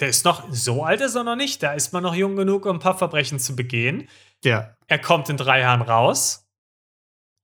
Der 0.00 0.08
ist 0.08 0.24
noch, 0.24 0.44
so 0.50 0.82
alt 0.84 1.00
ist 1.00 1.14
er 1.14 1.22
noch 1.24 1.36
nicht. 1.36 1.62
Da 1.62 1.72
ist 1.74 1.92
man 1.92 2.02
noch 2.02 2.14
jung 2.14 2.34
genug, 2.34 2.66
um 2.66 2.76
ein 2.76 2.80
paar 2.80 2.98
Verbrechen 2.98 3.38
zu 3.38 3.54
begehen. 3.54 4.08
ja, 4.44 4.74
Er 4.88 4.98
kommt 4.98 5.28
in 5.28 5.36
drei 5.36 5.60
Jahren 5.60 5.82
raus. 5.82 6.43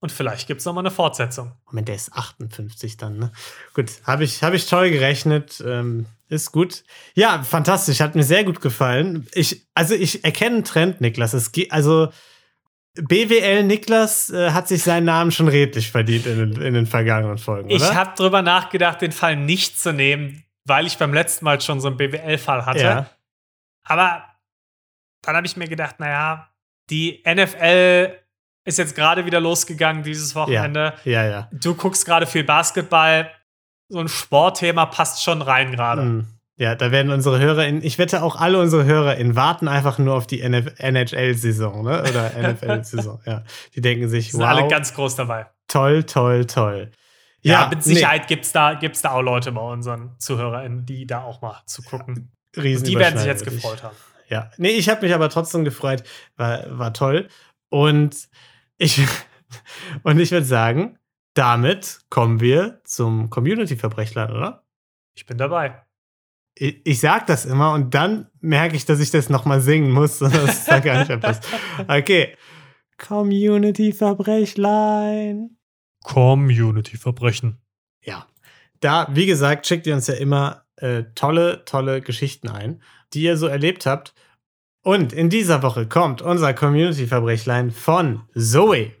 Und 0.01 0.11
vielleicht 0.11 0.47
gibt 0.47 0.59
es 0.59 0.65
noch 0.65 0.73
mal 0.73 0.81
eine 0.81 0.89
Fortsetzung. 0.89 1.51
Moment, 1.67 1.87
der 1.87 1.95
ist 1.95 2.11
58 2.11 2.97
dann, 2.97 3.19
ne? 3.19 3.31
Gut, 3.75 3.91
habe 4.03 4.23
ich, 4.23 4.43
hab 4.43 4.53
ich 4.53 4.67
toll 4.67 4.89
gerechnet. 4.89 5.63
Ähm, 5.65 6.07
ist 6.27 6.51
gut. 6.51 6.83
Ja, 7.13 7.43
fantastisch, 7.43 7.99
hat 7.99 8.15
mir 8.15 8.23
sehr 8.23 8.43
gut 8.43 8.61
gefallen. 8.61 9.27
Ich, 9.33 9.67
also 9.75 9.93
ich 9.93 10.23
erkenne 10.23 10.55
einen 10.55 10.63
Trend, 10.63 11.01
Niklas. 11.01 11.33
Es 11.33 11.51
geht, 11.51 11.71
also 11.71 12.09
BWL 12.95 13.63
Niklas 13.63 14.31
äh, 14.31 14.51
hat 14.51 14.67
sich 14.67 14.81
seinen 14.81 15.05
Namen 15.05 15.31
schon 15.31 15.47
redlich 15.47 15.91
verdient 15.91 16.25
in 16.25 16.37
den, 16.39 16.61
in 16.61 16.73
den 16.73 16.87
vergangenen 16.87 17.37
Folgen, 17.37 17.71
oder? 17.71 17.75
Ich 17.75 17.93
habe 17.93 18.15
drüber 18.15 18.41
nachgedacht, 18.41 19.01
den 19.01 19.11
Fall 19.11 19.35
nicht 19.35 19.79
zu 19.79 19.93
nehmen, 19.93 20.43
weil 20.65 20.87
ich 20.87 20.97
beim 20.97 21.13
letzten 21.13 21.45
Mal 21.45 21.61
schon 21.61 21.79
so 21.79 21.89
einen 21.89 21.97
BWL-Fall 21.97 22.65
hatte. 22.65 22.79
ja, 22.79 23.09
Aber 23.83 24.23
dann 25.21 25.35
habe 25.35 25.45
ich 25.45 25.55
mir 25.57 25.67
gedacht, 25.67 25.99
naja, 25.99 26.49
die 26.89 27.23
NFL 27.23 28.17
ist 28.65 28.77
jetzt 28.77 28.95
gerade 28.95 29.25
wieder 29.25 29.39
losgegangen 29.39 30.03
dieses 30.03 30.35
Wochenende. 30.35 30.93
ja, 31.03 31.25
ja. 31.25 31.49
Du 31.51 31.75
guckst 31.75 32.05
gerade 32.05 32.25
viel 32.27 32.43
Basketball. 32.43 33.31
So 33.89 33.99
ein 33.99 34.07
Sportthema 34.07 34.85
passt 34.85 35.23
schon 35.23 35.41
rein 35.41 35.71
gerade. 35.71 36.01
Mm. 36.01 36.27
Ja, 36.57 36.75
da 36.75 36.91
werden 36.91 37.11
unsere 37.11 37.39
Hörer 37.39 37.65
in, 37.65 37.83
ich 37.83 37.97
wette 37.97 38.21
auch 38.21 38.35
alle 38.35 38.59
unsere 38.59 38.85
Hörer 38.85 39.17
in 39.17 39.35
warten 39.35 39.67
einfach 39.67 39.97
nur 39.97 40.13
auf 40.13 40.27
die 40.27 40.41
NHL-Saison, 40.41 41.83
ne? 41.83 42.01
Oder 42.01 42.31
NFL-Saison, 42.53 43.19
ja. 43.25 43.43
Die 43.75 43.81
denken 43.81 44.07
sich, 44.09 44.31
Sind 44.31 44.41
wow, 44.41 44.49
alle 44.49 44.67
ganz 44.67 44.93
groß 44.93 45.15
dabei. 45.15 45.47
toll, 45.67 46.03
toll, 46.03 46.45
toll. 46.45 46.91
Ja, 47.41 47.67
mit 47.67 47.79
nee, 47.79 47.95
Sicherheit 47.95 48.27
gibt's 48.27 48.51
da, 48.51 48.75
gibt's 48.75 49.01
da 49.01 49.11
auch 49.11 49.23
Leute 49.23 49.51
bei 49.51 49.61
unseren 49.61 50.15
ZuhörerInnen, 50.19 50.85
die 50.85 51.07
da 51.07 51.23
auch 51.23 51.41
mal 51.41 51.63
zu 51.65 51.81
gucken. 51.81 52.31
riesen 52.55 52.85
die 52.85 52.95
werden 52.95 53.17
sich 53.17 53.27
jetzt 53.27 53.43
gefreut 53.43 53.81
haben. 53.81 53.95
Ja, 54.27 54.51
nee, 54.57 54.69
ich 54.69 54.87
habe 54.87 55.01
mich 55.01 55.13
aber 55.13 55.29
trotzdem 55.29 55.65
gefreut, 55.65 56.03
war, 56.37 56.77
war 56.77 56.93
toll. 56.93 57.27
Und 57.69 58.15
ich, 58.81 59.01
und 60.03 60.19
ich 60.19 60.31
würde 60.31 60.45
sagen, 60.45 60.99
damit 61.33 62.01
kommen 62.09 62.39
wir 62.39 62.81
zum 62.83 63.29
Community-Verbrechlein, 63.29 64.31
oder? 64.31 64.65
Ich 65.13 65.27
bin 65.27 65.37
dabei. 65.37 65.83
Ich, 66.55 66.81
ich 66.83 66.99
sag 66.99 67.27
das 67.27 67.45
immer 67.45 67.73
und 67.73 67.93
dann 67.93 68.27
merke 68.39 68.75
ich, 68.75 68.85
dass 68.85 68.99
ich 68.99 69.11
das 69.11 69.29
nochmal 69.29 69.61
singen 69.61 69.91
muss 69.91 70.17
das 70.19 70.65
da 70.65 70.79
gar 70.79 71.05
nicht 71.05 71.21
passt. 71.21 71.47
Okay. 71.87 72.35
Community-Verbrechlein. 72.97 75.57
Community-Verbrechen. 76.03 77.61
Ja. 78.03 78.25
Da, 78.79 79.07
wie 79.11 79.27
gesagt, 79.27 79.67
schickt 79.67 79.87
ihr 79.87 79.93
uns 79.93 80.07
ja 80.07 80.15
immer 80.15 80.65
äh, 80.77 81.03
tolle, 81.13 81.63
tolle 81.65 82.01
Geschichten 82.01 82.49
ein, 82.49 82.81
die 83.13 83.21
ihr 83.21 83.37
so 83.37 83.45
erlebt 83.47 83.85
habt. 83.85 84.15
Und 84.83 85.13
in 85.13 85.29
dieser 85.29 85.61
Woche 85.61 85.87
kommt 85.87 86.21
unser 86.21 86.53
Community-Verbrechlein 86.53 87.71
von 87.71 88.23
Zoe, 88.35 88.91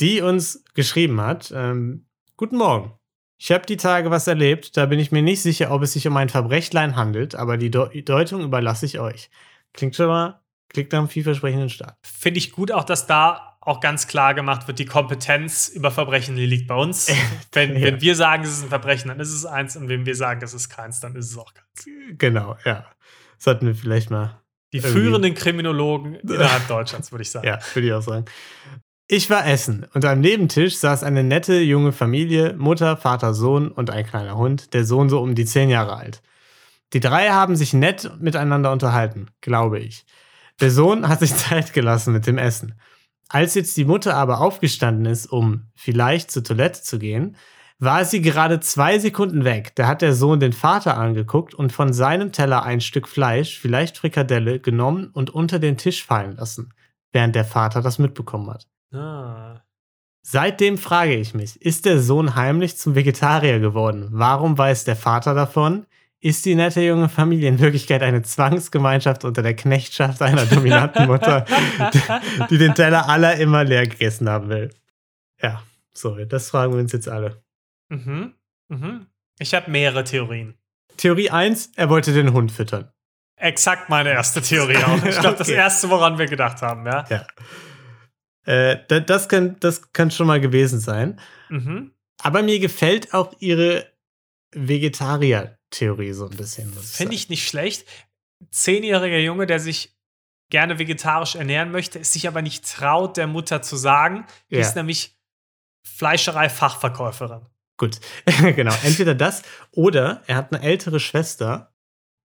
die 0.00 0.20
uns 0.20 0.64
geschrieben 0.74 1.20
hat. 1.20 1.52
Ähm, 1.54 2.06
Guten 2.36 2.58
Morgen. 2.58 2.92
Ich 3.38 3.50
habe 3.52 3.64
die 3.64 3.78
Tage 3.78 4.10
was 4.10 4.26
erlebt, 4.26 4.76
da 4.76 4.84
bin 4.86 4.98
ich 4.98 5.12
mir 5.12 5.22
nicht 5.22 5.40
sicher, 5.42 5.70
ob 5.70 5.82
es 5.82 5.92
sich 5.94 6.06
um 6.06 6.16
ein 6.18 6.28
Verbrechlein 6.28 6.96
handelt, 6.96 7.34
aber 7.34 7.56
die 7.56 7.70
Deu- 7.70 8.02
Deutung 8.04 8.42
überlasse 8.42 8.84
ich 8.86 8.98
euch. 9.00 9.30
Klingt 9.72 9.96
schon 9.96 10.06
mal, 10.08 10.40
klingt 10.68 10.92
nach 10.92 10.98
einem 11.00 11.08
vielversprechenden 11.08 11.68
Start. 11.70 11.96
Finde 12.02 12.38
ich 12.38 12.52
gut 12.52 12.72
auch, 12.72 12.84
dass 12.84 13.06
da 13.06 13.56
auch 13.62 13.80
ganz 13.80 14.06
klar 14.06 14.32
gemacht 14.34 14.68
wird, 14.68 14.78
die 14.78 14.84
Kompetenz 14.86 15.68
über 15.68 15.90
Verbrechen 15.90 16.36
die 16.36 16.46
liegt 16.46 16.66
bei 16.68 16.74
uns. 16.76 17.10
Wenn, 17.52 17.76
Ja. 17.76 17.86
wenn 17.86 18.00
wir 18.02 18.14
sagen, 18.14 18.42
es 18.44 18.50
ist 18.58 18.62
ein 18.64 18.68
Verbrechen, 18.68 19.08
dann 19.08 19.20
ist 19.20 19.32
es 19.32 19.44
eins. 19.46 19.76
Und 19.76 19.88
wenn 19.88 20.04
wir 20.06 20.14
sagen, 20.14 20.40
es 20.42 20.52
ist 20.54 20.68
keins, 20.68 21.00
dann 21.00 21.16
ist 21.16 21.30
es 21.30 21.38
auch 21.38 21.52
keins. 21.54 21.86
Genau, 22.18 22.56
ja. 22.64 22.86
Sollten 23.38 23.66
wir 23.66 23.74
vielleicht 23.74 24.10
mal 24.10 24.40
Die 24.72 24.78
Irgendwie. 24.78 24.92
führenden 24.92 25.34
Kriminologen 25.34 26.16
innerhalb 26.16 26.66
Deutschlands, 26.68 27.12
würde 27.12 27.22
ich 27.22 27.30
sagen. 27.30 27.46
Ja, 27.46 27.58
würde 27.74 27.86
ich 27.86 27.92
auch 27.92 28.02
sagen. 28.02 28.24
Ich 29.08 29.30
war 29.30 29.46
essen 29.46 29.86
und 29.94 30.04
am 30.04 30.20
Nebentisch 30.20 30.78
saß 30.78 31.04
eine 31.04 31.22
nette 31.22 31.60
junge 31.60 31.92
Familie, 31.92 32.54
Mutter, 32.58 32.96
Vater, 32.96 33.34
Sohn 33.34 33.70
und 33.70 33.90
ein 33.90 34.04
kleiner 34.04 34.36
Hund, 34.36 34.74
der 34.74 34.84
Sohn 34.84 35.08
so 35.08 35.20
um 35.20 35.36
die 35.36 35.44
zehn 35.44 35.70
Jahre 35.70 35.96
alt. 35.96 36.22
Die 36.92 37.00
drei 37.00 37.28
haben 37.28 37.54
sich 37.54 37.72
nett 37.72 38.10
miteinander 38.20 38.72
unterhalten, 38.72 39.28
glaube 39.40 39.78
ich. 39.78 40.04
Der 40.60 40.72
Sohn 40.72 41.08
hat 41.08 41.20
sich 41.20 41.34
Zeit 41.36 41.72
gelassen 41.72 42.12
mit 42.12 42.26
dem 42.26 42.38
Essen. 42.38 42.74
Als 43.28 43.54
jetzt 43.54 43.76
die 43.76 43.84
Mutter 43.84 44.14
aber 44.14 44.40
aufgestanden 44.40 45.06
ist, 45.06 45.26
um 45.26 45.66
vielleicht 45.74 46.30
zur 46.30 46.44
Toilette 46.44 46.82
zu 46.82 46.98
gehen, 46.98 47.36
war 47.78 48.04
sie 48.04 48.22
gerade 48.22 48.60
zwei 48.60 48.98
Sekunden 48.98 49.44
weg. 49.44 49.72
Da 49.74 49.86
hat 49.86 50.02
der 50.02 50.14
Sohn 50.14 50.40
den 50.40 50.52
Vater 50.52 50.96
angeguckt 50.96 51.54
und 51.54 51.72
von 51.72 51.92
seinem 51.92 52.32
Teller 52.32 52.62
ein 52.62 52.80
Stück 52.80 53.08
Fleisch, 53.08 53.58
vielleicht 53.58 53.98
Frikadelle, 53.98 54.60
genommen 54.60 55.10
und 55.12 55.30
unter 55.30 55.58
den 55.58 55.76
Tisch 55.76 56.04
fallen 56.04 56.36
lassen, 56.36 56.72
während 57.12 57.34
der 57.34 57.44
Vater 57.44 57.82
das 57.82 57.98
mitbekommen 57.98 58.50
hat. 58.50 58.66
Ah. 58.92 59.62
Seitdem 60.22 60.78
frage 60.78 61.14
ich 61.14 61.34
mich, 61.34 61.60
ist 61.62 61.84
der 61.84 62.00
Sohn 62.00 62.34
heimlich 62.34 62.76
zum 62.76 62.94
Vegetarier 62.94 63.60
geworden? 63.60 64.08
Warum 64.10 64.58
weiß 64.58 64.84
der 64.84 64.96
Vater 64.96 65.34
davon? 65.34 65.86
Ist 66.18 66.46
die 66.46 66.54
nette 66.54 66.80
junge 66.80 67.08
Familie 67.08 67.48
in 67.48 67.60
Wirklichkeit 67.60 68.02
eine 68.02 68.22
Zwangsgemeinschaft 68.22 69.24
unter 69.24 69.42
der 69.42 69.54
Knechtschaft 69.54 70.22
einer 70.22 70.46
dominanten 70.46 71.06
Mutter, 71.06 71.44
die, 71.92 72.00
die 72.50 72.58
den 72.58 72.74
Teller 72.74 73.08
aller 73.08 73.36
immer 73.36 73.62
leer 73.62 73.86
gegessen 73.86 74.28
haben 74.28 74.48
will? 74.48 74.70
Ja, 75.40 75.62
sorry, 75.92 76.26
das 76.26 76.50
fragen 76.50 76.72
wir 76.72 76.80
uns 76.80 76.92
jetzt 76.92 77.08
alle. 77.08 77.45
Mhm. 77.88 78.34
Mhm. 78.68 79.06
Ich 79.38 79.54
habe 79.54 79.70
mehrere 79.70 80.04
Theorien. 80.04 80.58
Theorie 80.96 81.30
1, 81.30 81.72
er 81.76 81.90
wollte 81.90 82.12
den 82.12 82.32
Hund 82.32 82.50
füttern. 82.52 82.90
Exakt 83.38 83.90
meine 83.90 84.10
erste 84.10 84.40
Theorie 84.40 84.78
auch. 84.78 85.04
Ich 85.04 85.18
glaube, 85.20 85.36
das 85.36 85.48
Okay. 85.48 85.56
erste, 85.58 85.90
woran 85.90 86.16
wir 86.18 86.26
gedacht 86.26 86.62
haben, 86.62 86.86
ja. 86.86 87.04
Ja. 87.10 87.26
Äh, 88.46 88.84
da- 88.88 89.00
das, 89.00 89.28
kann, 89.28 89.58
das 89.60 89.92
kann 89.92 90.10
schon 90.10 90.26
mal 90.26 90.40
gewesen 90.40 90.80
sein. 90.80 91.20
Mhm. 91.50 91.92
Aber 92.22 92.42
mir 92.42 92.58
gefällt 92.60 93.12
auch 93.12 93.34
ihre 93.40 93.92
Vegetarier-Theorie 94.54 96.12
so 96.12 96.28
ein 96.28 96.36
bisschen. 96.36 96.72
Finde 96.72 97.14
ich 97.14 97.28
nicht 97.28 97.46
schlecht. 97.46 97.86
Zehnjähriger 98.50 99.18
Junge, 99.18 99.46
der 99.46 99.58
sich 99.60 99.94
gerne 100.50 100.78
vegetarisch 100.78 101.34
ernähren 101.34 101.72
möchte, 101.72 101.98
es 101.98 102.12
sich 102.12 102.28
aber 102.28 102.40
nicht 102.40 102.64
traut, 102.70 103.16
der 103.16 103.26
Mutter 103.26 103.60
zu 103.62 103.76
sagen. 103.76 104.24
Die 104.50 104.54
Ja. 104.54 104.60
ist 104.62 104.76
nämlich 104.76 105.18
Fleischerei-Fachverkäuferin. 105.86 107.46
Gut, 107.78 108.00
genau. 108.56 108.74
Entweder 108.84 109.14
das 109.14 109.42
oder 109.72 110.22
er 110.26 110.36
hat 110.36 110.52
eine 110.52 110.62
ältere 110.62 111.00
Schwester 111.00 111.72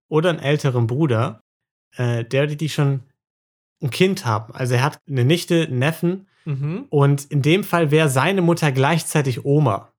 oder 0.10 0.30
einen 0.30 0.40
älteren 0.40 0.88
Bruder, 0.88 1.42
äh, 1.98 2.24
der 2.24 2.48
die 2.48 2.70
schon 2.70 3.04
ein 3.82 3.90
Kind 3.90 4.26
haben. 4.26 4.54
Also 4.54 4.76
er 4.76 4.84
hat 4.84 5.00
eine 5.08 5.26
Nichte, 5.26 5.64
einen 5.64 5.80
Neffen 5.80 6.28
Mhm. 6.44 6.88
und 6.90 7.26
in 7.26 7.44
dem 7.44 7.64
Fall 7.64 7.92
wäre 7.92 8.10
seine 8.10 8.42
Mutter 8.42 8.72
gleichzeitig 8.72 9.46
Oma. 9.46 9.92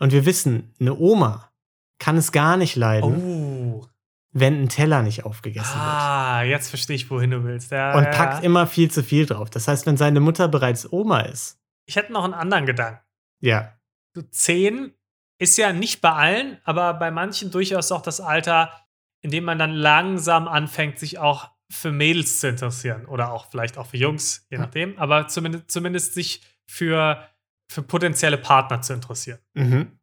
Und 0.00 0.10
wir 0.12 0.26
wissen, 0.26 0.74
eine 0.80 0.96
Oma 0.96 1.52
kann 2.00 2.16
es 2.16 2.32
gar 2.32 2.56
nicht 2.56 2.74
leiden, 2.74 3.14
Oh. 3.22 3.86
wenn 4.32 4.62
ein 4.62 4.68
Teller 4.68 5.02
nicht 5.02 5.24
aufgegessen 5.24 5.74
wird. 5.74 5.80
Ah, 5.84 6.42
jetzt 6.42 6.70
verstehe 6.70 6.96
ich, 6.96 7.08
wohin 7.08 7.30
du 7.30 7.44
willst. 7.44 7.70
Ja, 7.70 7.96
Und 7.96 8.10
packt 8.10 8.34
ja. 8.34 8.40
immer 8.40 8.66
viel 8.66 8.90
zu 8.90 9.04
viel 9.04 9.26
drauf. 9.26 9.48
Das 9.48 9.68
heißt, 9.68 9.86
wenn 9.86 9.96
seine 9.96 10.18
Mutter 10.18 10.48
bereits 10.48 10.92
Oma 10.92 11.20
ist, 11.20 11.56
ich 11.86 11.94
hätte 11.94 12.12
noch 12.12 12.24
einen 12.24 12.34
anderen 12.34 12.66
Gedanken. 12.66 12.98
Ja. 13.40 13.75
So 14.16 14.22
10 14.22 14.94
ist 15.38 15.58
ja 15.58 15.74
nicht 15.74 16.00
bei 16.00 16.10
allen, 16.10 16.58
aber 16.64 16.94
bei 16.94 17.10
manchen 17.10 17.50
durchaus 17.50 17.92
auch 17.92 18.00
das 18.00 18.18
Alter, 18.18 18.72
in 19.20 19.30
dem 19.30 19.44
man 19.44 19.58
dann 19.58 19.72
langsam 19.72 20.48
anfängt, 20.48 20.98
sich 20.98 21.18
auch 21.18 21.50
für 21.70 21.92
Mädels 21.92 22.40
zu 22.40 22.48
interessieren. 22.48 23.04
Oder 23.04 23.30
auch 23.30 23.50
vielleicht 23.50 23.76
auch 23.76 23.88
für 23.88 23.98
Jungs, 23.98 24.46
je 24.48 24.56
nachdem. 24.56 24.98
Aber 24.98 25.28
zumindest, 25.28 25.70
zumindest 25.70 26.14
sich 26.14 26.40
für, 26.66 27.28
für 27.70 27.82
potenzielle 27.82 28.38
Partner 28.38 28.80
zu 28.80 28.94
interessieren. 28.94 29.38
Mhm. 29.52 29.98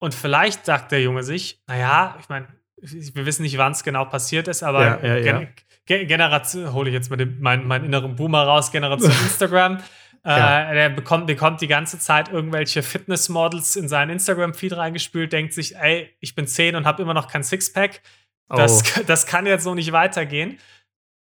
Und 0.00 0.12
vielleicht 0.12 0.66
sagt 0.66 0.90
der 0.90 1.02
Junge 1.02 1.22
sich, 1.22 1.62
naja, 1.68 2.16
ich 2.18 2.28
meine, 2.28 2.48
wir 2.82 3.26
wissen 3.26 3.42
nicht, 3.42 3.58
wann 3.58 3.72
es 3.72 3.84
genau 3.84 4.06
passiert 4.06 4.48
ist, 4.48 4.64
aber 4.64 4.84
Ja, 4.84 5.06
ja, 5.06 5.16
ja. 5.18 5.38
Gen 5.38 5.48
Ge 5.86 6.04
Generation, 6.04 6.72
hole 6.72 6.90
ich 6.90 6.94
jetzt 6.94 7.10
mal 7.10 7.16
den, 7.16 7.40
meinen, 7.40 7.68
meinen 7.68 7.84
inneren 7.84 8.16
Boomer 8.16 8.42
raus, 8.42 8.72
Generation 8.72 9.12
Instagram. 9.22 9.78
Ja. 10.26 10.70
Äh, 10.70 10.74
der 10.74 10.88
bekommt, 10.90 11.26
bekommt 11.26 11.60
die 11.60 11.66
ganze 11.68 11.98
Zeit 11.98 12.28
irgendwelche 12.30 12.82
Fitnessmodels 12.82 13.76
in 13.76 13.88
seinen 13.88 14.10
Instagram-Feed 14.10 14.76
reingespült, 14.76 15.32
denkt 15.32 15.52
sich, 15.52 15.76
ey, 15.76 16.14
ich 16.20 16.34
bin 16.34 16.46
10 16.46 16.74
und 16.74 16.84
habe 16.86 17.02
immer 17.02 17.14
noch 17.14 17.28
kein 17.28 17.44
Sixpack. 17.44 18.00
Das, 18.48 18.82
Oh. 18.98 19.02
das 19.06 19.26
kann 19.26 19.46
jetzt 19.46 19.64
so 19.64 19.74
nicht 19.74 19.92
weitergehen. 19.92 20.58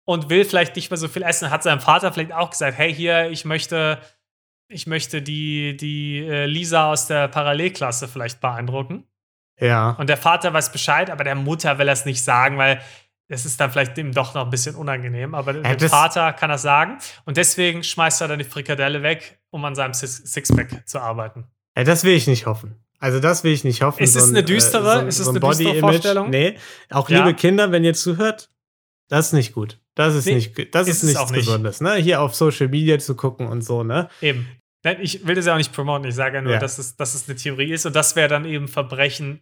Und 0.04 0.30
will 0.30 0.44
vielleicht 0.44 0.74
nicht 0.74 0.90
mehr 0.90 0.96
so 0.96 1.06
viel 1.06 1.22
essen. 1.22 1.50
Hat 1.50 1.62
seinem 1.62 1.80
Vater 1.80 2.12
vielleicht 2.12 2.32
auch 2.32 2.50
gesagt, 2.50 2.78
hey, 2.78 2.94
hier, 2.94 3.30
ich 3.30 3.44
möchte, 3.44 4.00
ich 4.68 4.86
möchte 4.86 5.20
die, 5.20 5.76
die 5.76 6.24
äh, 6.26 6.46
Lisa 6.46 6.90
aus 6.90 7.06
der 7.06 7.28
Parallelklasse 7.28 8.08
vielleicht 8.08 8.40
beeindrucken. 8.40 9.04
Ja. 9.60 9.90
Und 9.90 10.08
der 10.08 10.16
Vater 10.16 10.52
weiß 10.52 10.72
Bescheid, 10.72 11.10
aber 11.10 11.24
der 11.24 11.34
Mutter 11.34 11.78
will 11.78 11.88
es 11.88 12.06
nicht 12.06 12.24
sagen, 12.24 12.56
weil 12.56 12.80
es 13.28 13.44
ist 13.44 13.60
dann 13.60 13.70
vielleicht 13.70 13.96
dem 13.96 14.12
doch 14.12 14.34
noch 14.34 14.44
ein 14.44 14.50
bisschen 14.50 14.74
unangenehm. 14.74 15.34
Aber 15.34 15.52
dem 15.52 15.62
das- 15.62 15.90
Vater 15.90 16.32
kann 16.32 16.50
er 16.50 16.58
sagen. 16.58 16.98
Und 17.24 17.36
deswegen 17.36 17.82
schmeißt 17.84 18.20
er 18.22 18.28
dann 18.28 18.38
die 18.38 18.44
Frikadelle 18.44 19.02
weg, 19.02 19.38
um 19.50 19.64
an 19.64 19.74
seinem 19.74 19.92
Six- 19.94 20.22
Sixpack 20.32 20.88
zu 20.88 21.00
arbeiten. 21.00 21.44
Ja, 21.76 21.84
das 21.84 22.04
will 22.04 22.14
ich 22.14 22.26
nicht 22.26 22.46
hoffen. 22.46 22.74
Also 22.98 23.20
das 23.20 23.44
will 23.44 23.52
ich 23.52 23.62
nicht 23.62 23.82
hoffen. 23.82 24.02
Ist 24.02 24.16
es 24.16 24.24
ein, 24.24 24.30
eine 24.36 24.42
düstere- 24.44 24.80
äh, 24.90 24.94
so 24.94 24.98
ein, 25.00 25.08
ist 25.08 25.18
es 25.20 25.24
so 25.26 25.30
ein 25.32 25.36
eine 25.36 25.46
düstere. 25.56 25.78
Vorstellung? 25.78 26.30
Nee, 26.30 26.56
auch 26.90 27.08
Ja. 27.08 27.18
liebe 27.18 27.34
Kinder, 27.34 27.70
wenn 27.70 27.84
ihr 27.84 27.94
zuhört, 27.94 28.50
das 29.08 29.26
ist 29.28 29.32
nicht 29.34 29.52
gut. 29.52 29.78
Das 29.94 30.14
ist 30.14 30.26
Nee, 30.26 30.34
nicht, 30.34 30.74
das 30.74 30.88
ist 30.88 30.96
ist 30.96 31.02
es 31.04 31.08
nichts 31.14 31.30
nicht. 31.30 31.44
Besonderes. 31.46 31.80
Ne? 31.80 31.94
Hier 31.96 32.20
auf 32.20 32.34
Social 32.34 32.68
Media 32.68 32.98
zu 32.98 33.14
gucken 33.14 33.46
und 33.46 33.62
so, 33.62 33.84
ne? 33.84 34.08
Eben. 34.20 34.48
Nein, 34.84 34.98
Ich 35.00 35.26
will 35.26 35.34
das 35.34 35.46
ja 35.46 35.52
auch 35.54 35.58
nicht 35.58 35.72
promoten. 35.72 36.06
Ich 36.08 36.14
sage 36.14 36.36
ja 36.36 36.42
nur, 36.42 36.52
Ja. 36.54 36.58
dass, 36.58 36.78
es, 36.78 36.96
dass 36.96 37.14
es 37.14 37.28
eine 37.28 37.36
Theorie 37.36 37.72
ist. 37.72 37.84
Und 37.86 37.94
das 37.96 38.14
wäre 38.16 38.28
dann 38.28 38.44
eben 38.44 38.68
Verbrechen 38.68 39.40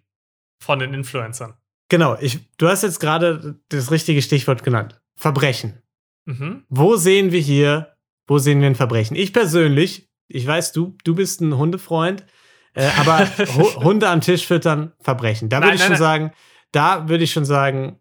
von 0.63 0.79
den 0.79 0.95
Influencern. 0.95 1.55
Genau, 1.89 2.17
ich, 2.21 2.41
du 2.59 2.69
hast 2.69 2.83
jetzt 2.83 3.01
gerade 3.01 3.61
das 3.69 3.91
richtige 3.91 4.23
Stichwort 4.23 4.65
genannt. 4.65 5.01
Verbrechen. 5.17 5.83
Mhm. 6.25 6.65
Wo 6.69 6.97
sehen 6.97 7.31
wir 7.33 7.41
hier, 7.41 7.95
wo 8.27 8.39
sehen 8.39 8.61
wir 8.61 8.67
ein 8.67 8.75
Verbrechen? 8.75 9.17
Ich 9.17 9.33
persönlich, 9.33 10.11
ich 10.29 10.47
weiß, 10.47 10.73
du, 10.73 10.97
du 11.05 11.15
bist 11.15 11.41
ein 11.41 11.57
Hundefreund, 11.57 12.27
äh, 12.75 12.89
aber 12.99 13.27
Hu- 13.55 13.85
Hunde 13.85 14.09
am 14.09 14.21
Tisch 14.21 14.47
füttern, 14.47 14.93
Verbrechen. 15.01 15.49
Da 15.49 15.63
würde 15.63 15.75
ich 15.77 15.81
schon 15.81 15.91
nein. 15.91 15.99
sagen, 15.99 16.33
da 16.73 17.09
würde 17.09 17.25
ich 17.25 17.33
schon 17.33 17.45
sagen, 17.45 18.01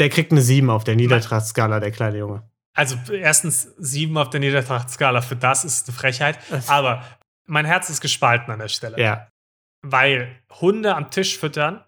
der 0.00 0.08
kriegt 0.08 0.32
eine 0.32 0.40
7 0.42 0.68
auf 0.70 0.82
der 0.82 0.96
Niedertrachtskala, 0.96 1.78
der 1.78 1.92
kleine 1.92 2.18
Junge. 2.18 2.50
Also 2.76 2.96
erstens 3.12 3.72
sieben 3.78 4.18
auf 4.18 4.30
der 4.30 4.40
Niedertrachtskala 4.40 5.20
für 5.20 5.36
das 5.36 5.64
ist 5.64 5.88
eine 5.88 5.96
Frechheit. 5.96 6.40
Aber 6.66 7.04
mein 7.46 7.64
Herz 7.66 7.88
ist 7.88 8.00
gespalten 8.00 8.50
an 8.52 8.58
der 8.58 8.66
Stelle. 8.66 9.00
Ja. 9.00 9.28
Weil 9.82 10.34
Hunde 10.60 10.96
am 10.96 11.12
Tisch 11.12 11.38
füttern, 11.38 11.84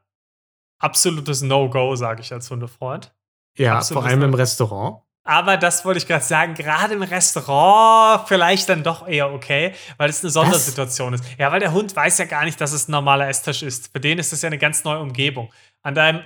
absolutes 0.78 1.42
No-Go, 1.42 1.96
sage 1.96 2.22
ich 2.22 2.32
als 2.32 2.50
Hundefreund. 2.50 3.14
Ja, 3.56 3.78
Absolut 3.78 4.02
vor 4.02 4.10
allem 4.10 4.22
im. 4.22 4.34
Restaurant. 4.34 5.02
Aber 5.24 5.56
das 5.56 5.84
wollte 5.84 5.98
ich 5.98 6.06
gerade 6.06 6.24
sagen, 6.24 6.54
gerade 6.54 6.94
im 6.94 7.02
Restaurant 7.02 8.28
vielleicht 8.28 8.68
dann 8.68 8.84
doch 8.84 9.08
eher 9.08 9.32
okay, 9.32 9.74
weil 9.96 10.08
es 10.08 10.22
eine 10.22 10.30
Sondersituation 10.30 11.14
ist. 11.14 11.24
Ja, 11.36 11.50
weil 11.50 11.58
der 11.58 11.72
Hund 11.72 11.96
weiß 11.96 12.18
ja 12.18 12.26
gar 12.26 12.44
nicht, 12.44 12.60
dass 12.60 12.72
es 12.72 12.86
ein 12.86 12.92
normaler 12.92 13.28
Esstisch 13.28 13.64
ist. 13.64 13.90
Für 13.92 13.98
den 13.98 14.18
ist 14.18 14.32
es 14.32 14.42
ja 14.42 14.46
eine 14.46 14.58
ganz 14.58 14.84
neue 14.84 15.00
Umgebung. 15.00 15.52
An 15.82 15.96
deinem 15.96 16.22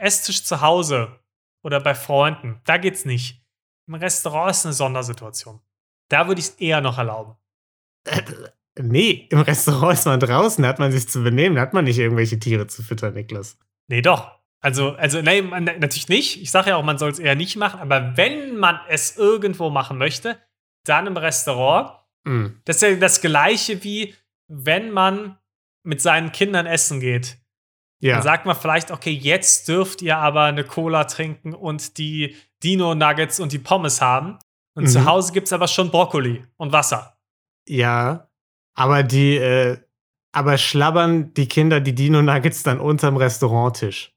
Esstisch 0.00 0.44
zu 0.44 0.60
Hause 0.60 1.18
oder 1.64 1.80
bei 1.80 1.96
Freunden, 1.96 2.60
da 2.64 2.76
geht's 2.76 3.04
nicht. 3.04 3.42
Im 3.88 3.94
Restaurant 3.94 4.52
ist 4.52 4.66
eine 4.66 4.72
Sondersituation. 4.72 5.60
Da 6.08 6.28
würde 6.28 6.40
ich 6.40 6.46
es 6.46 6.54
eher 6.56 6.80
noch 6.80 6.98
erlauben. 6.98 7.34
Nee, 8.78 9.26
im 9.30 9.40
Restaurant 9.40 9.98
ist 9.98 10.06
man 10.06 10.20
draußen, 10.20 10.62
da 10.62 10.68
hat 10.68 10.78
man 10.78 10.92
sich 10.92 11.08
zu 11.08 11.24
benehmen, 11.24 11.56
da 11.56 11.62
hat 11.62 11.74
man 11.74 11.84
nicht 11.84 11.98
irgendwelche 11.98 12.38
Tiere 12.38 12.68
zu 12.68 12.84
füttern, 12.84 13.14
Niklas. 13.14 13.58
Nee, 13.88 14.02
doch. 14.02 14.38
Also, 14.60 14.92
also 14.92 15.20
nee, 15.22 15.42
man, 15.42 15.64
natürlich 15.64 16.08
nicht. 16.08 16.40
Ich 16.42 16.50
sage 16.50 16.70
ja 16.70 16.76
auch, 16.76 16.84
man 16.84 16.98
soll 16.98 17.10
es 17.10 17.18
eher 17.18 17.34
nicht 17.34 17.56
machen. 17.56 17.80
Aber 17.80 18.16
wenn 18.16 18.56
man 18.56 18.80
es 18.88 19.16
irgendwo 19.16 19.70
machen 19.70 19.98
möchte, 19.98 20.38
dann 20.84 21.06
im 21.06 21.16
Restaurant. 21.16 21.92
Mm. 22.24 22.46
Das 22.64 22.76
ist 22.76 22.82
ja 22.82 22.94
das 22.96 23.20
Gleiche 23.20 23.82
wie, 23.84 24.14
wenn 24.48 24.90
man 24.90 25.38
mit 25.84 26.00
seinen 26.02 26.32
Kindern 26.32 26.66
essen 26.66 27.00
geht. 27.00 27.38
Ja. 28.00 28.14
Dann 28.14 28.22
sagt 28.22 28.46
man 28.46 28.56
vielleicht, 28.56 28.90
okay, 28.90 29.10
jetzt 29.12 29.68
dürft 29.68 30.02
ihr 30.02 30.16
aber 30.18 30.44
eine 30.44 30.64
Cola 30.64 31.04
trinken 31.04 31.54
und 31.54 31.98
die 31.98 32.36
Dino-Nuggets 32.62 33.40
und 33.40 33.52
die 33.52 33.58
Pommes 33.58 34.00
haben. 34.00 34.38
Und 34.74 34.84
Mhm. 34.84 34.88
zu 34.88 35.04
Hause 35.04 35.32
gibt 35.32 35.46
es 35.48 35.52
aber 35.52 35.66
schon 35.68 35.90
Brokkoli 35.90 36.44
und 36.56 36.72
Wasser. 36.72 37.16
Ja, 37.66 38.28
aber 38.74 39.02
die, 39.02 39.36
äh, 39.36 39.78
aber 40.32 40.58
schlabbern 40.58 41.32
die 41.34 41.48
Kinder 41.48 41.80
die 41.80 41.94
Dino-Nuggets 41.94 42.62
dann 42.62 42.80
unterm 42.80 43.16
Restauranttisch. 43.16 44.12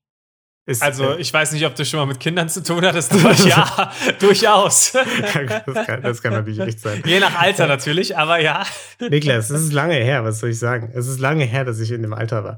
Ist, 0.67 0.83
Also, 0.83 1.11
äh, 1.11 1.21
ich 1.21 1.33
weiß 1.33 1.53
nicht, 1.53 1.65
ob 1.65 1.73
du 1.73 1.83
schon 1.85 1.99
mal 1.99 2.05
mit 2.05 2.19
Kindern 2.19 2.47
zu 2.47 2.61
tun 2.61 2.85
hattest, 2.85 3.13
aber 3.13 3.33
ja, 3.47 3.91
durchaus. 4.19 4.91
das, 5.65 5.87
kann, 5.87 6.01
das 6.03 6.21
kann 6.21 6.33
natürlich 6.33 6.59
echt 6.59 6.79
sein. 6.79 7.01
Je 7.03 7.19
nach 7.19 7.35
Alter 7.35 7.65
natürlich, 7.65 8.15
aber 8.15 8.39
ja. 8.39 8.63
Niklas, 8.99 9.49
es 9.49 9.61
ist 9.61 9.73
lange 9.73 9.95
her, 9.95 10.23
was 10.23 10.39
soll 10.39 10.51
ich 10.51 10.59
sagen? 10.59 10.91
Es 10.93 11.07
ist 11.07 11.19
lange 11.19 11.45
her, 11.45 11.65
dass 11.65 11.79
ich 11.79 11.91
in 11.91 12.03
dem 12.03 12.13
Alter 12.13 12.43
war. 12.43 12.57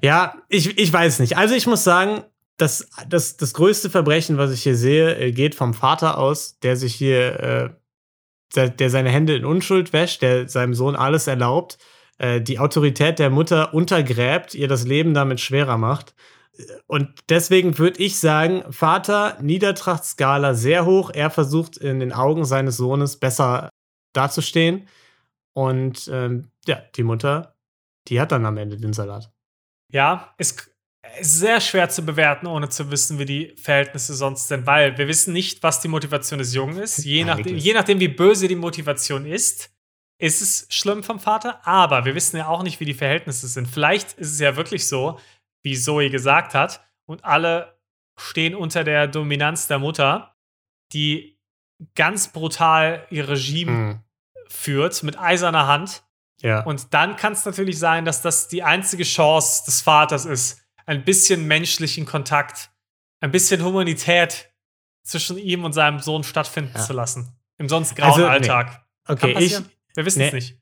Ja, 0.00 0.36
ich, 0.48 0.78
ich 0.78 0.92
weiß 0.92 1.18
nicht. 1.18 1.36
Also 1.36 1.56
ich 1.56 1.66
muss 1.66 1.82
sagen, 1.82 2.22
das, 2.56 2.88
das, 3.08 3.36
das 3.36 3.52
größte 3.54 3.90
Verbrechen, 3.90 4.38
was 4.38 4.52
ich 4.52 4.62
hier 4.62 4.76
sehe, 4.76 5.16
äh, 5.16 5.32
geht 5.32 5.56
vom 5.56 5.74
Vater 5.74 6.18
aus, 6.18 6.60
der 6.60 6.76
sich 6.76 6.94
hier, 6.94 7.40
äh, 8.54 8.68
der 8.68 8.90
seine 8.90 9.10
Hände 9.10 9.34
in 9.34 9.44
Unschuld 9.44 9.92
wäscht, 9.92 10.22
der 10.22 10.48
seinem 10.48 10.74
Sohn 10.74 10.94
alles 10.94 11.26
erlaubt, 11.26 11.78
äh, 12.20 12.42
die 12.42 12.58
Autorität 12.58 13.18
der 13.18 13.30
Mutter 13.30 13.72
untergräbt, 13.72 14.54
ihr 14.54 14.68
das 14.68 14.84
Leben 14.84 15.14
damit 15.14 15.40
schwerer 15.40 15.78
macht. 15.78 16.14
Und 16.86 17.08
deswegen 17.30 17.78
würde 17.78 18.02
ich 18.02 18.18
sagen, 18.18 18.62
Vater, 18.70 19.38
Niedertrachtskala 19.40 20.52
sehr 20.52 20.84
hoch. 20.84 21.10
Er 21.14 21.30
versucht 21.30 21.78
in 21.78 21.98
den 21.98 22.12
Augen 22.12 22.44
seines 22.44 22.76
Sohnes 22.76 23.18
besser 23.18 23.70
dazustehen. 24.12 24.86
Und 25.54 26.10
ähm, 26.12 26.50
ja, 26.66 26.82
die 26.94 27.04
Mutter, 27.04 27.54
die 28.08 28.20
hat 28.20 28.32
dann 28.32 28.44
am 28.44 28.58
Ende 28.58 28.76
den 28.76 28.92
Salat. 28.92 29.32
Ja, 29.90 30.34
ist 30.36 30.70
sehr 31.22 31.62
schwer 31.62 31.88
zu 31.88 32.04
bewerten, 32.04 32.46
ohne 32.46 32.68
zu 32.68 32.90
wissen, 32.90 33.18
wie 33.18 33.24
die 33.24 33.54
Verhältnisse 33.56 34.12
sonst 34.12 34.48
sind, 34.48 34.66
weil 34.66 34.98
wir 34.98 35.08
wissen 35.08 35.32
nicht, 35.32 35.62
was 35.62 35.80
die 35.80 35.88
Motivation 35.88 36.38
des 36.38 36.52
Jungen 36.52 36.76
ist. 36.76 36.98
Je, 36.98 37.24
nachdem, 37.24 37.56
je 37.56 37.72
nachdem, 37.72 37.98
wie 37.98 38.08
böse 38.08 38.46
die 38.46 38.56
Motivation 38.56 39.24
ist, 39.24 39.70
ist 40.20 40.40
es 40.42 40.66
schlimm 40.70 41.02
vom 41.02 41.18
Vater. 41.20 41.60
Aber 41.66 42.04
wir 42.04 42.14
wissen 42.14 42.36
ja 42.36 42.46
auch 42.48 42.62
nicht, 42.62 42.78
wie 42.80 42.84
die 42.84 42.94
Verhältnisse 42.94 43.48
sind. 43.48 43.66
Vielleicht 43.66 44.12
ist 44.14 44.32
es 44.32 44.38
ja 44.40 44.56
wirklich 44.56 44.86
so, 44.86 45.18
wie 45.62 45.76
Zoe 45.76 46.10
gesagt 46.10 46.54
hat, 46.54 46.80
und 47.06 47.24
alle 47.24 47.78
stehen 48.18 48.54
unter 48.54 48.84
der 48.84 49.08
Dominanz 49.08 49.66
der 49.66 49.78
Mutter, 49.78 50.36
die 50.92 51.38
ganz 51.94 52.28
brutal 52.28 53.06
ihr 53.10 53.28
Regime 53.28 53.72
Hm. 53.72 54.00
führt 54.48 55.02
mit 55.02 55.18
eiserner 55.18 55.66
Hand. 55.66 56.02
Ja. 56.42 56.60
Und 56.62 56.92
dann 56.94 57.16
kann 57.16 57.32
es 57.32 57.44
natürlich 57.44 57.78
sein, 57.78 58.04
dass 58.04 58.22
das 58.22 58.48
die 58.48 58.62
einzige 58.62 59.04
Chance 59.04 59.64
des 59.66 59.80
Vaters 59.80 60.24
ist, 60.26 60.62
ein 60.86 61.04
bisschen 61.04 61.46
menschlichen 61.46 62.06
Kontakt, 62.06 62.70
ein 63.20 63.30
bisschen 63.30 63.62
Humanität 63.64 64.50
zwischen 65.02 65.38
ihm 65.38 65.64
und 65.64 65.72
seinem 65.72 65.98
Sohn 66.00 66.24
stattfinden 66.24 66.72
Ja. 66.74 66.80
zu 66.84 66.92
lassen. 66.92 67.36
Im 67.58 67.68
sonst 67.68 67.94
grauen 67.96 68.08
Also, 68.10 68.20
nee. 68.22 68.26
Alltag. 68.28 68.84
okay, 69.08 69.32
Kann 69.34 69.42
ich. 69.42 69.58
Wir 69.94 70.04
wissen 70.04 70.20
nee. 70.20 70.28
es 70.28 70.32
nicht. 70.32 70.58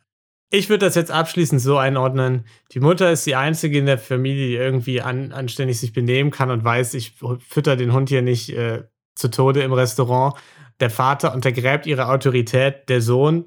ich 0.51 0.69
würde 0.69 0.87
das 0.87 0.95
jetzt 0.95 1.11
abschließend 1.11 1.61
so 1.61 1.79
einordnen. 1.79 2.45
Die 2.73 2.81
Mutter 2.81 3.11
ist 3.11 3.27
die 3.27 3.35
einzige 3.35 3.79
in 3.79 3.87
der 3.87 3.99
Familie, 3.99 4.49
die 4.49 4.55
irgendwie 4.55 5.01
an, 5.01 5.33
anständig 5.33 5.79
sich 5.79 5.93
benehmen 5.93 6.31
kann 6.31 6.51
und 6.51 6.65
weiß, 6.65 6.95
ich 6.95 7.15
fütter 7.47 7.77
den 7.77 7.93
Hund 7.93 8.09
hier 8.09 8.23
nicht 8.23 8.51
äh, 8.51 8.85
zu 9.15 9.29
Tode 9.29 9.63
im 9.63 9.73
Restaurant. 9.73 10.35
Der 10.81 10.91
Vater 10.91 11.35
untergräbt 11.35 11.87
ihre 11.87 12.09
Autorität. 12.09 12.89
Der 12.89 13.03
Sohn, 13.03 13.47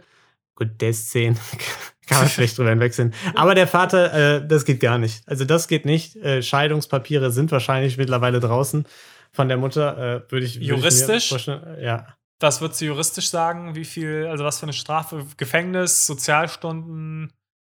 gut, 0.56 0.70
der 0.82 0.90
ist 0.90 1.10
zehn, 1.10 1.38
kann 2.08 2.20
man 2.20 2.30
schlecht 2.30 2.58
drüber 2.58 2.70
hinwegsehen. 2.70 3.14
Aber 3.36 3.56
der 3.56 3.68
Vater, 3.68 4.38
äh, 4.38 4.48
das 4.48 4.66
geht 4.66 4.80
gar 4.80 4.98
nicht. 4.98 5.24
Also 5.28 5.46
das 5.46 5.68
geht 5.68 5.86
nicht. 5.86 6.18
Äh, 6.18 6.44
Scheidungspapiere 6.44 7.32
sind 7.32 7.52
wahrscheinlich 7.52 7.98
mittlerweile 7.98 8.40
draußen 8.40 8.86
von 9.32 9.48
der 9.48 9.58
Mutter. 9.58 9.98
Äh, 9.98 10.32
würde 10.32 10.46
ich, 10.46 10.60
würd 10.60 10.68
Juristisch? 10.68 11.32
Ich 11.32 11.48
ja. 11.48 12.08
Was 12.42 12.60
würdest 12.62 12.82
du 12.82 12.86
juristisch 12.86 13.30
sagen? 13.30 13.76
Wie 13.76 13.86
viel, 13.86 14.28
also 14.30 14.44
was 14.44 14.60
für 14.60 14.64
eine 14.64 14.74
Strafe? 14.74 15.26
Gefängnis, 15.38 16.06
Sozialstunden? 16.08 17.32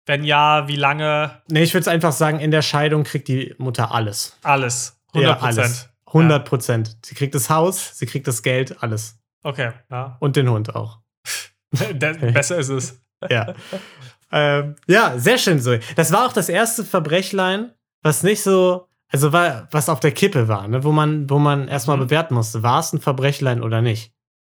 Wenn 0.06 0.24
ja, 0.24 0.66
wie 0.68 0.76
lange? 0.76 1.42
Nee, 1.48 1.62
ich 1.62 1.74
würde 1.74 1.82
es 1.82 1.88
einfach 1.88 2.12
sagen, 2.12 2.40
in 2.40 2.50
der 2.50 2.62
Scheidung 2.62 3.04
kriegt 3.04 3.28
die 3.28 3.54
Mutter 3.58 3.92
alles. 3.92 4.36
Alles. 4.42 5.00
100 5.14 5.28
Ja, 5.30 5.34
Prozent. 5.36 5.58
alles. 5.58 5.88
100 6.06 6.44
Prozent. 6.48 6.96
Sie 7.04 7.14
kriegt 7.14 7.34
das 7.34 7.50
Haus, 7.50 7.96
sie 7.98 8.06
kriegt 8.06 8.26
das 8.26 8.42
Geld, 8.42 8.82
alles. 8.82 9.18
Okay, 9.44 9.72
ja. 9.90 10.16
Und 10.20 10.36
den 10.36 10.48
Hund 10.50 10.74
auch. 10.74 10.98
Besser 11.70 12.58
ist 12.58 12.68
es. 12.68 13.00
ja. 13.30 13.54
Ähm, 14.30 14.76
ja, 14.86 15.18
sehr 15.18 15.38
schön, 15.38 15.60
Zoe. 15.60 15.80
Das 15.96 16.12
war 16.12 16.26
auch 16.26 16.32
das 16.32 16.48
erste 16.48 16.84
Verbrechlein, 16.84 17.72
was 18.02 18.22
nicht 18.22 18.42
so, 18.42 18.88
also 19.08 19.32
war, 19.32 19.68
was 19.70 19.88
auf 19.88 20.00
der 20.00 20.12
Kippe 20.12 20.48
war, 20.48 20.68
ne? 20.68 20.84
wo 20.84 20.92
man, 20.92 21.28
wo 21.28 21.38
man 21.38 21.68
erstmal 21.68 21.96
Mhm. 21.98 22.02
bewerten 22.02 22.34
musste, 22.34 22.62
war 22.62 22.80
es 22.80 22.92
ein 22.92 23.00
Verbrechlein 23.00 23.62
oder 23.62 23.82
nicht. 23.82 24.12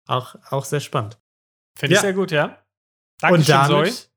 Auch, 0.07 0.35
auch 0.51 0.65
sehr 0.65 0.81
spannend. 0.81 1.19
Finde 1.77 1.95
ich 1.95 1.99
Ja. 1.99 2.03
sehr 2.03 2.13
gut, 2.13 2.31
ja. 2.31 2.59
Und 3.23 3.49
Dankeschön, 3.49 3.67
Zoe. 3.67 3.77
damit 3.85 4.11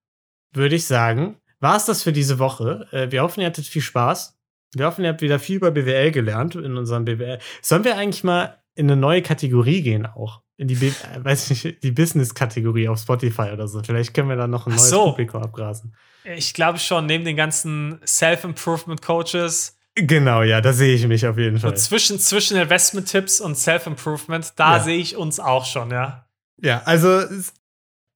würde 0.54 0.76
ich 0.76 0.86
sagen, 0.86 1.38
war 1.60 1.78
es 1.78 1.86
das 1.86 2.04
für 2.04 2.12
diese 2.14 2.40
Woche. 2.40 2.88
Äh, 2.92 3.12
wir 3.12 3.22
hoffen, 3.24 3.42
ihr 3.42 3.48
hattet 3.48 3.66
viel 3.66 3.82
Spaß. 3.82 4.38
Wir 4.74 4.86
hoffen, 4.86 5.04
ihr 5.04 5.10
habt 5.12 5.22
wieder 5.22 5.40
viel 5.40 5.56
über 5.58 5.72
BWL 5.72 6.12
gelernt 6.12 6.56
in 6.56 6.76
unserem 6.78 7.06
BWL. 7.06 7.40
Sollen 7.62 7.84
wir 7.84 7.98
eigentlich 7.98 8.24
mal 8.24 8.62
in 8.76 8.88
eine 8.92 9.00
neue 9.00 9.22
Kategorie 9.22 9.82
gehen 9.82 10.06
auch? 10.06 10.42
In 10.58 10.68
die, 10.68 10.76
B 10.76 10.88
äh, 10.88 11.24
weiß 11.24 11.50
nicht, 11.52 11.84
die 11.84 11.92
Business-Kategorie 11.92 12.88
auf 12.90 13.00
Spotify 13.00 13.52
oder 13.54 13.68
so. 13.68 13.82
Vielleicht 13.84 14.14
können 14.14 14.28
wir 14.30 14.36
da 14.36 14.48
noch 14.48 14.66
ein 14.68 14.72
neues 14.72 14.90
so. 14.90 15.06
Publikum 15.12 15.44
abgrasen. 15.44 15.96
Ich 16.26 16.54
glaube 16.54 16.80
schon, 16.80 17.06
neben 17.06 17.24
den 17.24 17.36
ganzen 17.38 18.02
Self-Improvement-Coaches, 18.06 19.76
Genau, 20.00 20.43
ja, 20.43 20.62
da 20.62 20.74
sehe 20.74 20.93
ich 20.93 21.08
mich 21.08 21.26
auf 21.26 21.38
jeden 21.39 21.58
so 21.58 21.70
Fall. 21.70 21.78
zwischen, 21.78 22.20
zwischen 22.20 22.56
Investment-Tipps 22.58 23.41
und 23.41 23.56
Self-Improvement, 23.58 24.54
da 24.56 24.78
Ja. 24.78 24.84
sehe 24.84 24.98
ich 24.98 25.16
uns 25.18 25.39
auch 25.39 25.66
schon, 25.66 25.89
ja. 25.89 26.28
Ja, 26.62 26.84
also 26.86 27.22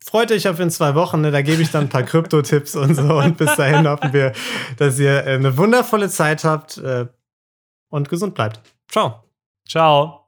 freut 0.06 0.32
euch 0.32 0.48
auf 0.48 0.60
in 0.60 0.70
zwei 0.70 0.94
Wochen. 0.96 1.22
Ne? 1.22 1.32
Da 1.32 1.42
gebe 1.42 1.62
ich 1.62 1.72
dann 1.72 1.86
ein 1.86 1.90
paar 1.90 2.04
Krypto-Tipps 2.12 2.76
und 2.76 2.96
so. 2.96 3.18
Und 3.18 3.38
bis 3.38 3.56
dahin 3.56 3.88
hoffen 3.88 4.14
wir, 4.14 4.34
dass 4.78 5.00
ihr 5.00 5.26
äh, 5.26 5.34
eine 5.36 5.58
wundervolle 5.58 6.10
Zeit 6.10 6.44
habt 6.44 6.78
äh, 6.78 7.08
und 7.90 8.10
gesund 8.10 8.36
bleibt. 8.36 8.60
Ciao. 8.90 9.24
Ciao. 9.68 10.21